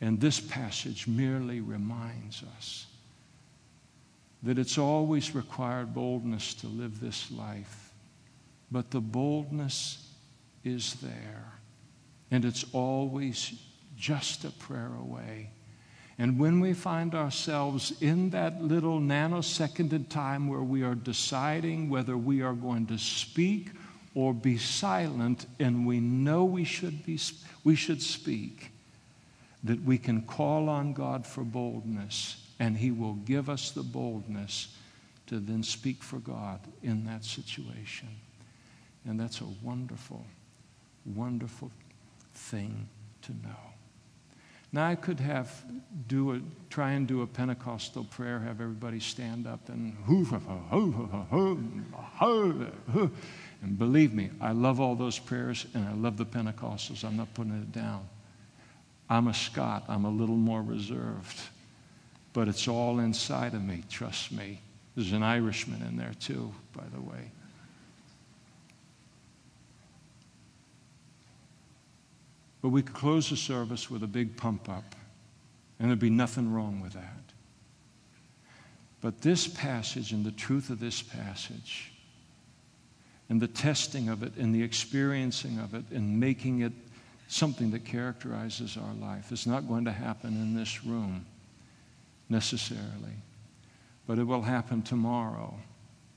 And 0.01 0.21
this 0.21 0.39
passage 0.39 1.09
merely 1.09 1.61
reminds 1.61 2.45
us 2.57 2.87
that 4.45 4.59
it's 4.59 4.79
always 4.79 5.35
required 5.35 5.93
boldness 5.93 6.55
to 6.55 6.69
live 6.69 7.01
this 7.01 7.29
life, 7.33 7.93
but 8.71 8.93
the 8.93 9.01
boldness 9.01 10.09
is 10.63 10.95
there, 11.03 11.53
and 12.31 12.45
it's 12.45 12.65
always 12.73 13.55
just 13.97 14.45
a 14.45 14.51
prayer 14.51 14.93
away. 15.01 15.51
And 16.21 16.39
when 16.39 16.61
we 16.61 16.75
find 16.75 17.15
ourselves 17.15 17.95
in 18.03 18.29
that 18.31 18.63
little 18.63 19.01
nanosecond 19.01 19.95
in 19.95 20.05
time 20.05 20.49
where 20.49 20.61
we 20.61 20.83
are 20.83 20.95
deciding 20.95 21.89
whether 21.89 22.15
we 22.15 22.43
are 22.43 22.53
going 22.53 22.87
to 22.89 22.99
speak 22.99 23.71
or 24.15 24.35
be 24.35 24.59
silent, 24.59 25.47
and 25.59 25.87
we 25.87 25.99
know 25.99 26.45
we 26.45 26.65
should, 26.65 27.07
be, 27.07 27.19
we 27.65 27.75
should 27.75 28.03
speak, 28.03 28.71
that 29.65 29.83
we 29.83 29.97
can 29.97 30.21
call 30.21 30.69
on 30.69 30.93
God 30.93 31.27
for 31.27 31.43
boldness, 31.43 32.37
and 32.59 32.77
He 32.77 32.91
will 32.91 33.15
give 33.15 33.49
us 33.49 33.71
the 33.71 33.83
boldness 33.83 34.77
to 35.29 35.39
then 35.39 35.63
speak 35.63 36.03
for 36.03 36.19
God 36.19 36.61
in 36.83 37.07
that 37.07 37.25
situation. 37.25 38.09
And 39.07 39.19
that's 39.19 39.41
a 39.41 39.49
wonderful, 39.63 40.27
wonderful 41.07 41.71
thing 42.35 42.91
to 43.23 43.33
know. 43.33 43.70
Now 44.73 44.89
I 44.89 44.95
could 44.95 45.21
have 45.21 45.65
do 46.07 46.33
a 46.35 46.41
try 46.69 46.93
and 46.93 47.07
do 47.07 47.23
a 47.23 47.27
Pentecostal 47.27 48.05
prayer, 48.05 48.39
have 48.39 48.61
everybody 48.61 49.01
stand 49.01 49.47
up 49.47 49.69
and 49.69 49.97
and 53.63 53.79
believe 53.79 54.15
me, 54.15 54.31
I 54.41 54.53
love 54.53 54.81
all 54.81 54.95
those 54.95 55.19
prayers 55.19 55.67
and 55.75 55.87
I 55.87 55.93
love 55.95 56.17
the 56.17 56.27
Pentecostals. 56.27 57.05
I'm 57.05 57.17
not 57.17 57.35
putting 57.35 57.55
it 57.55 57.73
down. 57.73 58.09
I'm 59.09 59.27
a 59.27 59.35
Scot. 59.35 59.85
I'm 59.89 60.05
a 60.05 60.11
little 60.11 60.37
more 60.37 60.63
reserved. 60.63 61.41
But 62.33 62.47
it's 62.47 62.69
all 62.69 63.01
inside 63.01 63.55
of 63.55 63.63
me, 63.63 63.83
trust 63.91 64.31
me. 64.31 64.61
There's 64.95 65.13
an 65.13 65.25
Irishman 65.25 65.83
in 65.83 65.97
there 65.97 66.15
too, 66.21 66.53
by 66.77 66.85
the 66.95 67.01
way. 67.01 67.33
But 72.63 72.71
we 72.71 72.83
could 72.83 72.95
close 72.95 73.31
the 73.31 73.37
service 73.37 73.91
with 73.91 74.03
a 74.03 74.07
big 74.07 74.37
pump 74.37 74.69
up, 74.69 74.95
and 75.79 75.89
there'd 75.89 75.99
be 75.99 76.11
nothing 76.11 76.53
wrong 76.53 76.81
with 76.81 76.93
that. 76.93 77.05
But 79.01 79.23
this 79.23 79.49
passage 79.49 80.13
and 80.13 80.25
the 80.25 80.33
truth 80.33 80.69
of 80.69 80.79
this 80.79 81.01
passage, 81.01 81.93
and 83.31 83.41
the 83.41 83.49
testing 83.49 84.09
of 84.09 84.23
it, 84.23 84.37
and 84.37 84.55
the 84.55 84.63
experiencing 84.63 85.59
of 85.59 85.75
it, 85.75 85.85
and 85.91 86.21
making 86.21 86.61
it 86.61 86.73
something 87.29 87.71
that 87.71 87.85
characterizes 87.85 88.77
our 88.77 88.93
life 88.95 89.33
is 89.33 89.47
not 89.47 89.69
going 89.69 89.85
to 89.85 89.93
happen 89.93 90.35
in 90.35 90.55
this 90.55 90.85
room 90.85 91.25
necessarily, 92.29 93.15
but 94.07 94.19
it 94.19 94.25
will 94.25 94.43
happen 94.43 94.83
tomorrow 94.83 95.55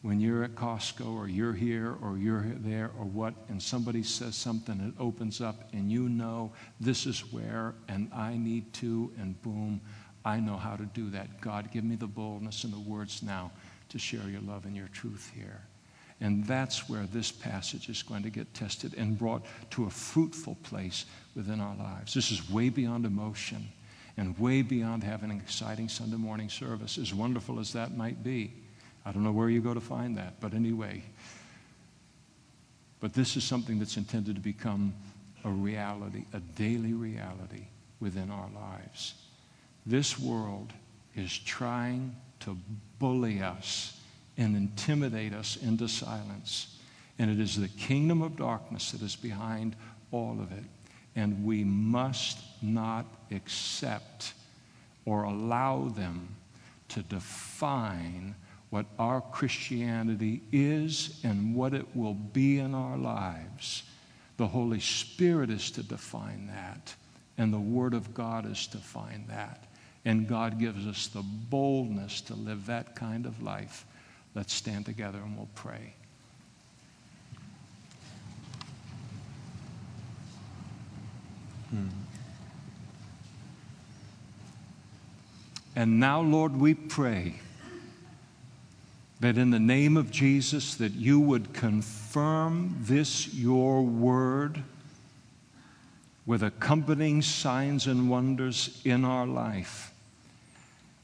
when 0.04 0.20
you're 0.20 0.44
at 0.44 0.54
Costco 0.54 1.16
or 1.16 1.30
you're 1.30 1.54
here 1.54 1.96
or 2.02 2.18
you're 2.18 2.46
there 2.58 2.92
or 3.00 3.06
what, 3.06 3.34
and 3.48 3.62
somebody 3.62 4.04
says 4.04 4.36
something, 4.36 4.80
it 4.82 5.02
opens 5.02 5.40
up, 5.40 5.70
and 5.72 5.90
you 5.90 6.10
know 6.10 6.52
this 6.82 7.06
is 7.06 7.22
where, 7.32 7.74
and 7.88 8.12
I 8.14 8.36
need 8.36 8.74
to, 8.74 9.12
and 9.18 9.42
boom, 9.42 9.80
I 10.26 10.42
know 10.42 10.58
how 10.58 10.76
to 10.76 10.84
do 10.88 11.10
that. 11.12 11.40
God, 11.40 11.72
give 11.72 11.86
me 11.86 11.96
the 11.96 12.06
boldness 12.06 12.66
and 12.66 12.74
the 12.74 12.80
words 12.80 13.24
now 13.24 13.52
to 13.90 13.98
share 13.98 14.30
your 14.30 14.42
love 14.42 14.66
and 14.66 14.76
your 14.76 14.90
truth 14.90 15.32
here. 15.34 15.62
And 16.20 16.46
that's 16.46 16.90
where 16.90 17.06
this 17.06 17.32
passage 17.32 17.88
is 17.88 18.04
going 18.04 18.24
to 18.24 18.30
get 18.30 18.54
tested 18.54 18.96
and 18.98 19.18
brought 19.18 19.46
to 19.72 19.86
a 19.86 19.90
fruitful 19.90 20.58
place 20.64 21.06
within 21.34 21.62
our 21.62 21.76
lives. 21.78 22.14
This 22.14 22.30
is 22.30 22.50
way 22.50 22.68
beyond 22.68 23.06
emotion 23.06 23.70
and 24.18 24.38
way 24.38 24.64
beyond 24.64 25.04
having 25.04 25.32
an 25.32 25.38
exciting 25.38 25.88
Sunday 25.88 26.18
morning 26.18 26.50
service, 26.50 26.98
as 26.98 27.14
wonderful 27.14 27.60
as 27.60 27.72
that 27.72 27.96
might 27.96 28.22
be. 28.22 28.54
I 29.06 29.12
don't 29.12 29.24
know 29.24 29.32
where 29.32 29.50
you 29.50 29.62
go 29.62 29.74
to 29.74 29.82
find 29.82 30.18
that, 30.18 30.40
but 30.40 30.54
anyway. 30.54 31.04
But 33.00 33.14
this 33.14 33.36
is 33.36 33.44
something 33.44 33.80
that's 33.80 33.98
intended 33.98 34.36
to 34.36 34.42
become 34.42 34.94
a 35.44 35.50
reality, 35.50 36.26
a 36.34 36.40
daily 36.40 36.94
reality 36.94 37.68
within 38.00 38.32
our 38.32 38.50
lives. 38.56 39.16
This 39.86 40.18
world 40.18 40.72
is 41.16 41.38
trying 41.38 42.16
to 42.42 42.58
bully 43.00 43.42
us 43.42 44.00
and 44.38 44.56
intimidate 44.56 45.34
us 45.34 45.58
into 45.58 45.88
silence. 45.88 46.80
And 47.20 47.30
it 47.30 47.40
is 47.40 47.60
the 47.60 47.68
kingdom 47.68 48.22
of 48.22 48.38
darkness 48.38 48.92
that 48.92 49.02
is 49.02 49.16
behind 49.16 49.76
all 50.12 50.40
of 50.40 50.52
it. 50.52 50.64
And 51.16 51.46
we 51.46 51.64
must 51.64 52.40
not 52.62 53.06
accept 53.32 54.34
or 55.06 55.24
allow 55.24 55.90
them 55.90 56.36
to 56.90 57.04
define 57.04 58.36
what 58.74 58.88
our 58.98 59.22
Christianity 59.22 60.42
is 60.52 61.20
and 61.24 61.54
what 61.54 61.76
it 61.76 61.86
will 61.96 62.16
be 62.16 62.58
in 62.58 62.74
our 62.74 62.98
lives. 62.98 63.84
The 64.38 64.48
Holy 64.48 64.80
Spirit 64.80 65.52
is 65.52 65.70
to 65.70 65.84
define 65.84 66.48
that, 66.48 66.96
and 67.38 67.54
the 67.54 67.60
Word 67.60 67.94
of 67.94 68.16
God 68.16 68.50
is 68.52 68.66
to 68.66 68.78
define 68.78 69.26
that. 69.28 69.66
And 70.06 70.28
God 70.28 70.58
gives 70.58 70.88
us 70.88 71.06
the 71.06 71.22
boldness 71.22 72.22
to 72.22 72.34
live 72.34 72.66
that 72.66 72.96
kind 72.96 73.28
of 73.28 73.44
life. 73.44 73.86
Let's 74.34 74.56
stand 74.56 74.88
together 74.88 75.20
and 75.20 75.38
we'll 75.38 75.50
pray. 75.54 75.94
Hmm. 81.70 81.90
And 85.76 86.00
now, 86.00 86.22
Lord, 86.22 86.56
we 86.60 86.74
pray 86.74 87.36
that 89.24 89.38
in 89.38 89.52
the 89.52 89.60
name 89.60 89.96
of 89.96 90.12
Jesus 90.12 90.76
that 90.76 90.92
you 90.92 91.18
would 91.18 91.54
confirm 91.54 92.76
this 92.82 93.34
your 93.34 93.82
word 93.82 94.62
with 96.26 96.44
accompanying 96.44 97.22
signs 97.22 97.88
and 97.88 98.10
wonders 98.10 98.82
in 98.84 99.06
our 99.06 99.26
life. 99.26 99.94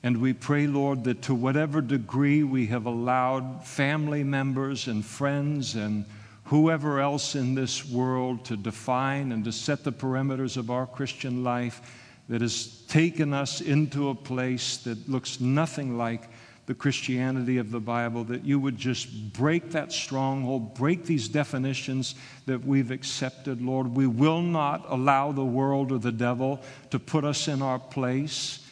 And 0.03 0.17
we 0.17 0.33
pray, 0.33 0.67
Lord, 0.67 1.05
that 1.05 1.21
to 1.23 1.33
whatever 1.33 1.79
degree 1.79 2.43
we 2.43 2.67
have 2.67 2.87
allowed 2.87 3.65
family 3.65 4.25
members 4.25 4.89
and 4.89 5.05
friends 5.05 5.75
and 5.75 6.03
whoever 6.43 6.99
else 6.99 7.35
in 7.35 7.55
this 7.55 7.85
world 7.85 8.43
to 8.43 8.57
define 8.57 9.31
and 9.31 9.45
to 9.45 9.53
set 9.53 9.85
the 9.85 9.93
perimeters 9.93 10.57
of 10.57 10.69
our 10.69 10.85
Christian 10.85 11.45
life 11.45 11.81
that 12.27 12.41
has 12.41 12.81
taken 12.89 13.33
us 13.33 13.61
into 13.61 14.09
a 14.09 14.15
place 14.15 14.75
that 14.75 15.07
looks 15.07 15.39
nothing 15.39 15.97
like 15.97 16.23
the 16.69 16.75
Christianity 16.75 17.57
of 17.57 17.71
the 17.71 17.79
Bible, 17.79 18.23
that 18.25 18.45
you 18.45 18.59
would 18.59 18.77
just 18.77 19.33
break 19.33 19.71
that 19.71 19.91
stronghold, 19.91 20.75
break 20.75 21.03
these 21.03 21.27
definitions 21.27 22.13
that 22.45 22.63
we've 22.63 22.91
accepted, 22.91 23.59
Lord. 23.59 23.87
We 23.87 24.05
will 24.05 24.43
not 24.43 24.85
allow 24.87 25.31
the 25.31 25.43
world 25.43 25.91
or 25.91 25.97
the 25.97 26.11
devil 26.11 26.61
to 26.91 26.99
put 26.99 27.25
us 27.25 27.47
in 27.47 27.63
our 27.63 27.79
place. 27.79 28.63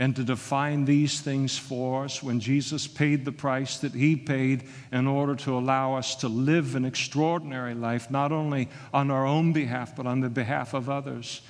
and 0.00 0.14
to 0.14 0.22
define 0.22 0.84
these 0.84 1.20
things 1.20 1.58
for 1.58 2.04
us 2.04 2.22
when 2.22 2.38
Jesus 2.38 2.86
paid 2.86 3.24
the 3.24 3.32
price 3.32 3.78
that 3.78 3.92
He 3.92 4.14
paid 4.14 4.62
in 4.92 5.08
order 5.08 5.34
to 5.34 5.58
allow 5.58 5.96
us 5.96 6.14
to 6.16 6.28
live 6.28 6.76
an 6.76 6.84
extraordinary 6.84 7.74
life, 7.74 8.08
not 8.08 8.30
only 8.30 8.68
on 8.94 9.10
our 9.10 9.26
own 9.26 9.52
behalf, 9.52 9.96
but 9.96 10.06
on 10.06 10.20
the 10.20 10.28
behalf 10.28 10.72
of 10.72 10.88
others. 10.88 11.40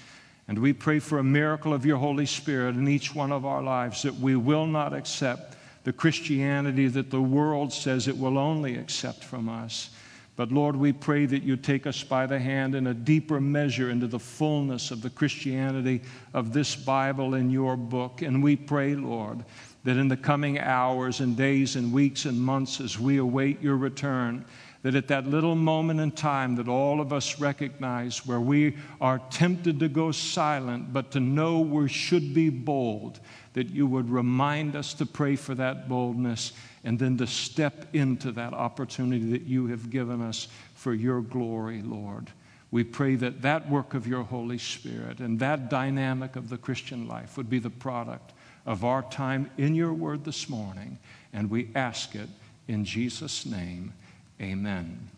And 0.46 0.60
we 0.60 0.72
pray 0.72 0.98
for 0.98 1.18
a 1.18 1.22
miracle 1.22 1.74
of 1.74 1.84
your 1.84 1.98
Holy 1.98 2.24
Spirit 2.24 2.74
in 2.74 2.88
each 2.88 3.14
one 3.14 3.32
of 3.32 3.44
our 3.44 3.62
lives 3.62 4.00
that 4.04 4.14
we 4.14 4.34
will 4.34 4.66
not 4.66 4.94
accept 4.94 5.57
the 5.84 5.92
Christianity 5.92 6.88
that 6.88 7.10
the 7.10 7.22
world 7.22 7.72
says 7.72 8.08
it 8.08 8.18
will 8.18 8.38
only 8.38 8.76
accept 8.76 9.24
from 9.24 9.48
us. 9.48 9.90
But 10.38 10.52
Lord, 10.52 10.76
we 10.76 10.92
pray 10.92 11.26
that 11.26 11.42
you 11.42 11.56
take 11.56 11.84
us 11.84 12.04
by 12.04 12.26
the 12.26 12.38
hand 12.38 12.76
in 12.76 12.86
a 12.86 12.94
deeper 12.94 13.40
measure 13.40 13.90
into 13.90 14.06
the 14.06 14.20
fullness 14.20 14.92
of 14.92 15.02
the 15.02 15.10
Christianity 15.10 16.00
of 16.32 16.52
this 16.52 16.76
Bible 16.76 17.34
in 17.34 17.50
your 17.50 17.76
book. 17.76 18.22
And 18.22 18.40
we 18.40 18.54
pray, 18.54 18.94
Lord, 18.94 19.44
that 19.82 19.96
in 19.96 20.06
the 20.06 20.16
coming 20.16 20.60
hours 20.60 21.18
and 21.18 21.36
days 21.36 21.74
and 21.74 21.92
weeks 21.92 22.24
and 22.24 22.40
months 22.40 22.80
as 22.80 23.00
we 23.00 23.16
await 23.16 23.60
your 23.60 23.76
return, 23.76 24.44
that 24.82 24.94
at 24.94 25.08
that 25.08 25.26
little 25.26 25.56
moment 25.56 25.98
in 25.98 26.12
time 26.12 26.54
that 26.54 26.68
all 26.68 27.00
of 27.00 27.12
us 27.12 27.40
recognize 27.40 28.24
where 28.24 28.40
we 28.40 28.76
are 29.00 29.20
tempted 29.30 29.80
to 29.80 29.88
go 29.88 30.12
silent, 30.12 30.92
but 30.92 31.10
to 31.10 31.20
know 31.20 31.58
we 31.58 31.88
should 31.88 32.32
be 32.32 32.48
bold, 32.48 33.18
that 33.58 33.70
you 33.70 33.88
would 33.88 34.08
remind 34.08 34.76
us 34.76 34.94
to 34.94 35.04
pray 35.04 35.34
for 35.34 35.52
that 35.52 35.88
boldness 35.88 36.52
and 36.84 36.96
then 36.96 37.16
to 37.16 37.26
step 37.26 37.92
into 37.92 38.30
that 38.30 38.54
opportunity 38.54 39.32
that 39.32 39.42
you 39.42 39.66
have 39.66 39.90
given 39.90 40.22
us 40.22 40.46
for 40.74 40.94
your 40.94 41.20
glory, 41.20 41.82
Lord. 41.82 42.30
We 42.70 42.84
pray 42.84 43.16
that 43.16 43.42
that 43.42 43.68
work 43.68 43.94
of 43.94 44.06
your 44.06 44.22
Holy 44.22 44.58
Spirit 44.58 45.18
and 45.18 45.40
that 45.40 45.70
dynamic 45.70 46.36
of 46.36 46.50
the 46.50 46.56
Christian 46.56 47.08
life 47.08 47.36
would 47.36 47.50
be 47.50 47.58
the 47.58 47.68
product 47.68 48.32
of 48.64 48.84
our 48.84 49.02
time 49.02 49.50
in 49.58 49.74
your 49.74 49.92
word 49.92 50.22
this 50.22 50.48
morning. 50.48 50.96
And 51.32 51.50
we 51.50 51.70
ask 51.74 52.14
it 52.14 52.28
in 52.68 52.84
Jesus' 52.84 53.44
name. 53.44 53.92
Amen. 54.40 55.08